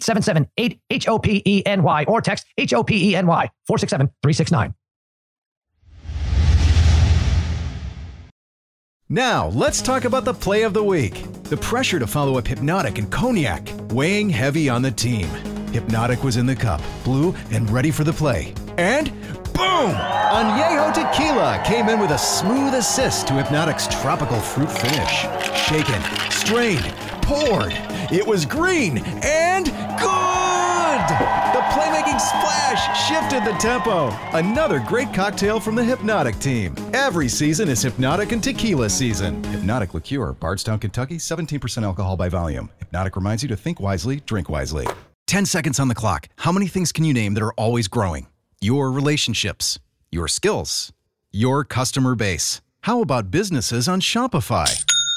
877 0.00 0.48
8 0.56 0.80
H 0.90 1.08
O 1.08 1.18
P 1.18 1.42
E 1.44 1.62
N 1.66 1.82
Y 1.82 2.04
or 2.08 2.20
text 2.20 2.46
H 2.56 2.72
O 2.72 2.82
P 2.82 3.10
E 3.10 3.16
N 3.16 3.26
Y 3.26 3.50
467 3.66 4.08
369. 4.22 4.74
Now, 9.12 9.48
let's 9.48 9.82
talk 9.82 10.04
about 10.04 10.24
the 10.24 10.32
play 10.32 10.62
of 10.62 10.72
the 10.72 10.84
week. 10.84 11.24
The 11.42 11.56
pressure 11.56 11.98
to 11.98 12.06
follow 12.06 12.38
up 12.38 12.44
Hpnotiq 12.44 12.96
and 12.96 13.10
Cognac, 13.10 13.68
weighing 13.90 14.30
heavy 14.30 14.68
on 14.68 14.82
the 14.82 14.92
team. 14.92 15.26
Hpnotiq 15.72 16.22
was 16.22 16.36
in 16.36 16.46
the 16.46 16.54
cup, 16.54 16.80
blue, 17.02 17.34
and 17.50 17.68
ready 17.70 17.90
for 17.90 18.04
the 18.04 18.12
play. 18.12 18.54
And 18.78 19.10
boom! 19.52 19.90
Añejo 20.30 20.94
Tequila 20.94 21.60
came 21.66 21.88
in 21.88 21.98
with 21.98 22.12
a 22.12 22.18
smooth 22.18 22.74
assist 22.74 23.26
to 23.26 23.32
Hpnotiq's 23.34 23.88
tropical 24.00 24.38
fruit 24.38 24.70
finish. 24.70 25.26
Shaken, 25.66 26.00
strained, 26.30 26.94
poured. 27.20 27.72
It 28.12 28.26
was 28.26 28.44
green 28.44 28.98
and 29.22 29.66
good! 29.66 31.06
The 31.54 31.62
playmaking 31.70 32.18
splash 32.20 33.08
shifted 33.08 33.44
the 33.44 33.56
tempo. 33.60 34.08
Another 34.36 34.80
great 34.80 35.14
cocktail 35.14 35.60
from 35.60 35.76
the 35.76 35.82
Hpnotiq 35.82 36.40
team. 36.40 36.74
Every 36.92 37.28
season 37.28 37.68
is 37.68 37.84
Hpnotiq 37.84 38.32
and 38.32 38.42
Tequila 38.42 38.90
season. 38.90 39.40
Hpnotiq 39.42 39.94
Liqueur, 39.94 40.32
Bardstown, 40.32 40.80
Kentucky, 40.80 41.18
17% 41.18 41.84
alcohol 41.84 42.16
by 42.16 42.28
volume. 42.28 42.68
Hpnotiq 42.82 43.14
reminds 43.14 43.44
you 43.44 43.48
to 43.48 43.56
think 43.56 43.78
wisely, 43.78 44.18
drink 44.26 44.48
wisely. 44.48 44.88
10 45.28 45.46
seconds 45.46 45.78
on 45.78 45.86
the 45.86 45.94
clock. 45.94 46.28
How 46.38 46.50
many 46.50 46.66
things 46.66 46.90
can 46.90 47.04
you 47.04 47.14
name 47.14 47.34
that 47.34 47.44
are 47.44 47.52
always 47.52 47.86
growing? 47.86 48.26
Your 48.60 48.90
relationships, 48.90 49.78
your 50.10 50.26
skills, 50.26 50.92
your 51.30 51.62
customer 51.62 52.16
base. 52.16 52.60
How 52.80 53.02
about 53.02 53.30
businesses 53.30 53.86
on 53.86 54.00
Shopify? 54.00 54.84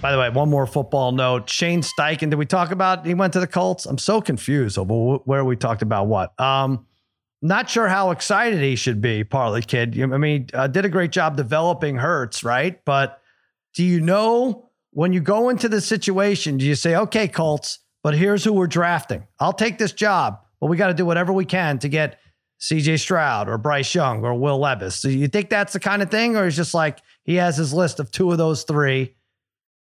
By 0.00 0.12
the 0.12 0.18
way, 0.18 0.30
one 0.30 0.48
more 0.48 0.66
football 0.66 1.12
note. 1.12 1.50
Shane 1.50 1.82
Steichen, 1.82 2.30
did 2.30 2.36
we 2.36 2.46
talk 2.46 2.70
about 2.70 3.04
he 3.04 3.12
went 3.12 3.34
to 3.34 3.40
the 3.40 3.46
Colts? 3.46 3.84
I'm 3.84 3.98
so 3.98 4.22
confused 4.22 4.78
over 4.78 5.18
where 5.24 5.44
we 5.44 5.56
talked 5.56 5.82
about 5.82 6.06
what. 6.06 6.38
Um, 6.40 6.86
not 7.42 7.68
sure 7.68 7.86
how 7.86 8.10
excited 8.10 8.60
he 8.60 8.76
should 8.76 9.02
be, 9.02 9.24
Parlay 9.24 9.60
Kid. 9.60 10.00
I 10.00 10.06
mean, 10.16 10.48
uh, 10.54 10.68
did 10.68 10.86
a 10.86 10.88
great 10.88 11.10
job 11.10 11.36
developing 11.36 11.96
Hurts, 11.96 12.42
right? 12.42 12.82
But 12.84 13.20
do 13.74 13.84
you 13.84 14.00
know 14.00 14.70
when 14.92 15.12
you 15.12 15.20
go 15.20 15.50
into 15.50 15.68
the 15.68 15.82
situation, 15.82 16.56
do 16.56 16.64
you 16.64 16.74
say, 16.74 16.96
okay, 16.96 17.28
Colts, 17.28 17.80
but 18.02 18.14
here's 18.14 18.42
who 18.42 18.54
we're 18.54 18.66
drafting? 18.66 19.26
I'll 19.38 19.52
take 19.52 19.76
this 19.76 19.92
job, 19.92 20.40
but 20.60 20.68
we 20.68 20.78
got 20.78 20.88
to 20.88 20.94
do 20.94 21.04
whatever 21.04 21.32
we 21.32 21.44
can 21.44 21.78
to 21.78 21.88
get 21.90 22.20
CJ 22.60 23.00
Stroud 23.00 23.50
or 23.50 23.58
Bryce 23.58 23.94
Young 23.94 24.24
or 24.24 24.34
Will 24.34 24.58
Levis. 24.58 25.02
Do 25.02 25.10
you 25.10 25.28
think 25.28 25.50
that's 25.50 25.74
the 25.74 25.80
kind 25.80 26.02
of 26.02 26.10
thing, 26.10 26.36
or 26.36 26.46
is 26.46 26.56
just 26.56 26.72
like 26.72 27.00
he 27.22 27.34
has 27.36 27.56
his 27.56 27.74
list 27.74 28.00
of 28.00 28.10
two 28.10 28.32
of 28.32 28.38
those 28.38 28.64
three, 28.64 29.14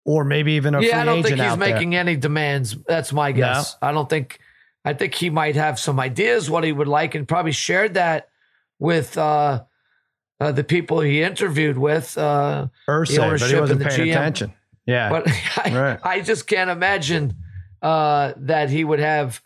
or 0.07 0.25
maybe 0.25 0.53
even 0.53 0.75
a 0.75 0.81
yeah, 0.81 1.01
I 1.03 1.05
don't 1.05 1.23
think 1.23 1.35
he's 1.35 1.40
out 1.45 1.59
there? 1.59 1.75
making 1.75 1.95
any 1.97 2.16
demands. 2.16 2.77
That's 2.87 3.12
my 3.12 3.33
guess. 3.33 3.77
I 3.83 3.92
don't 3.92 4.09
think. 4.09 4.38
I 4.85 4.95
think 4.95 5.14
he 5.14 5.31
might 5.31 5.57
have 5.57 5.79
some 5.81 5.99
ideas 6.01 6.49
what 6.49 6.62
he 6.64 6.71
would 6.73 6.87
like, 6.88 7.14
and 7.16 7.27
probably 7.27 7.51
shared 7.53 7.95
that 7.95 8.29
with 8.79 9.19
uh, 9.19 9.64
uh, 10.40 10.53
the 10.53 10.62
people 10.64 11.01
he 11.01 11.23
interviewed 11.23 11.77
with. 11.77 12.16
Uh, 12.16 12.69
Ursay, 12.88 13.16
the 13.16 13.38
but 13.40 13.51
he 13.51 13.61
wasn't 13.61 13.71
and 13.71 13.81
the 13.81 13.85
paying 13.97 14.09
GM. 14.09 14.12
attention. 14.12 14.55
Yeah, 14.87 15.11
but 15.11 15.29
I, 15.64 15.73
Right. 15.77 15.99
I 16.05 16.21
just 16.21 16.47
can't 16.47 16.71
imagine 16.71 17.35
uh, 17.83 18.33
that 18.37 18.71
he 18.71 18.85
would 18.85 19.01
have. 19.01 19.42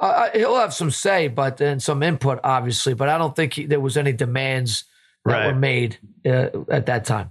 Uh, 0.00 0.30
he'll 0.32 0.56
have 0.56 0.72
some 0.72 0.90
say, 0.92 1.28
but 1.28 1.60
and 1.60 1.82
some 1.82 2.02
input, 2.02 2.38
obviously. 2.44 2.94
But 2.94 3.08
I 3.10 3.18
don't 3.18 3.34
think 3.36 3.54
he, 3.54 3.66
there 3.66 3.80
was 3.80 3.96
any 3.98 4.12
demands 4.12 4.84
that 5.26 5.32
Right. 5.32 5.46
were 5.48 5.54
made 5.58 5.98
uh, 6.24 6.48
at 6.70 6.86
that 6.86 7.04
time. 7.04 7.30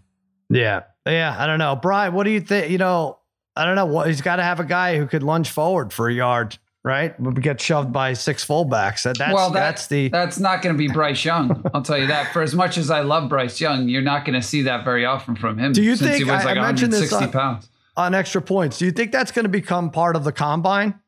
yeah, 0.50 0.82
yeah. 1.12 1.36
I 1.38 1.46
don't 1.48 1.60
know, 1.60 1.76
Brian. 1.76 2.13
What 2.13 2.24
do 2.26 2.32
you 2.32 2.41
think? 2.41 2.70
You 2.72 2.78
know, 2.78 3.17
I 3.56 3.65
don't 3.65 3.76
know. 3.76 3.86
What 3.86 4.08
he's 4.08 4.22
got 4.22 4.38
to 4.38 4.43
have 4.43 4.60
a 4.60 4.65
guy 4.65 4.98
who 4.98 5.08
could 5.08 5.24
lunge 5.24 5.50
forward 5.50 5.91
for 5.93 6.08
a 6.10 6.13
yard, 6.13 6.58
right? 6.84 7.15
But 7.22 7.32
get 7.41 7.60
shoved 7.60 7.91
by 7.91 8.13
six 8.13 8.46
fullbacks. 8.46 9.04
That, 9.04 9.17
that's 9.17 9.34
well, 9.34 9.50
that- 9.52 9.60
that's 9.60 9.88
the 9.88 10.10
that's 10.10 10.39
not 10.39 10.62
going 10.62 10.76
to 10.76 10.78
be 10.78 10.88
Bryce 10.88 11.24
Young. 11.26 11.63
I'll 11.74 11.82
tell 11.82 11.98
you 11.98 12.08
that. 12.08 12.34
For 12.34 12.41
as 12.41 12.54
much 12.54 12.78
as 12.78 12.89
I 12.91 13.02
love 13.02 13.30
Bryce 13.30 13.60
Young, 13.60 13.89
you're 13.89 14.02
not 14.02 14.26
going 14.26 14.39
to 14.39 14.46
see 14.46 14.63
that 14.63 14.86
very 14.86 15.06
often 15.06 15.36
from 15.36 15.58
him. 15.58 15.74
Do 15.74 15.82
you 15.84 15.96
since 15.96 16.12
think- 16.12 16.17
he 16.26 16.32
was 16.32 16.41
I- 16.43 16.46
like 16.46 16.58
I 16.58 16.62
mentioned 16.62 16.93
this 16.93 17.12
160 17.12 17.26
on- 17.26 17.32
pounds? 17.54 17.70
on 17.96 18.13
extra 18.13 18.41
points. 18.41 18.78
Do 18.78 18.86
you 18.86 18.91
think 18.91 19.12
that's 19.12 19.32
going 19.32 19.46
to 19.46 19.50
become 19.50 19.89
part 19.89 20.15
of 20.15 20.24
the 20.24 20.32
combine? 20.32 21.00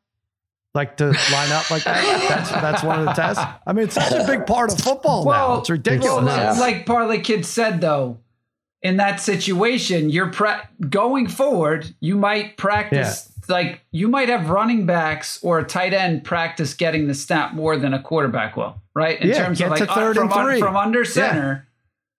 Like 0.74 0.96
to 0.98 1.06
line 1.32 1.50
up 1.52 1.68
like 1.70 1.82
that? 1.84 2.26
That's 2.28 2.50
that's 2.50 2.82
one 2.84 3.00
of 3.00 3.04
the 3.06 3.12
tests. 3.12 3.42
I 3.66 3.72
mean, 3.72 3.84
it's 3.86 3.94
such 3.96 4.12
a 4.12 4.24
big 4.24 4.46
part 4.46 4.72
of 4.72 4.78
football 4.78 5.24
now. 5.24 5.58
It's 5.58 5.68
ridiculous. 5.70 6.24
Well, 6.24 6.60
like 6.60 6.86
Parlay 6.86 7.20
Kid 7.20 7.44
said, 7.44 7.80
though, 7.80 8.18
in 8.82 8.96
that 8.96 9.20
situation, 9.20 10.10
you're 10.10 10.30
pra- 10.30 10.68
going 10.88 11.26
forward. 11.26 11.94
You 12.00 12.16
might 12.16 12.56
practice 12.56 13.26
like 13.48 13.80
you 13.90 14.06
might 14.08 14.28
have 14.28 14.48
running 14.48 14.86
backs 14.86 15.38
or 15.42 15.58
a 15.58 15.64
tight 15.64 15.92
end 15.92 16.24
practice 16.24 16.72
getting 16.74 17.08
the 17.08 17.14
snap 17.14 17.52
more 17.52 17.76
than 17.76 17.92
a 17.92 18.00
quarterback 18.00 18.56
will, 18.56 18.80
right? 18.94 19.20
In 19.20 19.28
Yeah, 19.28 19.44
terms 19.44 19.60
of 19.60 19.70
like 19.70 19.82
uh, 19.82 19.94
third 19.94 20.16
from, 20.16 20.30
and 20.32 20.32
un- 20.50 20.58
from 20.60 20.76
under 20.76 21.04
center. 21.04 21.66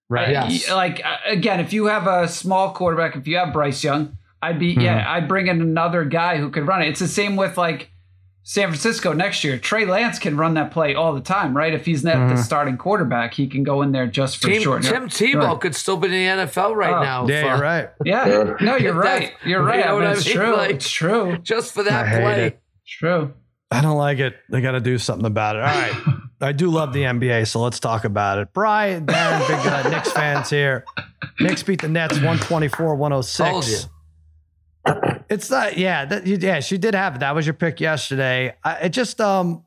right. 0.10 0.28
Uh, 0.28 0.32
yeah. 0.32 0.44
Y- 0.44 0.50
Yes. 0.52 0.70
Like 0.72 1.02
uh, 1.06 1.18
again, 1.26 1.60
if 1.62 1.72
you 1.74 1.86
have 1.86 2.06
a 2.08 2.28
small 2.28 2.74
quarterback, 2.74 3.16
if 3.16 3.28
you 3.28 3.38
have 3.38 3.54
Bryce 3.54 3.84
Young, 3.84 4.18
I'd 4.42 4.60
be 4.60 4.68
yeah, 4.74 5.04
hmm. 5.04 5.10
I'd 5.12 5.28
bring 5.28 5.48
in 5.48 5.62
another 5.62 6.04
guy 6.04 6.38
who 6.38 6.50
could 6.50 6.68
run 6.68 6.82
it. 6.82 6.90
It's 6.90 7.00
the 7.00 7.08
same 7.08 7.36
with 7.38 7.58
like 7.58 7.92
San 8.44 8.70
Francisco 8.70 9.14
next 9.14 9.44
year. 9.44 9.58
Trey 9.60 9.86
Lance 9.86 10.18
can 10.18 10.36
run 10.36 10.56
that 10.56 10.72
play 10.72 10.96
all 10.96 11.14
the 11.14 11.22
time, 11.22 11.56
right? 11.56 11.74
If 11.74 11.86
he's 11.86 12.04
not 12.04 12.28
the 12.28 12.38
starting 12.42 12.76
quarterback, 12.78 13.34
he 13.36 13.48
can 13.48 13.64
go 13.64 13.82
in 13.84 13.92
there 13.92 14.08
just 14.08 14.42
for 14.42 14.48
Team, 14.48 14.62
short. 14.64 14.82
Tim 14.84 15.08
Tebow 15.10 15.62
could 15.62 15.76
still 15.76 15.96
be 15.98 16.08
in 16.08 16.12
the 16.12 16.46
NFL 16.48 16.76
right 16.76 16.94
Oh. 16.94 17.04
now. 17.04 17.28
Yeah, 17.28 17.46
you're 17.46 17.62
right. 17.62 17.90
Yeah, 18.04 18.26
Sure. 18.26 18.58
no, 18.60 18.76
you're 18.78 18.94
right. 18.96 19.34
You're 19.46 19.62
you 19.62 19.68
right. 19.68 19.86
know 19.86 19.92
I 19.92 19.94
what 19.94 20.00
mean, 20.02 20.10
I 20.10 20.14
it's 20.14 20.26
mean? 20.26 20.36
true. 20.36 20.56
Like- 20.58 20.72
it's 20.72 20.90
true. 20.90 21.38
Just 21.38 21.74
for 21.74 21.84
that 21.84 22.08
play. 22.22 22.48
it. 22.48 22.62
True. 22.88 23.34
I 23.70 23.80
don't 23.82 23.98
like 23.98 24.18
it. 24.20 24.36
They 24.50 24.60
got 24.60 24.72
to 24.72 24.82
do 24.82 24.98
something 24.98 25.26
about 25.28 25.56
it. 25.56 25.62
All 25.62 25.68
right. 25.68 25.94
I 26.42 26.52
do 26.52 26.72
love 26.72 26.92
the 26.94 27.04
NBA, 27.04 27.48
so 27.48 27.62
let's 27.62 27.80
talk 27.80 28.04
about 28.04 28.40
it. 28.40 28.50
Brian, 28.52 29.06
Darren, 29.06 29.48
big 29.48 29.58
uh, 29.72 29.90
Knicks 29.90 30.12
fans 30.12 30.50
here. 30.50 30.84
Knicks 31.40 31.62
beat 31.62 31.80
the 31.82 31.88
Nets 31.88 32.16
124 32.16 32.88
Told 32.88 33.00
106. 33.00 33.88
you. 35.32 35.36
It's 35.36 35.50
not, 35.50 35.78
yeah, 35.78 36.06
that, 36.06 36.28
yeah, 36.28 36.60
she 36.60 36.78
did 36.78 36.94
have 36.94 37.16
it. 37.16 37.20
That 37.20 37.34
was 37.36 37.46
your 37.46 37.54
pick 37.54 37.80
yesterday. 37.80 38.56
I, 38.64 38.74
it 38.76 38.90
just, 38.90 39.20
um, 39.22 39.64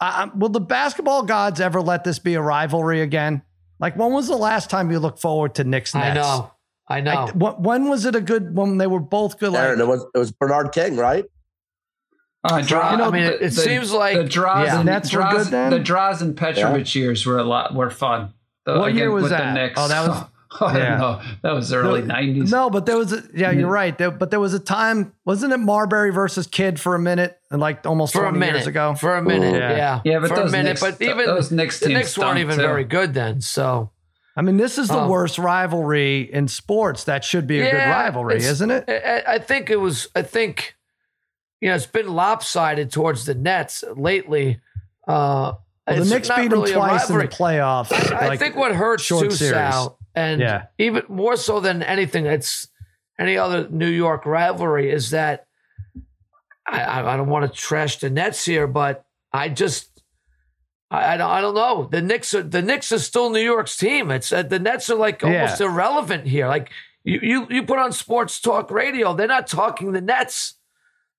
I, 0.00 0.24
I, 0.24 0.30
will 0.36 0.48
the 0.48 0.60
basketball 0.60 1.24
gods 1.24 1.60
ever 1.60 1.80
let 1.82 2.04
this 2.04 2.18
be 2.18 2.34
a 2.34 2.40
rivalry 2.42 3.02
again? 3.02 3.42
Like, 3.78 3.96
when 3.96 4.12
was 4.12 4.28
the 4.28 4.36
last 4.36 4.70
time 4.70 4.90
you 4.90 4.98
looked 4.98 5.20
forward 5.20 5.54
to 5.56 5.64
Knicks 5.64 5.94
Nets? 5.94 6.10
I 6.10 6.14
know. 6.14 6.50
I 6.88 7.00
know. 7.00 7.14
Like, 7.14 7.34
wh- 7.34 7.60
when 7.60 7.88
was 7.88 8.04
it 8.04 8.14
a 8.14 8.20
good 8.20 8.54
when 8.56 8.78
they 8.78 8.86
were 8.86 9.00
both 9.00 9.38
good? 9.38 9.52
Like, 9.52 9.78
it 9.78 9.86
was 9.86 10.04
it 10.14 10.18
was 10.18 10.32
Bernard 10.32 10.72
King, 10.72 10.96
right? 10.96 11.24
Uh, 12.42 12.60
draw, 12.62 12.92
You 12.92 12.96
know, 12.98 13.04
I 13.04 13.10
mean, 13.10 13.22
it- 13.24 13.42
it 13.42 13.52
seems 13.52 13.92
like- 13.92 14.16
the 14.16 14.24
draws 14.24 14.66
Yeah. 14.66 14.76
and 14.78 14.86
Nets 14.86 15.12
were 15.12 15.22
good 15.30 15.48
then? 15.48 15.70
the 15.70 15.78
draws 15.78 16.22
and 16.22 16.36
Petrovic 16.36 16.94
years 16.94 17.24
were 17.26 17.38
a 17.38 17.44
lot 17.44 17.74
were 17.74 17.90
fun. 17.90 18.32
The- 18.64 18.78
What 18.78 18.94
year 18.94 19.10
was 19.10 19.24
with 19.24 19.32
that? 19.32 19.54
The 19.54 19.60
Knicks. 19.60 19.74
Oh, 19.78 19.88
that 19.88 20.08
was- 20.08 20.24
I 20.60 20.72
don't 20.72 20.82
yeah. 20.82 20.96
know. 20.98 21.22
That 21.42 21.52
was 21.52 21.72
early 21.72 22.00
No, 22.00 22.06
nineties. 22.06 22.50
No, 22.50 22.70
but 22.70 22.84
there 22.86 22.96
was 22.98 23.12
a 23.12 23.22
yeah, 23.34 23.50
you're 23.52 23.70
right. 23.70 23.96
There, 23.96 24.10
but 24.10 24.30
there 24.30 24.40
was 24.40 24.52
a 24.52 24.58
time, 24.58 25.12
wasn't 25.24 25.52
it 25.52 25.58
Marbury 25.58 26.10
versus 26.10 26.46
Kidd 26.46 26.80
for 26.80 26.94
a 26.94 26.98
minute 26.98 27.38
and 27.50 27.60
like 27.60 27.86
almost 27.86 28.12
for 28.12 28.20
a 28.20 28.30
20 28.30 28.38
minute 28.38 28.54
years 28.56 28.66
ago? 28.66 28.94
For 28.96 29.14
a 29.16 29.22
minute, 29.22 29.54
Yeah. 29.54 29.76
yeah, 29.76 30.00
Yeah, 30.04 30.18
but 30.18 30.28
for 30.30 30.40
a 30.40 30.50
minute. 30.50 30.64
Knicks- 30.64 30.80
but 30.80 31.00
even 31.00 31.26
those 31.26 31.52
Knicks 31.52 31.78
the 31.78 31.86
teams 31.86 31.98
Knicks 31.98 32.18
weren't 32.18 32.38
even 32.38 32.56
too. 32.56 32.62
very 32.62 32.84
good 32.84 33.14
then. 33.14 33.40
So 33.40 33.90
I 34.36 34.42
mean, 34.42 34.56
this 34.56 34.78
is 34.78 34.88
the 34.88 34.98
Um, 34.98 35.08
worst 35.08 35.38
rivalry 35.38 36.22
in 36.32 36.48
sports. 36.48 37.04
That 37.04 37.24
should 37.24 37.46
be 37.46 37.60
a 37.60 37.70
good 37.70 37.76
rivalry, 37.78 38.38
isn't 38.38 38.70
it? 38.70 38.84
I, 38.88 39.34
I 39.34 39.38
think 39.38 39.70
it 39.70 39.76
was. 39.76 40.08
I 40.16 40.22
think 40.22 40.74
you 41.60 41.68
know 41.68 41.74
it's 41.76 41.86
been 41.86 42.08
lopsided 42.08 42.90
towards 42.90 43.26
the 43.26 43.34
Nets 43.34 43.84
lately. 43.96 44.60
Uh, 45.06 45.52
Well, 45.86 45.96
the 45.96 46.02
it's 46.02 46.10
Knicks 46.10 46.28
beat 46.28 46.50
them 46.50 46.60
really 46.60 46.72
a 46.72 46.74
twice 46.76 47.10
in 47.10 47.18
the 47.18 47.24
playoffs. 47.28 47.92
I, 47.92 48.24
I 48.24 48.28
like, 48.28 48.38
think 48.38 48.56
what 48.56 48.74
hurts 48.74 49.02
short 49.02 49.24
too, 49.24 49.30
series. 49.32 49.52
Sal, 49.54 49.98
and 50.14 50.40
Yeah. 50.40 50.66
even 50.78 51.02
more 51.08 51.36
so 51.36 51.60
than 51.60 51.82
anything, 51.82 52.26
it's 52.26 52.68
any 53.18 53.36
other 53.36 53.68
New 53.68 53.88
York 53.88 54.24
rivalry 54.26 54.90
is 54.90 55.10
that 55.10 55.46
I, 56.66 56.80
I, 56.82 57.14
I 57.14 57.16
don't 57.16 57.28
want 57.28 57.50
to 57.52 57.58
trash 57.58 57.98
the 57.98 58.10
Nets 58.10 58.44
here, 58.44 58.66
but 58.66 59.04
I 59.32 59.48
just 59.48 60.02
I, 60.90 61.14
I 61.14 61.16
don't 61.16 61.30
I 61.30 61.40
don't 61.40 61.54
know. 61.54 61.88
The 61.90 62.02
Knicks 62.02 62.34
are 62.34 62.42
the 62.42 62.62
Knicks 62.62 62.92
are 62.92 62.98
still 62.98 63.30
New 63.30 63.40
York's 63.40 63.76
team. 63.76 64.10
It's 64.10 64.32
uh, 64.32 64.42
the 64.42 64.58
Nets 64.58 64.90
are 64.90 64.96
like 64.96 65.22
almost 65.24 65.60
Yeah. 65.60 65.66
irrelevant 65.66 66.26
here. 66.26 66.46
Like 66.48 66.70
you, 67.04 67.20
you 67.22 67.46
you 67.50 67.62
put 67.64 67.78
on 67.78 67.92
sports 67.92 68.40
talk 68.40 68.70
radio, 68.70 69.14
they're 69.14 69.26
not 69.26 69.46
talking 69.46 69.92
the 69.92 70.00
Nets. 70.00 70.54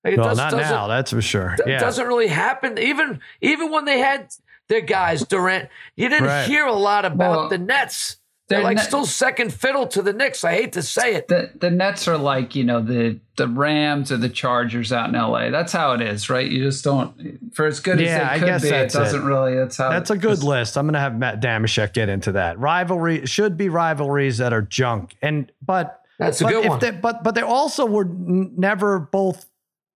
Like, 0.04 0.14
it 0.14 0.18
well, 0.18 0.28
does- 0.30 0.38
not 0.38 0.50
doesn't- 0.52 0.68
now. 0.70 0.88
That's 0.88 1.12
for 1.12 1.22
sure. 1.22 1.54
it 1.54 1.60
Yeah. 1.66 1.78
doesn't 1.80 2.06
really 2.06 2.26
happen. 2.28 2.78
Even 2.78 3.20
even 3.40 3.70
when 3.70 3.84
they 3.84 3.98
had 3.98 4.28
their 4.68 4.80
guys 4.80 5.22
Durant, 5.26 5.68
you 5.96 6.08
didn't 6.08 6.26
Right. 6.28 6.46
hear 6.46 6.66
a 6.66 6.72
lot 6.72 7.04
about 7.04 7.30
Well, 7.30 7.48
the 7.48 7.58
Nets. 7.58 8.16
They're, 8.52 8.58
they're 8.60 8.64
like 8.64 8.76
not- 8.76 8.84
still 8.86 9.06
second 9.06 9.52
fiddle 9.52 9.86
to 9.88 10.02
the 10.02 10.12
Knicks. 10.12 10.44
I 10.44 10.52
hate 10.52 10.72
to 10.74 10.82
say 10.82 11.14
it. 11.14 11.28
The 11.28 11.50
the 11.54 11.70
Nets 11.70 12.06
are 12.08 12.16
like 12.18 12.54
you 12.54 12.64
know 12.64 12.80
the 12.80 13.18
the 13.36 13.48
Rams 13.48 14.12
or 14.12 14.16
the 14.18 14.28
Chargers 14.28 14.92
out 14.92 15.08
in 15.08 15.14
L.A. 15.14 15.50
That's 15.50 15.72
how 15.72 15.92
it 15.92 16.00
is, 16.00 16.28
right? 16.28 16.46
You 16.48 16.62
just 16.64 16.84
don't 16.84 17.54
for 17.54 17.66
as 17.66 17.80
good 17.80 17.98
Yeah, 17.98 18.18
as 18.18 18.28
I 18.28 18.38
could 18.38 18.46
guess 18.46 18.62
be. 18.62 18.68
It 18.68 18.70
that's 18.70 18.94
it. 18.94 18.98
doesn't 18.98 19.24
really. 19.24 19.54
That's 19.56 19.76
how. 19.76 19.90
That's 19.90 20.10
a 20.10 20.16
good 20.18 20.42
list. 20.42 20.76
I'm 20.76 20.86
going 20.86 20.94
to 20.94 21.00
have 21.00 21.16
Matt 21.16 21.40
Damashek 21.40 21.92
get 21.94 22.08
into 22.08 22.32
that. 22.32 22.58
Rivalry 22.58 23.26
should 23.26 23.56
be 23.56 23.68
rivalries 23.68 24.38
that 24.38 24.52
are 24.52 24.62
junk. 24.62 25.16
And, 25.22 25.50
but, 25.64 26.00
That's 26.18 26.40
a 26.40 26.44
but 26.44 26.50
good 26.50 26.64
if 26.64 26.68
one. 26.70 26.78
They, 26.80 26.90
but, 26.90 27.24
but 27.24 27.34
they 27.34 27.40
also 27.42 27.86
were 27.86 28.04
never 28.04 28.98
both 28.98 29.46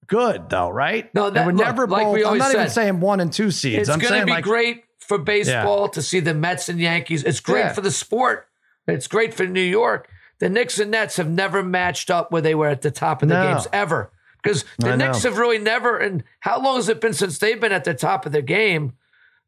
good 0.07 0.49
though, 0.49 0.71
right? 0.71 1.13
No, 1.15 1.29
they 1.31 1.45
were 1.45 1.53
look, 1.53 1.65
never 1.67 1.87
like 1.87 2.05
both. 2.05 2.15
we 2.15 2.21
I'm 2.23 2.27
always 2.29 2.41
not 2.41 2.55
even 2.55 2.71
saying 2.71 3.01
one 3.01 3.21
and 3.21 3.33
two 3.33 3.51
seeds. 3.51 3.81
It's 3.83 3.89
I'm 3.91 3.99
going 3.99 4.13
to 4.13 4.17
saying 4.19 4.27
be 4.27 4.33
like, 4.33 4.45
great 4.45 4.85
for 5.07 5.19
baseball 5.19 5.89
to 5.91 6.03
see 6.03 6.21
the 6.21 6.35
Mets 6.35 6.69
and 6.69 6.79
Yankees. 6.81 7.25
It's 7.25 7.41
great 7.41 7.61
Yeah. 7.61 7.73
for 7.73 7.81
the 7.81 7.91
sport. 7.91 8.49
It's 8.87 9.07
great 9.07 9.35
for 9.35 9.47
New 9.47 9.61
York. 9.61 10.09
The 10.39 10.49
Knicks 10.49 10.79
and 10.79 10.91
Nets 10.91 11.17
have 11.17 11.29
never 11.31 11.63
matched 11.63 12.11
up 12.11 12.31
where 12.31 12.43
they 12.43 12.55
were 12.55 12.69
at 12.69 12.83
the 12.83 12.91
top 12.91 13.23
of 13.23 13.29
the 13.29 13.35
No. 13.35 13.53
games 13.55 13.67
ever. 13.73 14.11
Because 14.43 14.65
the 14.79 14.91
I 14.91 14.97
know. 14.97 15.07
Knicks 15.07 15.23
have 15.25 15.39
really 15.39 15.59
never. 15.59 15.97
And 15.99 16.23
how 16.41 16.61
long 16.61 16.77
has 16.77 16.89
it 16.89 17.01
been 17.01 17.15
since 17.15 17.39
they've 17.39 17.61
been 17.61 17.73
at 17.73 17.85
the 17.85 17.95
top 17.95 18.27
of 18.27 18.33
their 18.33 18.43
game? 18.43 18.93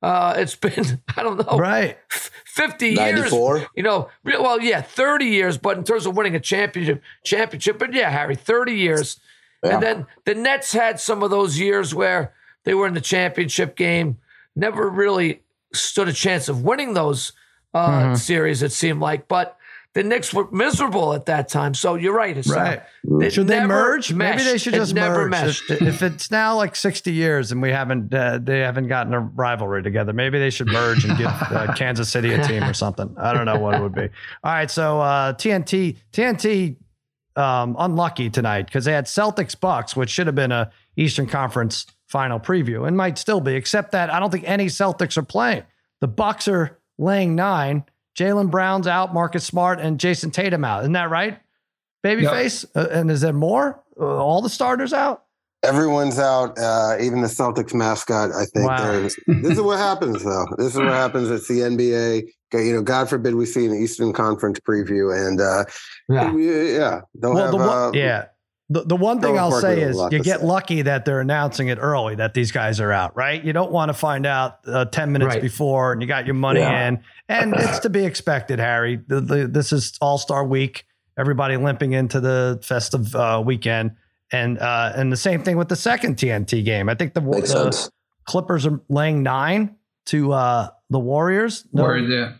Uh, 0.02 0.34
it's 0.36 0.54
been 0.66 1.02
I 1.16 1.22
don't 1.22 1.36
know, 1.46 1.58
right. 1.58 1.98
50 2.08 2.88
years. 2.90 3.32
You 3.32 3.82
know, 3.82 4.08
well, 4.24 4.60
yeah, 4.60 4.80
30 4.80 5.26
years, 5.26 5.58
but 5.58 5.76
in 5.76 5.84
terms 5.84 6.06
of 6.06 6.16
winning 6.16 6.34
a 6.34 6.40
championship, 6.40 7.02
championship, 7.24 7.78
but 7.78 7.92
yeah, 7.92 8.10
Harry, 8.10 8.34
30 8.36 8.72
years. 8.74 9.20
Yeah. 9.62 9.74
And 9.74 9.82
then 9.82 10.06
the 10.24 10.34
Nets 10.34 10.72
had 10.72 10.98
some 11.00 11.22
of 11.22 11.30
those 11.30 11.58
years 11.58 11.94
where 11.94 12.32
they 12.64 12.74
were 12.74 12.86
in 12.86 12.94
the 12.94 13.00
championship 13.00 13.76
game, 13.76 14.18
never 14.56 14.88
really 14.88 15.42
stood 15.72 16.08
a 16.08 16.12
chance 16.12 16.48
of 16.48 16.62
winning 16.64 16.94
those 16.94 17.32
uh, 17.74 17.88
Mm-hmm. 17.88 18.14
series, 18.14 18.62
it 18.62 18.72
seemed 18.72 19.00
like. 19.00 19.28
But 19.28 19.56
the 19.94 20.02
Knicks 20.02 20.32
were 20.32 20.50
miserable 20.50 21.12
at 21.14 21.26
that 21.26 21.48
time. 21.48 21.74
So 21.74 21.94
you're 21.96 22.14
right. 22.14 22.36
It's, 22.36 22.48
Right. 22.48 22.82
It 23.20 23.32
Should 23.32 23.46
they 23.48 23.64
merge? 23.66 24.12
Maybe 24.12 24.42
they 24.42 24.58
should 24.58 24.74
It 24.74 24.78
just 24.78 24.94
never 24.94 25.22
merge. 25.28 25.30
meshed. 25.30 25.70
If, 25.70 25.82
if 25.82 26.02
it's 26.02 26.30
now 26.30 26.56
like 26.56 26.76
60 26.76 27.12
years 27.12 27.52
and 27.52 27.60
we 27.60 27.70
haven't, 27.70 28.12
uh, 28.14 28.38
they 28.42 28.60
haven't 28.60 28.88
gotten 28.88 29.12
a 29.14 29.20
rivalry 29.20 29.82
together, 29.82 30.12
maybe 30.12 30.38
they 30.38 30.50
should 30.50 30.68
merge 30.68 31.04
and 31.04 31.16
give 31.18 31.26
uh, 31.26 31.72
Kansas 31.76 32.08
City 32.10 32.32
a 32.32 32.42
team 32.46 32.62
or 32.64 32.74
something. 32.74 33.14
I 33.18 33.32
don't 33.32 33.44
know 33.46 33.58
what 33.58 33.74
it 33.74 33.82
would 33.82 33.94
be. 33.94 34.08
All 34.44 34.52
right. 34.52 34.70
So 34.70 35.00
uh, 35.00 35.32
TNT, 35.34 35.96
TNT, 36.12 36.76
um, 37.36 37.76
unlucky 37.78 38.30
tonight 38.30 38.66
because 38.66 38.84
they 38.84 38.92
had 38.92 39.06
Celtics 39.06 39.58
Bucks, 39.58 39.94
which 39.96 40.10
should 40.10 40.26
have 40.26 40.36
been 40.36 40.52
a 40.52 40.70
Eastern 40.96 41.26
Conference 41.26 41.86
final 42.08 42.40
preview 42.40 42.86
and 42.86 42.96
might 42.96 43.18
still 43.18 43.40
be, 43.40 43.54
except 43.54 43.92
that 43.92 44.10
I 44.12 44.18
don't 44.18 44.30
think 44.30 44.44
any 44.48 44.66
Celtics 44.66 45.16
are 45.16 45.22
playing. 45.22 45.62
The 46.00 46.08
Bucks 46.08 46.48
are 46.48 46.78
laying 46.98 47.34
nine. 47.34 47.84
Jaylen 48.18 48.50
Brown's 48.50 48.86
out, 48.86 49.14
Marcus 49.14 49.44
Smart, 49.44 49.78
and 49.78 49.98
Jayson 50.00 50.32
Tatum 50.32 50.64
out. 50.64 50.80
Isn't 50.82 50.92
that 50.94 51.10
right? 51.10 51.38
Babyface? 52.04 52.64
Uh, 52.74 52.88
and 52.90 53.10
is 53.10 53.20
there 53.20 53.32
more? 53.32 53.80
Uh, 53.98 54.04
all 54.04 54.42
the 54.42 54.48
starters 54.48 54.92
out? 54.92 55.24
Everyone's 55.64 56.20
out, 56.20 56.56
uh, 56.56 56.96
even 57.00 57.20
the 57.20 57.26
Celtics 57.26 57.74
mascot. 57.74 58.30
I 58.32 58.44
think. 58.44 58.68
Wow. 58.68 59.02
This 59.02 59.18
is 59.26 59.60
what 59.60 59.78
happens, 59.78 60.22
though. 60.22 60.46
This 60.56 60.68
is 60.74 60.76
what 60.76 60.86
happens. 60.88 61.30
It's 61.30 61.48
the 61.48 61.60
NBA. 61.60 62.28
You 62.54 62.72
know, 62.74 62.82
God 62.82 63.08
forbid 63.10 63.34
we 63.34 63.44
see 63.44 63.66
an 63.66 63.74
Eastern 63.74 64.12
Conference 64.12 64.60
preview, 64.60 65.12
and 65.14 65.40
uh, 65.40 65.64
Yeah. 66.08 66.32
yeah, 66.36 66.62
yeah, 66.62 67.00
they'll 67.16 67.34
well, 67.34 67.42
have. 67.42 67.50
the 67.50 67.56
one, 67.58 67.68
uh, 67.68 67.90
yeah. 67.92 68.26
The, 68.70 68.82
the 68.84 68.96
one 68.96 69.20
thing 69.22 69.38
I'll 69.38 69.50
say 69.52 69.80
is 69.80 69.96
you 70.10 70.22
get 70.22 70.40
say. 70.40 70.46
lucky 70.46 70.82
that 70.82 71.06
they're 71.06 71.20
announcing 71.20 71.68
it 71.68 71.78
early 71.80 72.16
that 72.16 72.34
these 72.34 72.52
guys 72.52 72.80
are 72.80 72.92
out, 72.92 73.16
right? 73.16 73.42
You 73.42 73.54
don't 73.54 73.72
want 73.72 73.88
to 73.88 73.94
find 73.94 74.26
out 74.26 74.58
uh, 74.66 74.84
10 74.84 75.10
minutes 75.12 75.34
Right. 75.34 75.40
before 75.42 75.92
and 75.92 76.02
you 76.02 76.06
got 76.08 76.26
your 76.26 76.34
money 76.34 76.60
Yeah. 76.60 76.88
in. 76.88 77.02
And 77.30 77.54
it's 77.56 77.78
to 77.80 77.88
be 77.90 78.04
expected, 78.04 78.58
Harry. 78.58 79.00
The, 79.06 79.20
the, 79.22 79.46
this 79.48 79.72
is 79.72 79.96
All 80.02 80.18
Star 80.18 80.44
week. 80.44 80.84
Everybody 81.18 81.56
limping 81.56 81.92
into 81.92 82.20
the 82.20 82.60
festive 82.62 83.14
uh, 83.16 83.42
weekend. 83.44 83.92
And 84.30 84.58
uh, 84.58 84.92
and 84.94 85.10
the 85.10 85.16
same 85.16 85.42
thing 85.42 85.56
with 85.56 85.68
the 85.68 85.76
second 85.76 86.16
TNT 86.16 86.62
game. 86.62 86.90
I 86.90 86.94
think 86.94 87.14
the, 87.14 87.22
Makes 87.22 87.50
the 87.54 87.72
sense. 87.72 87.90
Clippers 88.26 88.66
are 88.66 88.78
laying 88.90 89.22
nine 89.22 89.76
to 90.06 90.32
uh, 90.32 90.68
the 90.90 90.98
Warriors. 90.98 91.64
No, 91.72 91.84
Or, 91.86 91.96
yeah. 91.96 92.34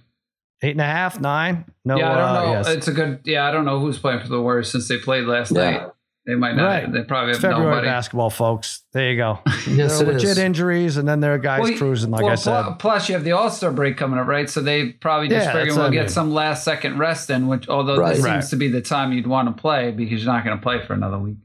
eight 0.63 0.73
and 0.73 0.83
a 0.83 0.85
half, 0.85 1.19
nine. 1.19 1.65
No, 1.87 1.97
yeah, 1.97 2.13
I 2.13 2.15
don't 2.15 2.29
uh, 2.29 2.33
know. 2.45 2.53
yes. 2.53 2.69
It's 2.69 2.89
a 2.89 2.93
good. 2.93 3.21
Yeah, 3.25 3.49
I 3.49 3.51
don't 3.51 3.65
know 3.65 3.81
who's 3.81 3.99
playing 3.99 4.21
for 4.21 4.29
the 4.29 4.43
Warriors 4.43 4.71
since 4.71 4.87
they 4.89 4.99
played 4.99 5.25
last 5.25 5.51
Yeah. 5.51 5.71
night. 5.71 5.89
They 6.29 6.35
might 6.35 6.57
not. 6.57 6.65
Right. 6.67 6.93
They 6.93 7.03
probably 7.05 7.31
It's 7.33 7.41
have 7.41 7.53
February 7.53 7.71
nobody. 7.71 7.89
basketball, 7.89 8.29
folks. 8.29 8.83
There 8.93 9.11
you 9.11 9.17
go. 9.17 9.39
Yes, 9.67 9.99
There 9.99 10.11
it 10.11 10.13
legit 10.13 10.31
is. 10.33 10.39
injuries, 10.39 10.99
and 10.99 11.09
then 11.09 11.21
there 11.21 11.33
are 11.33 11.39
guys 11.39 11.63
Well, 11.63 11.79
cruising, 11.79 12.11
like 12.11 12.23
well, 12.23 12.33
I 12.33 12.35
said. 12.35 12.79
Plus, 12.79 13.09
you 13.09 13.15
have 13.15 13.25
the 13.25 13.33
All 13.33 13.49
Star 13.49 13.71
break 13.73 13.97
coming 13.97 14.19
up, 14.19 14.27
right? 14.27 14.49
So 14.49 14.61
they 14.61 14.91
probably 14.93 15.29
just 15.29 15.47
Yeah, 15.47 15.53
figure 15.55 15.75
we'll 15.75 15.91
get 15.91 16.01
mean. 16.03 16.09
some 16.11 16.35
last 16.35 16.65
second 16.65 16.99
rest 16.99 17.31
in, 17.31 17.49
which 17.49 17.67
although 17.71 17.97
Right. 17.97 18.17
this 18.17 18.25
Right. 18.25 18.35
seems 18.43 18.51
to 18.51 18.57
be 18.57 18.69
the 18.69 18.83
time 18.83 19.13
you'd 19.13 19.27
want 19.27 19.49
to 19.55 19.59
play 19.59 19.91
because 19.91 20.23
you're 20.23 20.31
not 20.33 20.45
going 20.45 20.57
to 20.59 20.63
play 20.63 20.85
for 20.87 20.93
another 20.93 21.19
week. 21.19 21.39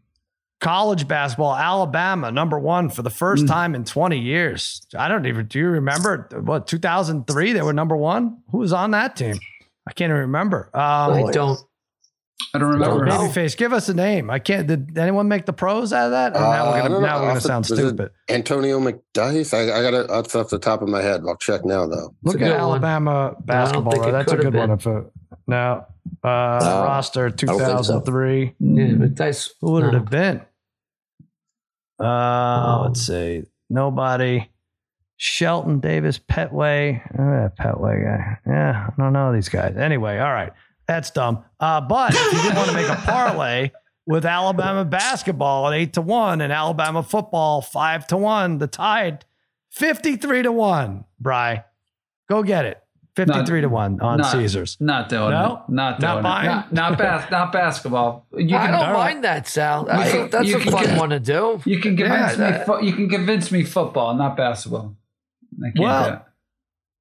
College 0.60 1.08
basketball, 1.08 1.56
Alabama, 1.56 2.30
number 2.32 2.60
one 2.60 2.90
for 2.90 3.02
the 3.04 3.10
first 3.10 3.48
time 3.48 3.76
in 3.76 3.84
20 3.86 4.18
years. 4.20 4.82
I 4.98 5.08
don't 5.10 5.26
even, 5.26 5.46
do 5.48 5.60
you 5.60 5.68
remember 5.68 6.28
what, 6.42 6.68
2003? 6.68 7.52
They 7.54 7.62
were 7.62 7.74
number 7.74 7.96
one? 7.98 8.38
Who 8.52 8.60
was 8.60 8.72
on 8.74 8.92
that 8.92 9.16
team? 9.18 9.40
I 9.88 9.92
can't 9.94 10.10
even 10.10 10.22
remember. 10.22 10.70
Um, 10.74 10.82
I 10.82 11.32
don't. 11.32 11.60
I 12.56 12.60
don't 12.60 12.72
remember. 12.72 13.06
No, 13.06 13.18
Babyface, 13.30 13.58
give 13.58 13.74
us 13.74 13.90
a 13.90 13.94
name. 13.94 14.30
I 14.30 14.38
can't, 14.38 14.68
did 14.68 14.98
anyone 14.98 15.28
make 15.28 15.46
the 15.46 15.54
pros 15.54 15.92
out 15.92 16.06
of 16.06 16.12
that? 16.12 16.36
Or 16.36 16.40
now 16.42 16.66
Uh, 16.66 16.72
we're 16.72 16.78
I 16.78 16.82
gonna, 16.82 17.00
now 17.00 17.20
we're 17.20 17.28
gonna 17.28 17.34
the- 17.36 17.42
sound 17.42 17.66
stupid. 17.66 18.12
Antonio 18.30 18.80
McDyess. 18.80 19.54
I, 19.54 19.80
I 19.80 19.82
got 19.82 19.94
it 19.94 20.08
that's 20.08 20.36
off 20.36 20.50
the 20.50 20.60
top 20.60 20.82
of 20.82 20.90
my 20.90 21.02
head. 21.02 21.22
I'll 21.28 21.38
check 21.38 21.66
now, 21.66 21.88
though. 21.88 22.14
Look 22.24 22.36
at 22.36 22.40
good 22.40 22.52
one. 22.52 22.60
Alabama 22.60 23.36
basketball. 23.40 23.92
think 23.94 24.06
it 24.08 24.12
That's 24.12 24.32
a 24.32 24.36
good 24.38 24.54
one. 24.54 24.70
been. 24.70 24.78
If 24.78 24.86
a, 24.86 25.06
now, 25.48 25.88
uh, 26.24 26.60
No, 26.62 26.84
roster 26.86 27.30
think 27.32 27.50
so. 27.52 27.58
2003. 27.58 28.54
Yeah, 28.60 28.94
but 28.98 29.16
Dice. 29.16 29.54
Who 29.62 29.72
would 29.72 29.86
it 29.86 29.94
have 29.94 30.10
been? 30.10 30.42
Uh, 32.00 32.84
let's 32.86 33.02
see. 33.02 33.44
Nobody. 33.70 34.50
Shelton 35.18 35.80
Davis, 35.80 36.20
Petway. 36.20 37.00
Uh, 37.18 37.50
Petway 37.58 38.04
guy. 38.04 38.38
Yeah, 38.46 38.88
I 38.90 39.02
don't 39.02 39.14
know 39.14 39.32
these 39.34 39.48
guys. 39.50 39.76
Anyway, 39.78 40.18
all 40.20 40.32
right. 40.34 40.52
That's 40.88 41.12
dumb. 41.12 41.44
Uh, 41.60 41.82
but 41.82 42.14
if 42.14 42.34
you 42.34 42.42
didn't 42.42 42.56
want 42.58 42.70
to 42.70 42.76
make 42.76 42.90
a 42.90 42.96
parlay 42.96 43.72
with 44.06 44.26
Alabama 44.26 44.84
basketball 44.84 45.68
at 45.70 45.74
eight 45.74 45.94
to 45.94 46.02
one 46.02 46.42
and 46.42 46.52
Alabama 46.52 47.04
football 47.04 47.62
five 47.62 48.06
to 48.08 48.18
one, 48.18 48.58
the 48.58 48.68
tide 48.68 49.26
53 49.72 50.44
to 50.44 50.52
one, 50.52 51.06
Bry. 51.20 51.64
Go 52.30 52.44
get 52.44 52.66
it. 52.66 52.80
53 53.16 53.62
to 53.62 53.70
one 53.70 54.02
on 54.02 54.18
not- 54.18 54.32
Caesars. 54.32 54.76
Not 54.80 55.08
doing 55.08 55.30
No? 55.30 55.64
it. 55.68 55.72
Not 55.72 56.00
Not 56.00 56.14
doing 56.14 56.24
buying? 56.24 56.46
it. 56.50 56.50
Not 56.50 56.72
not, 56.72 56.98
bas- 56.98 57.26
not 57.32 57.52
basketball. 57.52 58.26
You 58.36 58.58
I 58.58 58.62
can, 58.66 58.72
don't 58.72 58.86
all 58.86 58.94
right. 58.94 59.14
mind 59.14 59.24
that, 59.24 59.48
Sal. 59.48 59.86
That's, 59.86 60.14
You 60.14 60.20
a, 60.20 60.22
can- 60.24 60.30
that's 60.32 60.48
you 60.50 60.58
a 60.58 60.60
can 60.60 60.72
fun 60.72 60.84
get- 60.86 61.00
one 61.00 61.10
to 61.12 61.20
do. 61.20 61.62
you 61.66 61.80
can 61.80 61.96
convince 61.96 62.38
Yeah, 62.38 62.46
me. 62.46 62.52
that- 62.52 62.66
Fo- 62.66 62.80
you 62.82 62.94
can 62.94 63.10
convince 63.10 63.52
me 63.52 63.64
football, 63.64 64.16
not 64.16 64.36
basketball. 64.36 64.96
I 65.64 65.68
can't 65.68 65.80
Well, 65.80 66.08
do 66.10 66.14
it. 66.16 66.22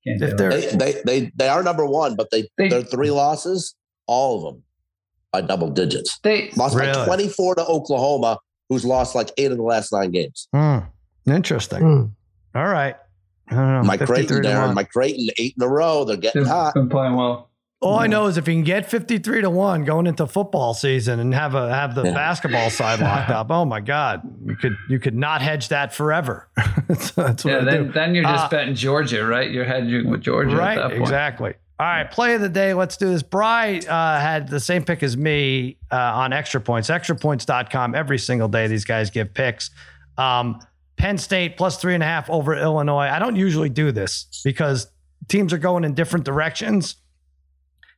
Can't 0.07 0.21
If 0.23 0.37
they're 0.37 0.51
They, 0.51 0.67
they 0.77 1.03
they 1.05 1.33
they 1.37 1.49
are 1.49 1.63
number 1.63 1.87
one, 1.87 2.17
but 2.17 2.31
they, 2.31 2.49
They- 2.59 2.69
their 2.69 2.83
three 2.83 3.11
losses, 3.11 3.75
all 4.07 4.37
of 4.39 4.43
them 4.55 4.63
by 5.33 5.41
double 5.43 5.71
digits. 5.71 6.19
They 6.23 6.51
Lost 6.57 6.77
Really? 6.77 6.93
by 6.93 7.05
24 7.07 7.55
to 7.57 7.65
Oklahoma, 7.67 8.39
who's 8.69 8.85
lost 8.85 9.15
like 9.15 9.31
eight 9.39 9.51
of 9.51 9.57
the 9.57 9.63
last 9.63 9.93
nine 9.93 10.11
games. 10.11 10.49
Hmm. 10.55 10.79
interesting. 11.27 11.81
Hmm. 11.81 12.59
All 12.59 12.67
right. 12.69 12.97
I 13.49 13.55
don't 13.55 13.73
know. 13.75 13.83
Mike 13.85 14.01
53 14.01 14.07
Creighton 14.27 14.43
to 14.43 14.49
there, 14.49 14.61
one. 14.67 14.75
Mike 14.75 14.91
Creighton, 14.91 15.29
eight 15.39 15.55
in 15.57 15.63
a 15.63 15.69
row. 15.69 16.05
They're 16.05 16.17
getting 16.17 16.43
they've 16.43 16.51
hot. 16.51 16.75
been 16.75 16.89
playing 16.89 17.15
well. 17.17 17.51
All 17.83 17.99
I 17.99 18.07
know 18.07 18.27
is 18.27 18.37
if 18.37 18.47
you 18.47 18.55
can 18.55 18.63
get 18.63 18.89
53 18.89 19.41
to 19.43 19.51
1 19.51 19.85
going 19.85 20.07
into 20.07 20.27
football 20.27 20.73
season 20.73 21.19
and 21.19 21.35
have 21.35 21.55
a 21.57 21.73
have 21.75 21.95
the 21.95 22.05
Yeah. 22.05 22.15
basketball 22.15 22.71
side 22.71 23.01
locked 23.01 23.31
up, 23.39 23.51
oh 23.51 23.65
my 23.65 23.81
God. 23.81 24.23
You 24.47 24.55
could 24.57 24.77
you 24.89 24.99
could 25.01 25.15
not 25.17 25.43
hedge 25.43 25.69
that 25.69 25.93
forever. 25.93 26.49
that's, 26.89 27.11
that's 27.11 27.45
what 27.45 27.51
Yeah, 27.53 27.59
I 27.61 27.65
then, 27.65 27.87
do. 27.89 27.93
then 27.93 28.15
you're 28.15 28.25
just 28.25 28.45
Uh, 28.47 28.49
betting 28.49 28.75
Georgia, 28.77 29.27
right? 29.27 29.51
You're 29.51 29.65
hedging 29.65 30.09
with 30.11 30.21
Georgia 30.23 30.53
at 30.53 30.57
that 30.57 30.63
Right, 30.63 30.91
point. 30.91 31.01
exactly. 31.03 31.55
All 31.81 31.87
right, 31.89 32.09
play 32.09 32.35
of 32.37 32.41
the 32.41 32.49
day. 32.49 32.75
Let's 32.75 32.97
do 32.97 33.09
this. 33.09 33.25
Bry 33.25 33.79
uh, 33.89 34.21
had 34.21 34.47
the 34.47 34.61
same 34.61 34.85
pick 34.85 35.03
as 35.03 35.17
me 35.17 35.79
uh, 35.91 35.97
on 35.97 36.33
extra 36.33 36.61
points, 36.61 36.89
extrapoints.com. 36.89 37.97
Every 37.97 38.19
single 38.19 38.47
day, 38.47 38.69
these 38.69 38.85
guys 38.85 39.11
give 39.11 39.35
picks. 39.35 39.71
Um, 40.17 40.61
Penn 40.97 41.19
State 41.19 41.57
plus 41.57 41.79
three 41.79 41.95
and 41.95 42.03
a 42.03 42.07
half 42.07 42.31
over 42.31 42.55
Illinois. 42.55 43.09
I 43.09 43.19
don't 43.19 43.35
usually 43.35 43.69
do 43.71 43.91
this 43.91 44.27
because 44.45 44.87
teams 45.29 45.53
are 45.53 45.59
going 45.59 45.83
in 45.85 45.95
different 45.95 46.25
directions. 46.25 46.97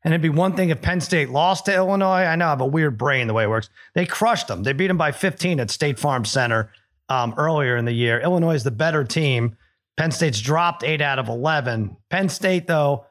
And 0.05 0.13
it'd 0.13 0.23
be 0.23 0.29
one 0.29 0.55
thing 0.55 0.69
if 0.69 0.83
Penn 0.83 1.01
State 1.01 1.31
lost 1.31 1.65
to 1.65 1.75
Illinois. 1.75 2.25
I 2.25 2.37
know 2.37 2.47
I 2.47 2.51
have 2.51 2.61
a 2.61 2.67
weird 2.67 2.99
brain 2.99 3.27
the 3.27 3.33
way 3.33 3.45
it 3.45 3.49
works. 3.49 3.71
They 3.95 4.05
crushed 4.05 4.49
them. 4.49 4.63
They 4.63 4.75
beat 4.75 4.89
them 4.89 4.99
by 4.99 5.13
15 5.13 5.61
at 5.61 5.71
State 5.71 5.99
Farm 5.99 6.27
Center 6.27 6.71
um, 7.09 7.35
earlier 7.39 7.77
in 7.77 7.87
the 7.87 7.93
year. 7.93 8.21
Illinois 8.21 8.55
is 8.55 8.65
the 8.65 8.71
better 8.71 9.03
team. 9.03 9.57
Penn 9.97 10.11
State's 10.11 10.41
dropped 10.41 10.85
eight 10.85 11.01
out 11.01 11.19
of 11.19 11.29
11. 11.29 11.97
Penn 12.11 12.29
State, 12.29 12.67
though, 12.67 13.07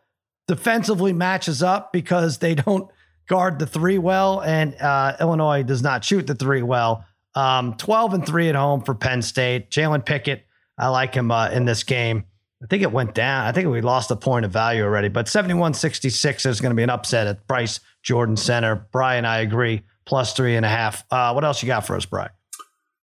defensively 0.47 1.13
matches 1.13 1.63
up 1.63 1.91
because 1.91 2.37
they 2.37 2.55
don't 2.55 2.89
guard 3.27 3.57
the 3.57 3.65
three 3.65 3.97
well, 3.97 4.41
and 4.41 4.75
uh, 4.75 5.15
Illinois 5.19 5.63
does 5.63 5.81
not 5.81 6.03
shoot 6.03 6.27
the 6.27 6.35
three 6.35 6.61
well. 6.61 7.05
Um, 7.35 7.73
12 7.75 8.13
and 8.13 8.25
three 8.25 8.49
at 8.49 8.55
home 8.55 8.81
for 8.81 8.93
Penn 8.93 9.21
State. 9.21 9.71
Jalen 9.71 10.05
Pickett, 10.05 10.45
I 10.77 10.89
like 10.89 11.15
him 11.15 11.31
uh, 11.31 11.49
in 11.49 11.65
this 11.65 11.83
game. 11.83 12.25
I 12.63 12.65
think 12.67 12.81
it 12.81 12.91
went 12.91 13.13
down. 13.13 13.45
I 13.45 13.51
think 13.51 13.67
we 13.67 13.81
lost 13.81 14.09
a 14.09 14.15
point 14.15 14.45
of 14.45 14.51
value 14.51 14.83
already, 14.83 15.09
but 15.09 15.27
71 15.27 15.73
66 15.73 16.45
is 16.45 16.61
going 16.61 16.71
to 16.71 16.75
be 16.75 16.83
an 16.83 16.89
upset 16.89 17.27
at 17.27 17.45
Bryce 17.45 17.81
Jordan 18.03 18.37
Center. 18.37 18.87
Brian, 18.93 19.25
I 19.25 19.39
agree, 19.39 19.81
plus 20.05 20.33
three 20.33 20.55
and 20.55 20.65
a 20.65 20.69
half. 20.69 21.03
Uh, 21.11 21.33
what 21.33 21.43
else 21.43 21.61
you 21.61 21.67
got 21.67 21.85
for 21.85 21.95
us, 21.97 22.05
Brian? 22.05 22.29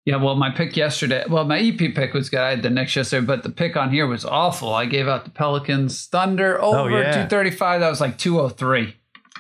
Yeah, 0.07 0.17
well, 0.17 0.35
my 0.35 0.51
pick 0.51 0.79
yesterday, 0.79 1.25
well, 1.29 1.45
my 1.45 1.59
EP 1.61 1.77
pick 1.95 2.15
was 2.15 2.31
good. 2.31 2.41
I 2.41 2.51
had 2.51 2.63
the 2.63 2.71
Knicks 2.71 2.97
yesterday, 2.97 3.25
but 3.27 3.43
the 3.43 3.51
pick 3.51 3.77
on 3.77 3.91
here 3.91 4.07
was 4.07 4.25
awful. 4.25 4.73
I 4.73 4.87
gave 4.87 5.07
out 5.07 5.25
the 5.25 5.31
Pelicans 5.31 6.07
Thunder 6.07 6.61
over 6.61 6.79
Oh, 6.79 6.87
yeah. 6.89 7.13
235. 7.13 7.81
That 7.81 7.91
was 7.91 8.01
like 8.01 8.17
203. 8.17 8.97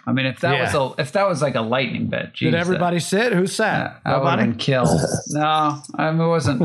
I 0.06 0.12
mean, 0.12 0.26
if 0.26 0.40
that 0.40 0.54
Yeah. 0.54 0.62
was 0.64 0.96
a 0.98 1.00
if 1.02 1.12
that 1.12 1.26
was 1.28 1.40
like 1.40 1.54
a 1.54 1.62
lightning 1.62 2.08
bet, 2.08 2.34
geez, 2.34 2.52
Did 2.52 2.54
everybody 2.60 3.00
sit? 3.00 3.32
Who 3.32 3.42
that, 3.42 3.48
sat? 3.50 4.00
I 4.04 4.18
would 4.18 4.28
have 4.28 4.38
been 4.38 4.56
killed. 4.56 4.88
no, 5.28 5.80
I 5.96 6.10
mean, 6.10 6.20
it 6.20 6.28
wasn't. 6.28 6.60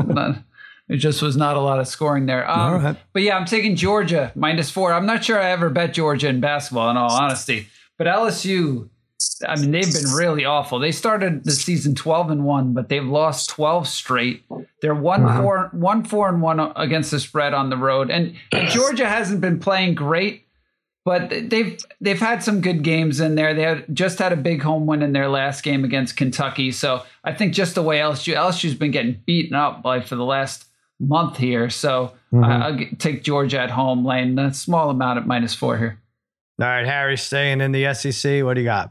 Not- 0.88 0.94
it 0.94 0.98
just 0.98 1.22
was 1.22 1.36
not 1.36 1.56
a 1.56 1.60
lot 1.60 1.78
of 1.80 1.88
scoring 1.88 2.26
there. 2.26 2.48
Um, 2.50 2.60
All 2.60 2.78
right. 2.78 2.96
But 3.12 3.22
yeah, 3.22 3.36
I'm 3.36 3.44
taking 3.46 3.76
Georgia 3.76 4.32
minus 4.34 4.70
four. 4.70 4.92
I'm 4.92 5.06
not 5.06 5.24
sure 5.24 5.40
I 5.40 5.50
ever 5.50 5.68
bet 5.70 5.92
Georgia 5.94 6.28
in 6.28 6.40
basketball, 6.40 6.90
in 6.90 6.96
all 6.96 7.10
honesty. 7.10 7.68
But 7.98 8.06
LSU, 8.06 8.88
I 9.48 9.56
mean, 9.58 9.70
they've 9.70 9.92
been 9.92 10.12
really 10.16 10.44
awful. 10.44 10.78
They 10.78 10.92
started 10.92 11.44
the 11.44 11.50
season 11.52 11.94
12 11.94 12.30
and 12.30 12.44
one, 12.44 12.74
but 12.74 12.88
they've 12.88 13.04
lost 13.04 13.50
12 13.50 13.88
straight. 13.88 14.44
They're 14.82 14.94
one 14.94 15.24
Wow. 15.24 15.42
four, 15.42 15.68
one 15.72 16.04
four 16.04 16.28
and 16.28 16.40
one 16.42 16.60
against 16.76 17.10
the 17.10 17.18
spread 17.20 17.54
on 17.54 17.70
the 17.70 17.76
road, 17.76 18.10
and, 18.10 18.34
and 18.52 18.68
Georgia 18.68 19.08
hasn't 19.08 19.40
been 19.40 19.58
playing 19.58 19.94
great. 19.94 20.42
But 21.04 21.30
they've 21.30 21.78
they've 22.00 22.18
had 22.18 22.42
some 22.42 22.60
good 22.60 22.82
games 22.82 23.20
in 23.20 23.36
there. 23.36 23.54
They 23.54 23.62
had, 23.62 23.84
just 23.94 24.18
had 24.18 24.32
a 24.32 24.36
big 24.36 24.60
home 24.62 24.86
win 24.86 25.02
in 25.02 25.12
their 25.12 25.28
last 25.28 25.62
game 25.62 25.84
against 25.84 26.16
Kentucky. 26.16 26.72
So 26.72 27.02
I 27.22 27.32
think 27.32 27.54
just 27.54 27.76
the 27.76 27.82
way 27.82 27.98
LSU 28.00 28.34
LSU's 28.34 28.74
been 28.74 28.90
getting 28.90 29.22
beaten 29.24 29.54
up 29.54 29.82
by 29.84 30.00
for 30.00 30.16
the 30.16 30.24
last 30.24 30.65
month 30.98 31.36
here. 31.36 31.70
So 31.70 32.12
Mm-hmm. 32.36 32.44
I, 32.44 32.66
I'll 32.68 32.96
take 32.98 33.22
Georgia 33.22 33.60
at 33.60 33.70
home, 33.70 34.04
laying 34.04 34.38
a 34.38 34.52
small 34.52 34.90
amount 34.90 35.18
at 35.18 35.26
minus 35.26 35.54
four 35.54 35.78
here. 35.78 36.00
All 36.60 36.66
right, 36.66 36.86
Harry, 36.86 37.16
staying 37.16 37.60
in 37.60 37.72
the 37.72 37.92
SEC. 37.94 38.42
What 38.44 38.54
do 38.54 38.60
you 38.60 38.66
got? 38.66 38.90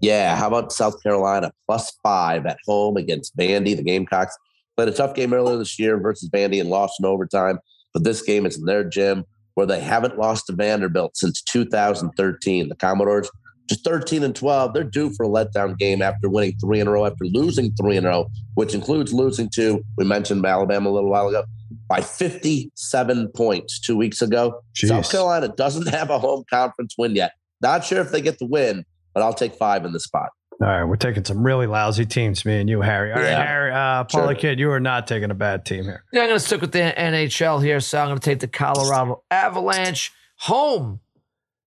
Yeah, 0.00 0.36
how 0.36 0.48
about 0.48 0.72
South 0.72 1.02
Carolina 1.02 1.52
plus 1.66 1.92
five 2.02 2.46
at 2.46 2.58
home 2.66 2.96
against 2.96 3.36
Vandy? 3.36 3.76
The 3.76 3.82
Gamecocks 3.82 4.36
played 4.76 4.88
a 4.88 4.92
tough 4.92 5.14
game 5.14 5.32
earlier 5.32 5.56
this 5.56 5.78
year 5.78 5.98
versus 5.98 6.28
Vandy 6.30 6.60
and 6.60 6.68
lost 6.68 6.94
in 6.98 7.06
overtime. 7.06 7.58
But 7.92 8.04
this 8.04 8.22
game 8.22 8.44
is 8.44 8.58
in 8.58 8.64
their 8.64 8.84
gym 8.84 9.24
where 9.54 9.66
they 9.66 9.80
haven't 9.80 10.18
lost 10.18 10.46
to 10.48 10.52
Vanderbilt 10.52 11.16
since 11.16 11.40
2013. 11.42 12.68
The 12.68 12.74
Commodores 12.76 13.30
just 13.68 13.84
13 13.84 14.22
and 14.22 14.34
12. 14.36 14.74
They're 14.74 14.84
due 14.84 15.10
for 15.14 15.24
a 15.24 15.28
letdown 15.28 15.78
game 15.78 16.02
after 16.02 16.28
winning 16.28 16.56
three 16.58 16.80
in 16.80 16.86
a 16.86 16.90
row, 16.90 17.06
after 17.06 17.24
losing 17.24 17.72
three 17.74 17.96
in 17.96 18.04
a 18.04 18.08
row, 18.08 18.26
which 18.54 18.74
includes 18.74 19.12
losing 19.12 19.48
to, 19.54 19.82
we 19.96 20.04
mentioned 20.04 20.44
Alabama 20.44 20.90
a 20.90 20.92
little 20.92 21.10
while 21.10 21.28
ago, 21.28 21.44
by 21.88 22.00
57 22.00 23.28
points 23.34 23.80
two 23.80 23.96
weeks 23.96 24.22
ago. 24.22 24.60
South 24.74 25.10
Carolina 25.10 25.48
doesn't 25.48 25.88
have 25.88 26.10
a 26.10 26.18
home 26.18 26.44
conference 26.50 26.94
win 26.98 27.14
yet. 27.14 27.32
Not 27.60 27.84
sure 27.84 28.00
if 28.00 28.10
they 28.10 28.20
get 28.20 28.38
the 28.38 28.46
win, 28.46 28.84
but 29.14 29.22
I'll 29.22 29.32
take 29.34 29.54
five 29.54 29.84
in 29.84 29.92
the 29.92 30.00
spot. 30.00 30.28
All 30.60 30.68
right, 30.68 30.84
we're 30.84 30.96
taking 30.96 31.24
some 31.24 31.42
really 31.42 31.66
lousy 31.66 32.06
teams, 32.06 32.44
me 32.44 32.60
and 32.60 32.70
you, 32.70 32.80
Harry. 32.80 33.10
All 33.12 33.18
right, 33.18 33.24
Yeah. 33.28 33.44
Harry, 33.44 33.72
uh, 33.72 34.04
Parlay 34.04 34.34
Sure. 34.34 34.40
Kid, 34.40 34.60
you 34.60 34.70
are 34.70 34.78
not 34.80 35.06
taking 35.08 35.30
a 35.30 35.34
bad 35.34 35.64
team 35.64 35.84
here. 35.84 36.04
Yeah, 36.12 36.22
I'm 36.22 36.28
going 36.28 36.38
to 36.38 36.44
stick 36.44 36.60
with 36.60 36.70
the 36.72 36.94
NHL 36.96 37.62
here. 37.62 37.80
So 37.80 37.98
I'm 37.98 38.06
going 38.08 38.18
to 38.20 38.24
take 38.24 38.38
the 38.38 38.46
Colorado 38.48 39.24
Avalanche 39.32 40.12
home 40.38 41.00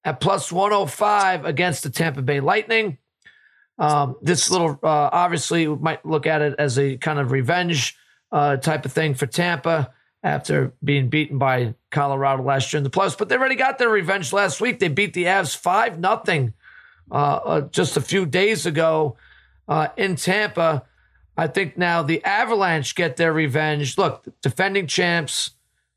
at 0.07 0.21
plus 0.21 0.53
105 0.53 1.43
against 1.43 1.83
the 1.83 1.89
Tampa 1.89 2.21
Bay 2.21 2.39
Lightning. 2.39 2.97
Um, 3.77 4.15
this 4.21 4.49
little, 4.49 4.79
uh, 4.81 5.09
obviously, 5.11 5.67
might 5.67 6.05
look 6.05 6.25
at 6.25 6.41
it 6.41 6.55
as 6.57 6.79
a 6.79 6.95
kind 6.95 7.19
of 7.19 7.33
revenge 7.33 7.97
uh, 8.31 8.55
type 8.55 8.85
of 8.85 8.93
thing 8.93 9.15
for 9.15 9.25
Tampa 9.25 9.91
after 10.23 10.71
being 10.81 11.09
beaten 11.09 11.37
by 11.37 11.75
Colorado 11.91 12.41
last 12.41 12.71
year 12.71 12.77
in 12.77 12.85
the 12.85 12.89
playoffs. 12.89 13.17
But 13.17 13.27
they 13.27 13.35
already 13.35 13.57
got 13.57 13.79
their 13.79 13.89
revenge 13.89 14.31
last 14.31 14.61
week. 14.61 14.79
They 14.79 14.87
beat 14.87 15.13
the 15.13 15.25
Avs 15.25 15.57
5 15.57 15.99
nothing 15.99 16.53
uh, 17.11 17.15
uh, 17.15 17.61
just 17.61 17.97
a 17.97 18.01
few 18.01 18.25
days 18.25 18.65
ago 18.65 19.17
uh, 19.67 19.89
in 19.97 20.15
Tampa. 20.15 20.83
I 21.35 21.47
think 21.47 21.77
now 21.77 22.01
the 22.01 22.23
Avalanche 22.23 22.95
get 22.95 23.17
their 23.17 23.33
revenge. 23.33 23.97
Look, 23.97 24.25
defending 24.41 24.87
champs 24.87 25.51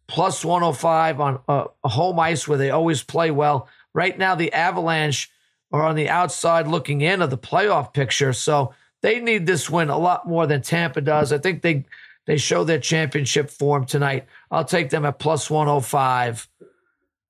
plus 0.08 0.44
105 0.44 1.20
on 1.20 1.40
uh, 1.46 1.66
a 1.84 1.88
home 1.88 2.18
ice 2.18 2.48
where 2.48 2.58
they 2.58 2.70
always 2.70 3.04
play 3.04 3.30
well. 3.30 3.68
Right 3.94 4.18
now, 4.18 4.34
the 4.34 4.52
Avalanche 4.52 5.30
are 5.72 5.82
on 5.82 5.96
the 5.96 6.08
outside 6.08 6.66
looking 6.66 7.00
in 7.00 7.22
of 7.22 7.30
the 7.30 7.38
playoff 7.38 7.92
picture. 7.92 8.32
So 8.32 8.74
they 9.02 9.20
need 9.20 9.46
this 9.46 9.70
win 9.70 9.88
a 9.90 9.98
lot 9.98 10.28
more 10.28 10.46
than 10.46 10.62
Tampa 10.62 11.00
does. 11.00 11.32
I 11.32 11.38
think 11.38 11.62
they 11.62 11.84
they 12.26 12.36
show 12.36 12.64
their 12.64 12.78
championship 12.78 13.50
form 13.50 13.86
tonight. 13.86 14.26
I'll 14.50 14.64
take 14.64 14.90
them 14.90 15.04
at 15.04 15.18
plus 15.18 15.50
105 15.50 16.48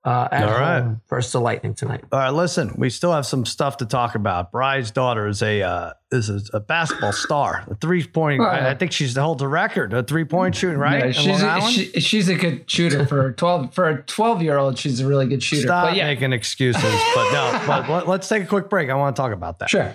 uh, 0.05 0.29
at 0.33 0.49
All 0.49 0.59
right. 0.59 0.81
home 0.81 1.01
versus 1.09 1.33
the 1.33 1.41
Lightning 1.41 1.75
tonight. 1.75 2.03
All 2.11 2.19
right, 2.19 2.31
listen, 2.31 2.75
we 2.79 2.89
still 2.89 3.13
have 3.13 3.27
some 3.27 3.45
stuff 3.45 3.77
to 3.79 3.87
talk 3.87 4.15
about. 4.15 4.51
Bry's 4.51 4.91
daughter 4.91 5.27
is 5.27 5.43
a 5.43 5.63
uh, 5.63 5.93
is 6.11 6.31
a, 6.31 6.41
a 6.57 6.61
basketball 6.61 7.13
star, 7.13 7.65
a 7.71 7.75
three 7.75 8.07
point. 8.07 8.41
I, 8.41 8.71
I 8.71 8.75
think 8.75 8.93
she's 8.93 9.17
holds 9.17 9.41
the 9.41 9.49
record, 9.49 9.93
a 9.93 10.03
three 10.03 10.25
point 10.25 10.55
shooting, 10.55 10.79
right? 10.79 11.07
Yeah, 11.07 11.13
she's 11.13 11.43
a, 11.43 11.61
she, 11.71 12.01
she's 12.01 12.29
a 12.29 12.35
good 12.35 12.71
shooter 12.71 13.05
for 13.05 13.33
twelve 13.33 13.75
for 13.75 13.89
a 13.89 14.03
twelve 14.03 14.43
year 14.43 14.57
old. 14.57 14.79
She's 14.79 15.01
a 15.01 15.07
really 15.07 15.27
good 15.27 15.43
shooter. 15.43 15.63
Stop 15.63 15.89
but 15.89 15.97
yeah, 15.97 16.07
making 16.07 16.33
excuses, 16.33 16.83
but 16.83 17.33
no. 17.33 17.63
But 17.67 17.91
let, 17.91 18.09
let's 18.09 18.29
take 18.29 18.45
a 18.45 18.47
quick 18.47 18.71
break. 18.71 18.89
I 18.89 18.95
want 18.95 19.15
to 19.15 19.21
talk 19.21 19.33
about 19.33 19.59
that. 19.59 19.69
sure. 19.69 19.95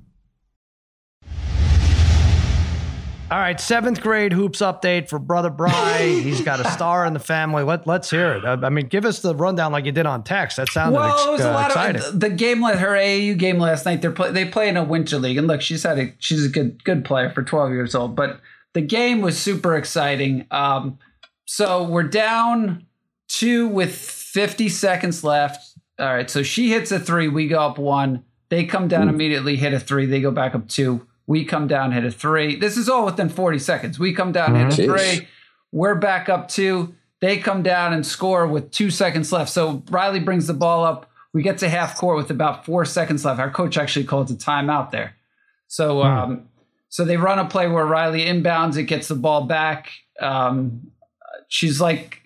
All 3.31 3.37
right, 3.37 3.57
seventh 3.61 4.01
grade 4.01 4.33
hoops 4.33 4.59
update 4.59 5.07
for 5.07 5.17
Brother 5.17 5.49
Bry. 5.49 5.99
He's 6.21 6.41
got 6.41 6.59
a 6.59 6.69
star 6.71 7.05
in 7.05 7.13
the 7.13 7.19
family. 7.19 7.63
Let 7.63 7.87
Let's 7.87 8.09
hear 8.09 8.33
it. 8.33 8.43
I, 8.43 8.53
I 8.55 8.69
mean, 8.69 8.87
give 8.87 9.05
us 9.05 9.21
the 9.21 9.33
rundown 9.33 9.71
like 9.71 9.85
you 9.85 9.93
did 9.93 10.05
on 10.05 10.23
text. 10.23 10.57
That 10.57 10.67
sounded 10.67 10.99
Well, 10.99 11.13
ex- 11.13 11.25
it 11.25 11.31
was 11.31 11.41
a 11.41 11.49
uh, 11.49 11.53
lot 11.53 11.67
exciting. 11.67 12.01
of 12.01 12.19
the 12.19 12.29
game. 12.29 12.61
Her 12.61 12.89
AAU 12.89 13.37
game 13.37 13.57
last 13.57 13.85
night, 13.85 14.01
they're 14.01 14.11
play, 14.11 14.31
they 14.31 14.43
play 14.43 14.67
in 14.67 14.75
a 14.75 14.83
winter 14.83 15.17
league, 15.17 15.37
and 15.37 15.47
look, 15.47 15.61
she's 15.61 15.83
had 15.83 15.97
a 15.97 16.13
she's 16.19 16.45
a 16.45 16.49
good 16.49 16.83
good 16.83 17.05
player 17.05 17.29
for 17.29 17.41
twelve 17.41 17.71
years 17.71 17.95
old. 17.95 18.17
But 18.17 18.41
the 18.73 18.81
game 18.81 19.21
was 19.21 19.39
super 19.39 19.77
exciting. 19.77 20.45
Um, 20.51 20.99
so 21.45 21.83
we're 21.83 22.03
down 22.03 22.85
two 23.29 23.65
with 23.65 23.95
fifty 23.95 24.67
seconds 24.67 25.23
left. 25.23 25.79
All 25.97 26.13
right, 26.13 26.29
so 26.29 26.43
she 26.43 26.69
hits 26.69 26.91
a 26.91 26.99
three, 26.99 27.29
we 27.29 27.47
go 27.47 27.59
up 27.61 27.77
one. 27.77 28.25
They 28.49 28.65
come 28.65 28.89
down 28.89 29.07
immediately, 29.07 29.55
hit 29.55 29.73
a 29.73 29.79
three, 29.79 30.05
they 30.05 30.19
go 30.19 30.31
back 30.31 30.53
up 30.53 30.67
two. 30.67 31.07
We 31.27 31.45
come 31.45 31.67
down, 31.67 31.91
hit 31.91 32.03
a 32.03 32.11
three. 32.11 32.55
This 32.55 32.77
is 32.77 32.89
all 32.89 33.05
within 33.05 33.29
forty 33.29 33.59
seconds. 33.59 33.99
We 33.99 34.13
come 34.13 34.31
down, 34.31 34.55
hit 34.55 34.79
a 34.79 34.81
Jeez. 34.81 34.85
three. 35.17 35.27
We're 35.71 35.95
back 35.95 36.29
up 36.29 36.47
two. 36.47 36.95
They 37.21 37.37
come 37.37 37.63
down 37.63 37.93
and 37.93 38.05
score 38.05 38.47
with 38.47 38.71
two 38.71 38.89
seconds 38.89 39.31
left. 39.31 39.51
So 39.51 39.83
Riley 39.89 40.19
brings 40.19 40.47
the 40.47 40.53
ball 40.53 40.83
up. 40.83 41.09
We 41.33 41.43
get 41.43 41.59
to 41.59 41.69
half 41.69 41.97
court 41.97 42.17
with 42.17 42.31
about 42.31 42.65
four 42.65 42.83
seconds 42.83 43.23
left. 43.23 43.39
Our 43.39 43.51
coach 43.51 43.77
actually 43.77 44.05
calls 44.05 44.31
a 44.31 44.35
timeout 44.35 44.91
there. 44.91 45.15
So, 45.67 46.01
um, 46.03 46.49
so 46.89 47.05
they 47.05 47.15
run 47.15 47.39
a 47.39 47.45
play 47.45 47.69
where 47.69 47.85
Riley 47.85 48.25
inbounds 48.25 48.75
it, 48.75 48.83
gets 48.83 49.07
the 49.07 49.15
ball 49.15 49.45
back. 49.45 49.89
Um, 50.19 50.91
she's 51.47 51.79
like 51.79 52.21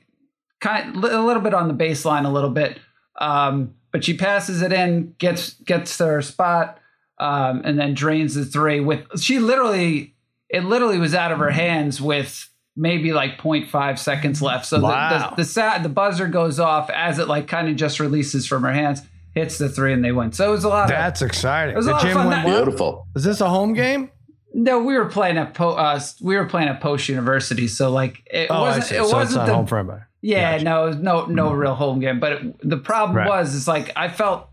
kind 0.62 0.96
of 0.96 1.04
a 1.04 1.22
little 1.22 1.44
bit 1.44 1.54
on 1.54 1.68
the 1.68 1.74
baseline, 1.74 2.26
a 2.26 2.30
little 2.30 2.50
bit, 2.50 2.80
um, 3.20 3.76
but 3.92 4.04
she 4.04 4.18
passes 4.18 4.62
it 4.64 4.74
in, 4.74 5.14
gets 5.20 5.54
gets 5.54 5.98
to 5.98 6.08
her 6.08 6.22
spot, 6.22 6.80
um, 7.20 7.62
and 7.66 7.80
then 7.80 7.94
drains 7.94 8.36
the 8.36 8.46
three. 8.46 8.80
With 8.80 9.20
she 9.22 9.40
literally, 9.40 10.16
it 10.50 10.64
literally 10.64 11.00
was 11.00 11.14
out 11.16 11.32
of 11.32 11.40
her 11.40 11.52
hands 11.52 12.02
with 12.02 12.50
maybe 12.76 13.14
like 13.14 13.38
0.5 13.40 13.98
seconds 13.98 14.42
left. 14.42 14.66
So 14.66 14.82
Wow. 14.82 15.10
the 15.10 15.30
the, 15.30 15.36
the, 15.38 15.46
sa- 15.46 15.78
the 15.80 15.90
buzzer 15.90 16.28
goes 16.28 16.60
off 16.60 16.90
as 16.90 17.20
it 17.20 17.28
like 17.28 17.48
kind 17.48 17.70
of 17.70 17.76
just 17.78 18.00
releases 18.00 18.46
from 18.46 18.64
her 18.64 18.74
hands, 18.74 19.02
hits 19.34 19.58
the 19.58 19.70
three, 19.70 19.94
and 19.94 20.04
they 20.04 20.12
win. 20.12 20.32
So 20.34 20.48
it 20.48 20.52
was 20.52 20.64
a 20.66 20.70
lot 20.70 20.84
of 20.86 20.90
That's 20.90 21.22
exciting. 21.22 21.74
It 21.74 21.78
was 21.78 21.86
a 21.88 21.90
The 21.90 21.94
lot 21.94 22.02
of 22.04 22.08
gym 22.10 22.18
fun. 22.18 22.28
went 22.28 22.46
That- 22.46 22.56
Beautiful. 22.64 23.08
Is 23.16 23.24
this 23.24 23.40
a 23.42 23.48
home 23.50 23.74
game? 23.74 24.12
No, 24.58 24.80
we 24.80 24.98
were 24.98 25.06
playing 25.06 25.38
at 25.38 25.54
po- 25.54 25.72
uh, 25.74 26.00
we 26.22 26.38
were 26.38 26.46
playing 26.46 26.70
at 26.70 26.80
Post 26.80 27.10
University, 27.10 27.68
so 27.68 27.92
like 27.92 28.24
it 28.32 28.48
Oh, 28.50 28.62
wasn't 28.62 28.86
see. 28.86 28.96
it 28.96 29.06
so 29.06 29.14
wasn't 29.18 29.38
not 29.42 29.46
the 29.48 29.54
home 29.54 29.68
for 29.68 29.78
everybody. 29.78 30.04
yeah 30.22 30.58
no 30.64 30.92
no 30.92 31.26
no 31.26 31.52
real 31.52 31.76
home 31.76 32.00
game. 32.00 32.22
But 32.22 32.32
it, 32.32 32.70
the 32.70 32.78
problem 32.78 33.18
Right. 33.18 33.28
was 33.28 33.54
is 33.54 33.68
like 33.68 33.92
I 33.98 34.08
felt 34.08 34.48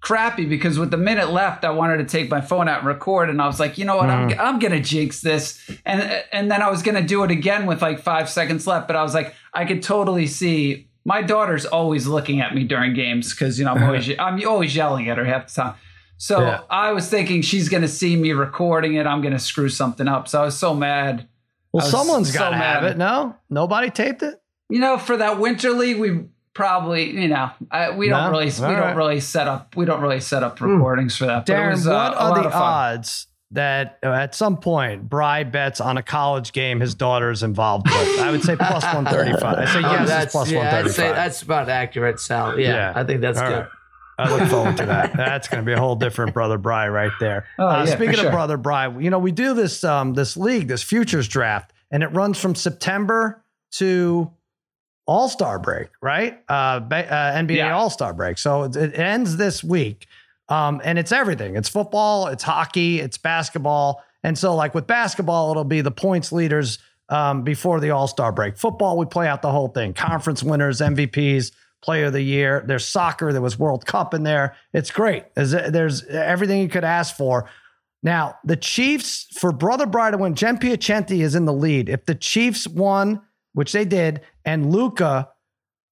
crappy 0.00 0.44
because 0.48 0.78
with 0.78 0.90
the 0.90 0.96
minute 0.96 1.30
left, 1.30 1.64
I 1.64 1.70
wanted 1.70 1.98
to 1.98 2.04
take 2.04 2.30
my 2.30 2.40
phone 2.40 2.68
out 2.68 2.78
and 2.80 2.86
record, 2.88 3.30
and 3.30 3.40
I 3.42 3.46
was 3.46 3.58
like, 3.60 3.78
you 3.78 3.84
know 3.84 3.96
what, 3.96 4.08
Mm-hmm. 4.08 4.40
I'm 4.40 4.54
I'm 4.54 4.58
gonna 4.58 4.80
jinx 4.80 5.20
this, 5.20 5.60
and 5.84 6.02
and 6.32 6.50
then 6.50 6.62
I 6.62 6.70
was 6.70 6.82
gonna 6.82 7.02
do 7.02 7.24
it 7.24 7.30
again 7.30 7.66
with 7.66 7.82
like 7.82 8.00
five 8.00 8.28
seconds 8.28 8.66
left, 8.66 8.86
but 8.86 8.96
I 8.96 9.02
was 9.02 9.14
like, 9.14 9.34
I 9.54 9.64
could 9.64 9.82
totally 9.82 10.26
see. 10.26 10.88
My 11.04 11.20
daughter's 11.20 11.66
always 11.66 12.06
looking 12.06 12.40
at 12.40 12.54
me 12.54 12.62
during 12.64 12.94
games 12.94 13.34
because 13.34 13.58
you 13.58 13.64
know 13.64 13.72
I'm 13.72 13.82
always 13.88 14.10
I'm 14.18 14.46
always 14.46 14.74
yelling 14.76 15.08
at 15.08 15.18
her 15.18 15.24
half 15.24 15.48
the 15.48 15.62
time. 15.62 15.74
So 16.18 16.40
Yeah. 16.40 16.60
I 16.70 16.92
was 16.92 17.08
thinking 17.08 17.42
she's 17.42 17.68
gonna 17.68 17.88
see 17.88 18.14
me 18.14 18.32
recording 18.32 18.94
it. 18.94 19.06
I'm 19.06 19.20
gonna 19.22 19.40
screw 19.40 19.68
something 19.68 20.06
up. 20.06 20.28
So 20.28 20.40
I 20.42 20.44
was 20.44 20.56
so 20.58 20.74
mad. 20.74 21.26
Well, 21.72 21.84
someone's 21.86 22.32
so 22.32 22.38
got 22.38 22.50
to 22.50 22.56
have 22.56 22.84
it. 22.84 22.98
No, 22.98 23.34
nobody 23.48 23.88
taped 23.90 24.22
it. 24.22 24.34
You 24.68 24.78
know, 24.78 24.98
for 24.98 25.16
that 25.16 25.40
winter 25.40 25.70
league, 25.70 25.98
we 25.98 26.26
probably 26.54 27.10
you 27.10 27.28
know 27.28 27.50
I, 27.70 27.90
we 27.90 28.08
No? 28.08 28.16
don't 28.18 28.30
really 28.30 28.46
we 28.46 28.64
All 28.64 28.76
don't 28.76 28.96
really 28.96 29.20
set 29.20 29.48
up 29.48 29.74
we 29.76 29.84
don't 29.84 30.00
really 30.00 30.20
set 30.20 30.42
up 30.42 30.60
recordings 30.60 31.16
for 31.16 31.26
that. 31.26 31.46
But 31.46 31.52
it 31.52 31.56
Darren, 31.56 31.70
was, 31.72 31.86
uh, 31.86 31.90
what 31.92 32.12
a 32.14 32.16
are 32.20 32.28
lot 32.30 32.34
the 32.40 32.46
of 32.46 32.52
fun. 32.52 32.62
odds 32.62 33.26
that 33.52 33.98
uh, 34.02 34.08
at 34.12 34.34
some 34.34 34.56
point 34.56 35.08
Bry 35.08 35.44
bets 35.44 35.80
on 35.80 35.96
a 35.98 36.02
college 36.02 36.52
game 36.52 36.80
his 36.80 36.94
daughter 36.94 37.30
is 37.30 37.42
involved 37.42 37.86
with? 37.88 38.18
I 38.20 38.30
would 38.30 38.42
say 38.42 38.56
plus 38.56 38.82
one 38.94 39.04
thirty 39.04 39.32
five. 39.32 39.58
I 39.58 39.64
say 39.66 39.78
Oh, 39.78 39.80
yes, 39.92 40.00
it's 40.02 40.10
that's, 40.10 40.32
plus 40.32 40.46
one 40.48 40.56
yeah, 40.56 40.70
thirty 40.70 40.88
I'd 40.88 40.94
say 40.94 41.08
that's 41.12 41.42
about 41.42 41.68
accurate, 41.68 42.20
Sal. 42.20 42.58
Yeah, 42.58 42.68
Yeah. 42.68 42.92
I 42.96 43.04
think 43.04 43.20
that's 43.20 43.38
All 43.38 43.48
good. 43.48 43.58
right. 43.60 43.68
I 44.18 44.36
look 44.38 44.48
forward 44.50 44.76
to 44.76 44.86
that. 44.86 45.12
That's 45.16 45.48
going 45.48 45.64
to 45.64 45.66
be 45.66 45.72
a 45.72 45.78
whole 45.80 45.96
different 45.96 46.34
brother 46.34 46.58
Bry 46.58 46.86
right 46.88 47.10
there. 47.18 47.46
Oh, 47.58 47.66
uh, 47.66 47.76
yeah, 47.78 47.84
for 47.86 47.90
speaking 47.92 48.14
sure. 48.16 48.26
of 48.26 48.32
brother 48.32 48.56
Bry, 48.58 48.86
you 49.00 49.08
know 49.10 49.18
we 49.18 49.32
do 49.32 49.54
this 49.54 49.82
um, 49.84 50.12
this 50.12 50.36
league, 50.36 50.68
this 50.68 50.82
futures 50.82 51.26
draft, 51.26 51.72
and 51.90 52.02
it 52.02 52.08
runs 52.08 52.38
from 52.38 52.54
September 52.54 53.42
to 53.72 54.30
All 55.06 55.28
Star 55.28 55.58
break, 55.58 55.88
right? 56.00 56.40
Uh, 56.48 56.80
uh, 56.80 56.80
NBA 56.90 57.56
Yeah. 57.56 57.74
All 57.74 57.90
Star 57.90 58.12
break. 58.12 58.38
So 58.38 58.64
it, 58.64 58.76
it 58.76 58.98
ends 58.98 59.36
this 59.36 59.64
week, 59.64 60.06
um, 60.48 60.80
and 60.84 60.98
it's 60.98 61.12
everything. 61.12 61.56
It's 61.56 61.68
football, 61.68 62.28
it's 62.28 62.42
hockey, 62.42 63.00
it's 63.00 63.18
basketball, 63.18 64.02
and 64.22 64.38
so 64.38 64.54
like 64.54 64.74
with 64.74 64.86
basketball, 64.86 65.50
it'll 65.50 65.64
be 65.64 65.80
the 65.80 65.90
points 65.90 66.32
leaders 66.32 66.78
um, 67.08 67.42
before 67.42 67.80
the 67.80 67.90
All 67.90 68.06
Star 68.06 68.32
break. 68.32 68.56
Football, 68.56 68.96
we 68.96 69.06
play 69.06 69.26
out 69.26 69.42
the 69.42 69.50
whole 69.50 69.68
thing: 69.68 69.92
conference 69.92 70.42
winners, 70.42 70.80
MVPs 70.80 71.52
Player 71.82 72.06
of 72.06 72.12
the 72.12 72.22
Year. 72.22 72.62
There's 72.66 72.86
soccer. 72.86 73.32
There 73.32 73.42
was 73.42 73.58
World 73.58 73.84
Cup 73.84 74.14
in 74.14 74.22
there. 74.22 74.54
It's 74.72 74.90
great. 74.90 75.34
There's, 75.34 75.50
there's 75.50 76.04
everything 76.04 76.62
you 76.62 76.68
could 76.68 76.84
ask 76.84 77.16
for. 77.16 77.50
Now, 78.04 78.36
the 78.44 78.56
Chiefs, 78.56 79.26
for 79.38 79.52
Brother 79.52 79.86
Bry 79.86 80.10
to 80.10 80.18
win, 80.18 80.34
Jen 80.34 80.58
Piacenti 80.58 81.22
is 81.22 81.34
in 81.34 81.44
the 81.44 81.52
lead. 81.52 81.88
If 81.88 82.06
the 82.06 82.14
Chiefs 82.14 82.66
won, 82.66 83.20
which 83.52 83.72
they 83.72 83.84
did, 83.84 84.20
and 84.44 84.72
Luka 84.72 85.28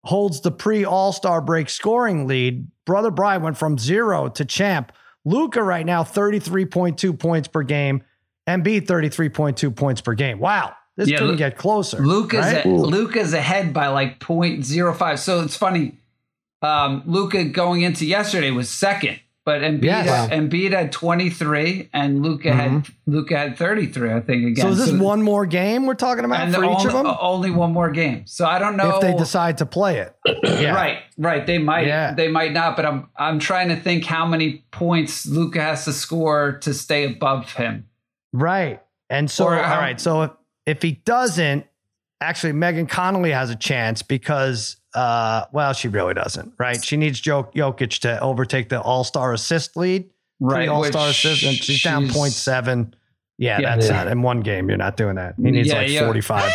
holds 0.05 0.40
the 0.40 0.51
pre 0.51 0.84
All 0.84 1.12
Star 1.12 1.40
break 1.40 1.68
scoring 1.68 2.26
lead, 2.26 2.68
Brother 2.86 3.11
Bry 3.11 3.36
went 3.36 3.57
from 3.57 3.78
zero 3.78 4.28
to 4.30 4.44
champ. 4.44 4.92
Luka 5.24 5.62
right 5.62 5.84
now, 5.84 6.03
33.2 6.03 7.18
points 7.18 7.46
per 7.48 7.62
game. 7.62 8.03
Embiid, 8.48 8.86
33.2 8.86 9.74
points 9.76 10.01
per 10.01 10.14
game. 10.14 10.38
Wow. 10.38 10.74
This 10.96 11.09
Yeah, 11.09 11.18
couldn't 11.18 11.32
Lu- 11.32 11.38
get 11.38 11.57
closer. 11.57 11.98
Luka's 12.01 12.40
right? 12.46 12.64
a, 12.64 12.68
Luka's 12.68 13.32
ahead 13.32 13.72
by 13.72 13.88
like 13.88 14.18
0.05. 14.18 15.18
So 15.18 15.40
it's 15.42 15.57
funny. 15.57 15.98
Um, 16.62 17.03
Luca 17.07 17.44
going 17.44 17.82
into 17.82 18.05
yesterday 18.07 18.51
was 18.51 18.68
second, 18.68 19.20
but 19.45 19.62
Embiid, 19.62 19.84
Yes. 19.84 20.07
Wow. 20.09 20.36
Embiid 20.36 20.72
had 20.72 20.93
23 20.93 21.91
and 21.93 22.22
Luka 22.22 22.53
had 22.53 22.70
mm-hmm. 22.70 22.93
Luka 23.11 23.36
had 23.36 23.57
33. 23.57 24.12
I 24.12 24.20
think 24.20 24.45
again. 24.47 24.57
so 24.57 24.68
is 24.68 24.78
this 24.78 24.93
one 24.93 25.22
more 25.22 25.47
game 25.47 25.86
we're 25.86 25.95
talking 25.95 26.24
about 26.24 26.41
and 26.41 26.55
for 26.55 26.64
only, 26.64 26.76
each 26.76 26.86
of 26.86 26.93
them? 26.93 27.07
only 27.20 27.51
one 27.51 27.72
more 27.72 27.91
game. 27.91 28.26
So 28.26 28.45
I 28.45 28.59
don't 28.59 28.76
know 28.76 28.97
if 28.97 29.01
they 29.01 29.14
decide 29.16 29.59
to 29.59 29.66
play 29.66 29.99
it. 29.99 30.14
Yeah. 30.61 30.74
Right, 30.74 30.99
right. 31.16 31.47
They 31.47 31.59
might, 31.59 31.86
Yeah. 31.86 32.12
they 32.12 32.28
might 32.28 32.53
not. 32.53 32.76
But 32.76 32.84
I'm, 32.84 33.09
I'm 33.16 33.38
trying 33.38 33.68
to 33.68 33.76
think 33.76 34.05
how 34.05 34.26
many 34.26 34.64
points 34.72 35.26
Luka 35.26 35.61
has 35.61 35.84
to 35.86 35.93
score 35.93 36.59
to 36.59 36.74
stay 36.74 37.05
above 37.05 37.53
him. 37.53 37.86
Right. 38.32 38.82
And 39.09 39.30
so, 39.30 39.47
Or 39.47 39.57
all 39.57 39.62
how- 39.62 39.78
right. 39.80 39.99
So 40.01 40.22
if, 40.22 40.30
if 40.66 40.82
he 40.82 40.93
doesn't, 40.93 41.66
actually, 42.20 42.52
Megan 42.52 42.86
Connolly 42.86 43.30
has 43.32 43.50
a 43.50 43.56
chance 43.56 44.02
because, 44.02 44.76
uh, 44.94 45.44
well, 45.52 45.72
she 45.72 45.88
really 45.88 46.14
doesn't, 46.14 46.52
right? 46.58 46.82
She 46.82 46.96
needs 46.96 47.20
Jok- 47.20 47.54
Jokic 47.54 48.00
to 48.00 48.20
overtake 48.20 48.68
the 48.68 48.80
All 48.80 49.04
Star 49.04 49.32
assist 49.32 49.76
lead. 49.76 50.10
Right, 50.40 50.68
All 50.68 50.84
Star 50.84 51.08
assist, 51.08 51.42
and 51.42 51.54
she's 51.56 51.82
down 51.82 52.04
she's- 52.08 52.16
0.7. 52.16 52.94
Yeah, 53.38 53.58
Yeah. 53.60 53.74
that's 53.76 53.88
Yeah. 53.88 53.96
not 54.04 54.08
in 54.08 54.20
one 54.22 54.40
game. 54.40 54.68
You're 54.68 54.76
not 54.78 54.96
doing 54.98 55.16
that. 55.16 55.34
He 55.42 55.50
needs 55.50 55.68
Yeah, 55.68 55.76
like 55.78 55.88
yeah. 55.88 56.04
45 56.04 56.52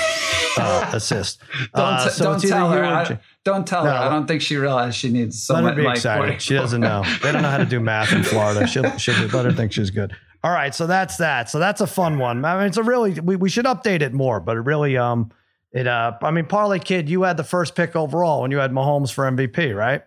uh, 0.60 0.90
assists. 0.94 1.40
Don't, 1.76 1.84
Uh, 1.84 2.10
so 2.10 2.24
don't 2.26 2.40
tell 2.42 2.70
her. 2.70 2.84
or 2.86 3.20
don't 3.44 3.66
tell 3.68 3.86
her. 3.86 3.92
I 3.92 4.08
don't 4.10 4.28
think 4.28 4.42
she 4.44 4.56
realized 4.56 4.96
she 4.98 5.10
needs 5.10 5.50
Let 5.50 5.56
someone 5.58 5.74
her 5.74 5.82
be 5.82 5.86
like 5.88 5.96
excited. 5.96 6.22
40. 6.28 6.40
She 6.40 6.54
doesn't 6.54 6.82
know. 6.82 7.04
They 7.24 7.32
don't 7.32 7.42
know 7.42 7.50
how 7.50 7.58
to 7.58 7.66
do 7.66 7.80
math 7.80 8.14
in 8.14 8.24
Florida. 8.24 8.68
She'll, 8.68 8.96
she'll 9.00 9.16
let 9.30 9.46
her 9.46 9.52
think 9.52 9.72
she's 9.72 9.90
good. 9.90 10.16
All 10.44 10.52
right, 10.52 10.76
so 10.76 10.86
that's 10.86 11.18
that. 11.18 11.50
So 11.50 11.58
that's 11.58 11.82
a 11.82 11.88
fun 11.88 12.20
one. 12.20 12.46
I 12.46 12.56
mean, 12.58 12.68
it's 12.68 12.78
a 12.78 12.84
really 12.84 13.20
we, 13.20 13.36
we 13.36 13.50
should 13.50 13.66
update 13.66 14.02
it 14.02 14.14
more, 14.14 14.40
but 14.40 14.56
it 14.56 14.62
really 14.62 14.96
um 14.96 15.32
it 15.76 15.86
uh 15.88 16.14
I 16.24 16.32
mean 16.32 16.46
Parlay 16.46 16.80
Kid, 16.80 17.08
you 17.10 17.22
had 17.24 17.38
the 17.38 17.44
first 17.44 17.76
pick 17.76 17.96
overall 17.96 18.42
when 18.42 18.50
you 18.52 18.58
had 18.58 18.72
Mahomes 18.72 19.12
for 19.14 19.26
MVP, 19.30 19.76
right? 19.76 20.02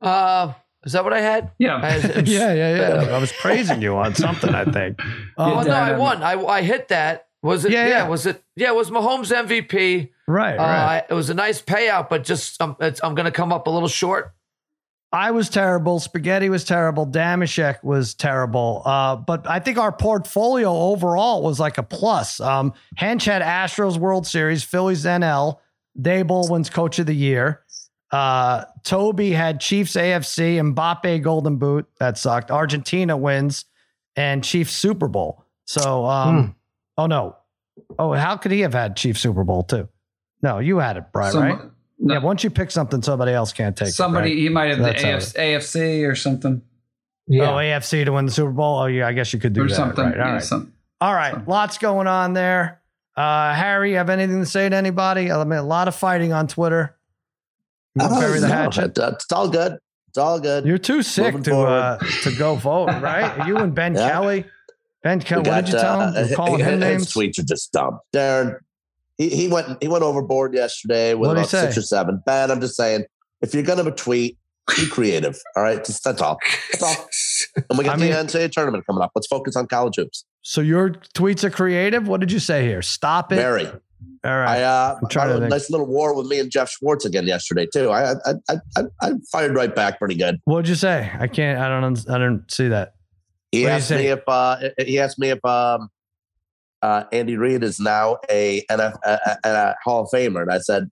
Uh, 0.00 0.52
is 0.84 0.92
that 0.92 1.04
what 1.04 1.12
I 1.12 1.20
had? 1.20 1.50
Yeah. 1.58 1.76
I- 1.76 1.96
yeah, 2.24 2.52
yeah, 2.54 2.76
yeah. 3.04 3.16
I 3.16 3.18
was 3.18 3.32
praising 3.32 3.82
you 3.82 3.96
on 3.96 4.14
something, 4.14 4.54
I 4.54 4.64
think. 4.64 4.98
Oh 5.36 5.58
Um, 5.58 5.66
no, 5.66 5.72
I 5.72 5.96
won. 5.96 6.22
I 6.22 6.32
I 6.44 6.62
hit 6.62 6.88
that. 6.88 7.26
Was 7.42 7.64
it? 7.64 7.70
Yeah, 7.72 7.84
Yeah, 7.86 7.88
yeah. 8.02 8.08
Was 8.08 8.26
it? 8.26 8.42
Yeah, 8.56 8.68
it 8.68 8.74
was 8.74 8.90
Mahomes 8.90 9.30
MVP. 9.32 10.10
right, 10.26 10.54
Uh, 10.56 10.62
right. 10.62 10.96
I- 10.98 11.04
it 11.08 11.14
was 11.14 11.30
a 11.30 11.34
nice 11.34 11.60
payout, 11.62 12.08
but 12.08 12.24
just 12.24 12.60
um, 12.60 12.76
it's, 12.80 13.00
I'm 13.04 13.14
going 13.14 13.26
to 13.26 13.30
come 13.32 13.52
up 13.52 13.66
a 13.66 13.70
little 13.70 13.88
short. 13.88 14.34
I 15.10 15.30
was 15.30 15.48
terrible. 15.48 16.00
Spaghetti 16.00 16.50
was 16.50 16.64
terrible. 16.64 17.06
Damashek 17.06 17.82
was 17.82 18.14
terrible. 18.14 18.82
Uh, 18.84 19.16
but 19.16 19.48
I 19.48 19.58
think 19.58 19.78
our 19.78 19.92
portfolio 19.92 20.70
overall 20.70 21.42
was 21.42 21.58
like 21.58 21.78
a 21.78 21.82
plus. 21.82 22.40
Um, 22.40 22.74
Hench 22.98 23.24
had 23.24 23.40
Astros 23.40 23.96
World 23.96 24.26
Series, 24.26 24.62
Phillies 24.62 25.04
NL. 25.04 25.58
Daboll 25.98 26.50
wins 26.50 26.68
Coach 26.68 26.98
of 26.98 27.06
the 27.06 27.14
Year. 27.14 27.62
Uh, 28.10 28.64
Toby 28.84 29.30
had 29.32 29.60
Chiefs 29.60 29.94
AFC, 29.94 30.56
Mbappe 30.74 31.22
Golden 31.22 31.56
Boot. 31.56 31.86
That 31.98 32.18
sucked. 32.18 32.50
Argentina 32.50 33.16
wins, 33.16 33.64
and 34.16 34.44
Chiefs 34.44 34.72
Super 34.72 35.08
Bowl. 35.08 35.44
So, 35.64 36.06
um, 36.06 36.54
oh 36.96 37.06
no, 37.06 37.36
oh 37.98 38.12
how 38.12 38.36
could 38.36 38.52
he 38.52 38.60
have 38.60 38.72
had 38.72 38.96
Chiefs 38.96 39.20
Super 39.20 39.44
Bowl 39.44 39.62
too? 39.62 39.88
No, 40.42 40.58
you 40.58 40.78
had 40.78 40.96
it, 40.96 41.04
Brian, 41.12 41.32
Some- 41.32 41.42
right? 41.42 41.60
No, 41.98 42.14
Yeah. 42.14 42.20
Once 42.20 42.44
you 42.44 42.50
pick 42.50 42.70
something, 42.70 43.02
somebody 43.02 43.32
else 43.32 43.52
can't 43.52 43.76
take 43.76 43.88
somebody 43.88 44.30
it. 44.30 44.34
right? 44.34 44.38
he 44.42 44.48
might 44.48 44.68
have 44.70 44.78
the 44.78 44.84
That's 44.84 45.02
how 45.02 45.08
AFC, 45.10 45.36
AFC 45.56 46.08
or 46.10 46.14
something 46.14 46.62
Oh, 47.30 47.34
AFC 47.34 48.04
to 48.06 48.12
win 48.12 48.24
the 48.24 48.32
Super 48.32 48.50
Bowl. 48.52 48.78
Oh, 48.78 48.86
yeah, 48.86 49.06
I 49.06 49.12
guess 49.12 49.32
you 49.34 49.38
could 49.38 49.52
do 49.52 49.62
or 49.64 49.68
that. 49.68 49.74
something. 49.74 50.02
Right. 50.04 50.18
All 50.18 50.26
yeah, 50.26 50.32
right. 50.34 50.42
some- 50.42 50.72
All 51.02 51.12
right. 51.14 51.46
Lots 51.46 51.76
going 51.76 52.06
on 52.06 52.32
there. 52.32 52.80
Uh, 53.16 53.52
Harry, 53.52 53.92
have 53.94 54.08
anything 54.08 54.40
to 54.40 54.46
say 54.46 54.66
to 54.68 54.74
anybody? 54.74 55.30
I 55.30 55.44
mean, 55.44 55.58
a 55.58 55.62
lot 55.62 55.88
of 55.88 55.94
fighting 55.94 56.32
on 56.32 56.46
Twitter. 56.46 56.96
You 57.96 58.04
wanna 58.08 58.20
bury 58.20 58.38
the 58.40 58.48
no, 58.48 58.54
hatchet? 58.54 58.96
it's 58.96 59.30
all 59.32 59.48
good. 59.48 59.76
It's 60.08 60.16
all 60.18 60.38
good. 60.40 60.64
You're 60.64 60.78
too 60.78 61.02
sick 61.02 61.34
Moving 61.34 61.42
to 61.44 61.56
uh, 61.58 61.98
to 62.22 62.32
go 62.36 62.54
vote, 62.54 62.86
right? 63.02 63.46
You 63.46 63.56
and 63.58 63.74
Ben 63.74 63.94
Yeah. 63.94 64.08
Kelly. 64.10 64.44
Ben 65.02 65.20
Kelly, 65.20 65.50
what 65.50 65.64
did 65.64 65.68
you 65.68 65.74
got, 65.74 65.80
tell 65.82 66.00
him? 66.00 66.16
uh, 66.16 66.26
You're 66.28 66.36
calling 66.36 66.60
him 66.60 66.66
his 66.70 66.80
names. 66.80 67.12
tweets 67.12 67.38
are 67.38 67.44
just 67.44 67.72
dumb. 67.72 67.98
Darren, 68.14 68.56
he, 69.18 69.28
he 69.28 69.48
went 69.48 69.82
he 69.82 69.88
went 69.88 70.02
overboard 70.04 70.54
yesterday 70.54 71.14
with 71.14 71.28
What'd 71.28 71.42
about 71.42 71.50
six 71.50 71.76
or 71.76 71.82
seven. 71.82 72.22
Ben, 72.24 72.50
I'm 72.50 72.60
just 72.60 72.76
saying, 72.76 73.04
if 73.42 73.52
you're 73.54 73.62
gonna 73.64 73.90
tweet, 73.90 74.38
be 74.76 74.86
creative. 74.90 75.38
All 75.56 75.62
right, 75.62 75.84
just 75.84 76.02
that's 76.04 76.22
all. 76.22 76.38
That's 76.72 76.82
all. 76.82 77.08
And 77.68 77.78
we 77.78 77.84
got 77.84 77.94
I 77.94 77.98
the 77.98 78.04
mean- 78.06 78.14
NCAA 78.14 78.50
tournament 78.52 78.86
coming 78.86 79.02
up. 79.02 79.12
Let's 79.14 79.26
focus 79.26 79.56
on 79.56 79.66
college 79.66 79.96
hoops. 79.96 80.24
So 80.42 80.60
your 80.62 80.90
tweets 81.14 81.44
are 81.44 81.50
creative. 81.50 82.08
What 82.08 82.20
did 82.20 82.32
you 82.32 82.38
say 82.38 82.64
here? 82.64 82.80
Stop 82.80 83.32
it. 83.32 83.36
Very. 83.36 83.66
All 84.24 84.30
I 84.32 84.34
right. 84.34 84.62
uh, 84.62 84.96
I'm 85.02 85.28
had 85.28 85.42
a 85.42 85.48
nice 85.48 85.70
little 85.70 85.86
war 85.86 86.14
with 86.14 86.26
me 86.26 86.38
and 86.38 86.50
Jeff 86.50 86.70
Schwartz 86.70 87.04
again 87.04 87.26
yesterday 87.26 87.66
too. 87.72 87.90
I 87.90 88.12
I 88.12 88.14
I, 88.48 88.54
I, 88.76 88.82
I 89.02 89.10
fired 89.30 89.54
right 89.54 89.74
back 89.74 89.98
pretty 89.98 90.14
good. 90.14 90.40
what 90.44 90.62
did 90.62 90.68
you 90.70 90.74
say? 90.76 91.10
I 91.18 91.26
can't. 91.26 91.58
I 91.60 91.68
don't. 91.68 92.10
I 92.10 92.18
don't 92.18 92.50
see 92.50 92.68
that. 92.68 92.94
He 93.52 93.64
What 93.64 93.72
asked 93.72 93.90
me 93.90 94.06
if 94.06 94.20
uh, 94.28 94.58
he 94.78 94.98
asked 95.00 95.18
me 95.18 95.30
if 95.30 95.44
um, 95.44 95.88
uh, 96.82 97.04
Andy 97.12 97.36
Reid 97.36 97.62
is 97.64 97.80
now 97.80 98.18
a, 98.30 98.62
NF, 98.70 98.96
a, 99.04 99.18
a, 99.26 99.36
a 99.48 99.74
Hall 99.84 100.02
of 100.04 100.08
Famer, 100.12 100.42
and 100.42 100.52
I 100.52 100.58
said, 100.58 100.88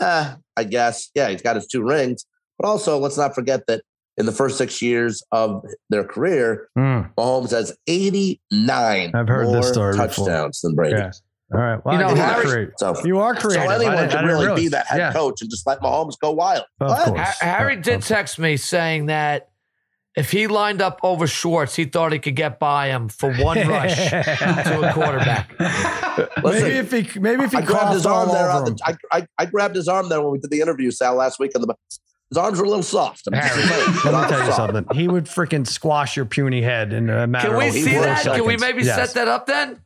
eh, 0.00 0.34
I 0.56 0.64
guess, 0.64 1.10
yeah, 1.14 1.28
he's 1.28 1.42
got 1.42 1.56
his 1.56 1.66
two 1.66 1.82
rings, 1.82 2.24
but 2.58 2.66
also 2.68 2.98
let's 2.98 3.16
not 3.18 3.34
forget 3.34 3.66
that 3.68 3.82
in 4.16 4.26
the 4.26 4.32
first 4.32 4.56
six 4.58 4.80
years 4.80 5.22
of 5.32 5.64
their 5.90 6.04
career, 6.04 6.68
Hmm. 6.76 7.02
Mahomes 7.18 7.50
has 7.50 7.76
89 7.88 9.10
I've 9.14 9.28
heard 9.28 9.46
more 9.46 9.56
this 9.56 9.68
story 9.70 9.92
before. 9.92 10.06
touchdowns 10.26 10.60
than 10.60 10.74
Brady. 10.74 10.96
Yeah. 10.96 11.10
All 11.52 11.60
right. 11.60 11.84
Well, 11.84 11.94
You 11.94 12.00
know, 12.00 12.06
I 12.08 12.14
Harry- 12.16 12.34
that's 12.42 12.52
great. 12.54 12.68
So, 12.78 12.94
You 13.04 13.18
are 13.18 13.34
so 13.38 13.48
creative. 13.48 13.68
I 13.70 13.74
anyone 13.74 13.96
didn't- 13.96 13.96
I 13.96 14.06
can 14.06 14.10
didn't 14.24 14.26
really 14.30 14.44
realize. 14.46 14.60
be 14.62 14.68
that 14.68 14.86
head 14.86 14.98
Yeah. 14.98 15.12
coach 15.12 15.42
and 15.42 15.50
just 15.50 15.66
let 15.66 15.80
Mahomes 15.80 16.14
go 16.20 16.30
wild. 16.32 16.64
Of 16.80 16.96
course. 16.96 17.38
Harry 17.40 17.76
did 17.76 18.02
text 18.02 18.38
me 18.38 18.56
saying 18.56 19.06
that 19.06 19.48
if 20.16 20.30
he 20.30 20.46
lined 20.46 20.80
up 20.80 21.00
over 21.02 21.26
Schwartz, 21.26 21.74
he 21.76 21.84
thought 21.86 22.12
he 22.12 22.18
could 22.18 22.36
get 22.36 22.58
by 22.58 22.88
him 22.88 23.08
for 23.08 23.32
one 23.34 23.66
rush 23.66 23.96
to 24.10 24.88
a 24.88 24.92
quarterback. 24.92 25.50
Listen, 26.42 26.62
maybe 26.62 26.76
if 26.76 26.90
he 27.12 27.18
maybe 27.20 27.44
if 27.44 27.50
he 27.52 27.58
I 27.58 27.62
grabbed 27.62 27.94
his 27.94 28.06
arm 28.06 28.28
there. 28.28 28.48
over 28.50 28.60
On 28.62 28.66
him. 28.68 28.74
the, 28.76 28.96
I, 29.12 29.18
I, 29.18 29.26
I 29.38 29.46
grabbed 29.46 29.74
his 29.76 29.88
arm 29.88 30.08
there 30.08 30.20
when 30.22 30.30
we 30.32 30.38
did 30.38 30.50
the 30.50 30.60
interview, 30.60 30.90
Sal, 30.90 31.14
last 31.16 31.38
week. 31.40 31.52
And 31.54 31.64
the, 31.64 31.74
his 32.30 32.38
arms 32.38 32.58
were 32.58 32.64
a 32.64 32.68
little 32.68 32.82
soft. 32.82 33.28
Harry, 33.32 33.62
let 33.62 33.94
me 33.94 34.00
tell 34.02 34.12
were 34.12 34.38
you 34.38 34.52
soft. 34.52 34.56
something. 34.74 34.86
He 34.96 35.08
would 35.08 35.24
freaking 35.26 35.66
squash 35.66 36.16
your 36.16 36.24
puny 36.26 36.62
head 36.62 36.92
in 36.92 37.10
a 37.10 37.26
matter 37.26 37.48
of 37.48 37.52
Can 37.54 37.58
we 37.60 37.68
of 37.68 37.74
see 37.74 37.92
four 37.94 38.02
that? 38.02 38.24
Can 38.24 38.46
we 38.46 38.56
maybe 38.56 38.82
Yes. 38.82 38.96
set 38.96 39.14
that 39.14 39.28
up 39.28 39.46
then? 39.46 39.80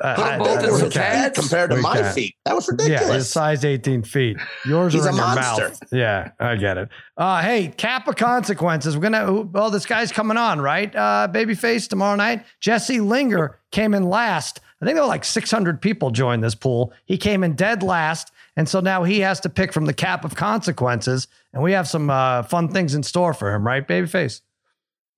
Uh, 0.00 0.14
Put 0.16 0.24
them 0.26 0.38
both 0.40 0.64
in 0.64 0.70
some 0.78 0.90
can. 0.90 1.32
compared 1.32 1.70
to 1.70 1.76
We 1.76 1.82
my 1.82 1.96
can. 2.00 2.12
feet. 2.14 2.34
That 2.44 2.54
was 2.56 2.68
ridiculous. 2.68 3.02
Yeah, 3.08 3.12
his 3.14 3.30
size 3.30 3.64
18 3.64 4.02
feet. 4.02 4.36
Yours 4.64 4.92
He's 4.92 5.04
are 5.04 5.08
a 5.08 5.10
in 5.10 5.16
your 5.16 5.24
monster. 5.26 5.68
mouth. 5.68 5.78
Yeah, 5.92 6.30
I 6.40 6.56
get 6.56 6.76
it. 6.78 6.88
Uh, 7.16 7.40
hey, 7.42 7.68
cap 7.68 8.08
of 8.08 8.16
consequences. 8.16 8.96
We're 8.96 9.02
gonna. 9.02 9.26
who- 9.26 9.48
Well, 9.52 9.70
this 9.70 9.86
guy's 9.86 10.10
coming 10.10 10.36
on, 10.36 10.60
right? 10.60 10.94
Uh, 10.94 11.28
Babyface 11.30 11.88
tomorrow 11.88 12.16
night. 12.16 12.44
Jesse 12.58 13.00
Linger 13.00 13.58
came 13.70 13.94
in 13.94 14.04
last. 14.08 14.60
I 14.80 14.84
think 14.84 14.96
there 14.96 15.04
were 15.04 15.08
like 15.08 15.24
600 15.24 15.80
people 15.80 16.10
joined 16.10 16.42
this 16.42 16.56
pool. 16.56 16.92
He 17.04 17.16
came 17.16 17.44
in 17.44 17.52
dead 17.54 17.84
last, 17.84 18.32
and 18.56 18.68
so 18.68 18.80
now 18.80 19.04
he 19.04 19.20
has 19.20 19.38
to 19.40 19.48
pick 19.48 19.72
from 19.72 19.84
the 19.84 19.94
cap 19.94 20.24
of 20.24 20.34
consequences. 20.34 21.28
And 21.54 21.62
we 21.62 21.70
have 21.72 21.86
some 21.86 22.10
uh, 22.10 22.42
fun 22.42 22.68
things 22.68 22.94
in 22.96 23.04
store 23.04 23.34
for 23.34 23.54
him, 23.54 23.64
right, 23.64 23.86
Babyface? 23.86 24.40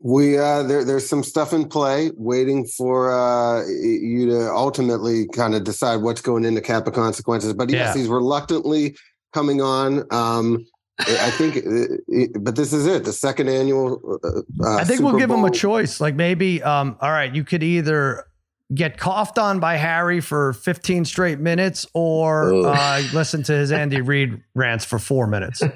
We 0.06 0.36
uh, 0.36 0.64
there, 0.64 0.84
there's 0.84 1.08
some 1.08 1.24
stuff 1.24 1.54
in 1.54 1.66
play, 1.66 2.10
waiting 2.14 2.66
for 2.66 3.10
uh, 3.10 3.66
you 3.66 4.26
to 4.28 4.50
ultimately 4.52 5.26
kind 5.28 5.54
of 5.54 5.64
decide 5.64 6.02
what's 6.02 6.20
going 6.20 6.44
into 6.44 6.60
cap 6.60 6.86
of 6.86 6.92
consequences. 6.92 7.54
But 7.54 7.70
yes, 7.70 7.96
Yeah. 7.96 8.00
he's 8.02 8.08
reluctantly 8.08 8.96
coming 9.32 9.62
on. 9.62 10.04
Um, 10.10 10.66
I 10.98 11.30
think, 11.30 11.56
uh, 11.56 12.38
but 12.38 12.54
this 12.54 12.74
is 12.74 12.84
it, 12.86 13.04
the 13.04 13.14
second 13.14 13.48
annual. 13.48 14.20
Uh, 14.22 14.40
uh, 14.62 14.76
I 14.76 14.84
think 14.84 15.00
we'll 15.00 15.12
Super 15.12 15.20
give 15.20 15.30
him 15.30 15.44
a 15.44 15.50
choice. 15.50 16.02
Like 16.02 16.14
maybe, 16.16 16.62
um, 16.62 16.98
all 17.00 17.10
right, 17.10 17.34
you 17.34 17.42
could 17.42 17.62
either 17.62 18.26
get 18.74 18.98
coughed 18.98 19.38
on 19.38 19.60
by 19.60 19.76
Harry 19.76 20.20
for 20.20 20.52
15 20.54 21.04
straight 21.04 21.38
minutes 21.38 21.86
or 21.94 22.52
uh, 22.66 23.02
listen 23.12 23.42
to 23.44 23.52
his 23.52 23.70
Andy 23.72 24.00
Reid 24.02 24.42
rants 24.54 24.84
for 24.84 24.98
four 24.98 25.26
minutes. 25.26 25.62
I 25.62 25.68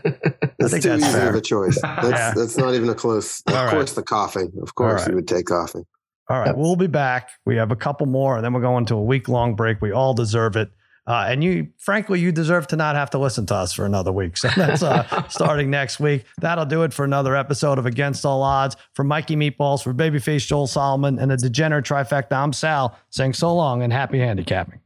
It's 0.59 0.71
think 0.71 0.83
too 0.83 0.89
that's 0.91 1.03
easy 1.05 1.13
fair. 1.13 1.29
of 1.29 1.35
a 1.35 1.41
choice. 1.41 1.81
That's, 1.83 2.09
Yeah. 2.09 2.33
that's 2.35 2.57
not 2.57 2.75
even 2.75 2.89
a 2.89 2.95
close. 2.95 3.43
Of 3.47 3.55
All 3.55 3.65
right. 3.65 3.71
course, 3.75 3.93
the 3.93 4.03
coughing. 4.03 4.53
Of 4.63 4.75
course, 4.75 5.03
right. 5.03 5.11
you 5.11 5.15
would 5.17 5.29
take 5.29 5.47
coughing. 5.47 5.85
All 6.31 6.39
right, 6.41 6.55
we'll 6.57 6.77
be 6.77 6.87
back. 6.89 7.31
We 7.47 7.57
have 7.57 7.71
a 7.71 7.77
couple 7.77 8.07
more, 8.07 8.37
and 8.37 8.45
then 8.45 8.53
we're 8.53 8.61
going 8.61 8.85
to 8.87 8.97
a 8.97 9.03
week 9.03 9.29
long 9.29 9.55
break. 9.55 9.81
We 9.81 9.93
all 9.93 10.13
deserve 10.13 10.57
it. 10.57 10.69
Uh, 11.09 11.25
and 11.27 11.43
you, 11.43 11.69
frankly, 11.79 12.21
you 12.21 12.31
deserve 12.31 12.67
to 12.67 12.77
not 12.77 12.95
have 12.95 13.09
to 13.09 13.19
listen 13.19 13.47
to 13.47 13.55
us 13.55 13.73
for 13.73 13.87
another 13.87 14.13
week. 14.13 14.37
So 14.37 14.49
that's 14.55 14.83
uh, 14.83 15.27
starting 15.29 15.71
next 15.71 15.99
week. 15.99 16.27
That'll 16.39 16.67
do 16.67 16.83
it 16.83 16.93
for 16.93 17.05
another 17.05 17.35
episode 17.35 17.79
of 17.79 17.87
Against 17.87 18.27
All 18.27 18.43
Odds. 18.43 18.77
For 18.93 19.05
Mikey 19.05 19.35
Meatballs, 19.35 19.83
for 19.83 19.95
Babyface 19.95 20.47
Joel 20.47 20.67
Solomon, 20.67 21.19
and 21.19 21.31
the 21.31 21.39
Degenerate 21.39 21.87
Trifecta, 21.87 22.33
I'm 22.33 22.53
Sal 22.53 22.99
saying 23.09 23.33
so 23.33 23.55
long 23.55 23.83
and 23.83 23.91
happy 23.91 24.19
handicapping. 24.19 24.81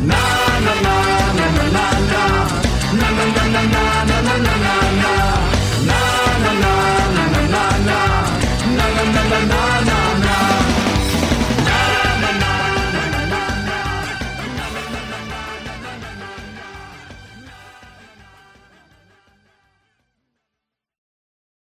Na, 0.00 0.16
na, 0.60 0.80
na, 0.82 1.14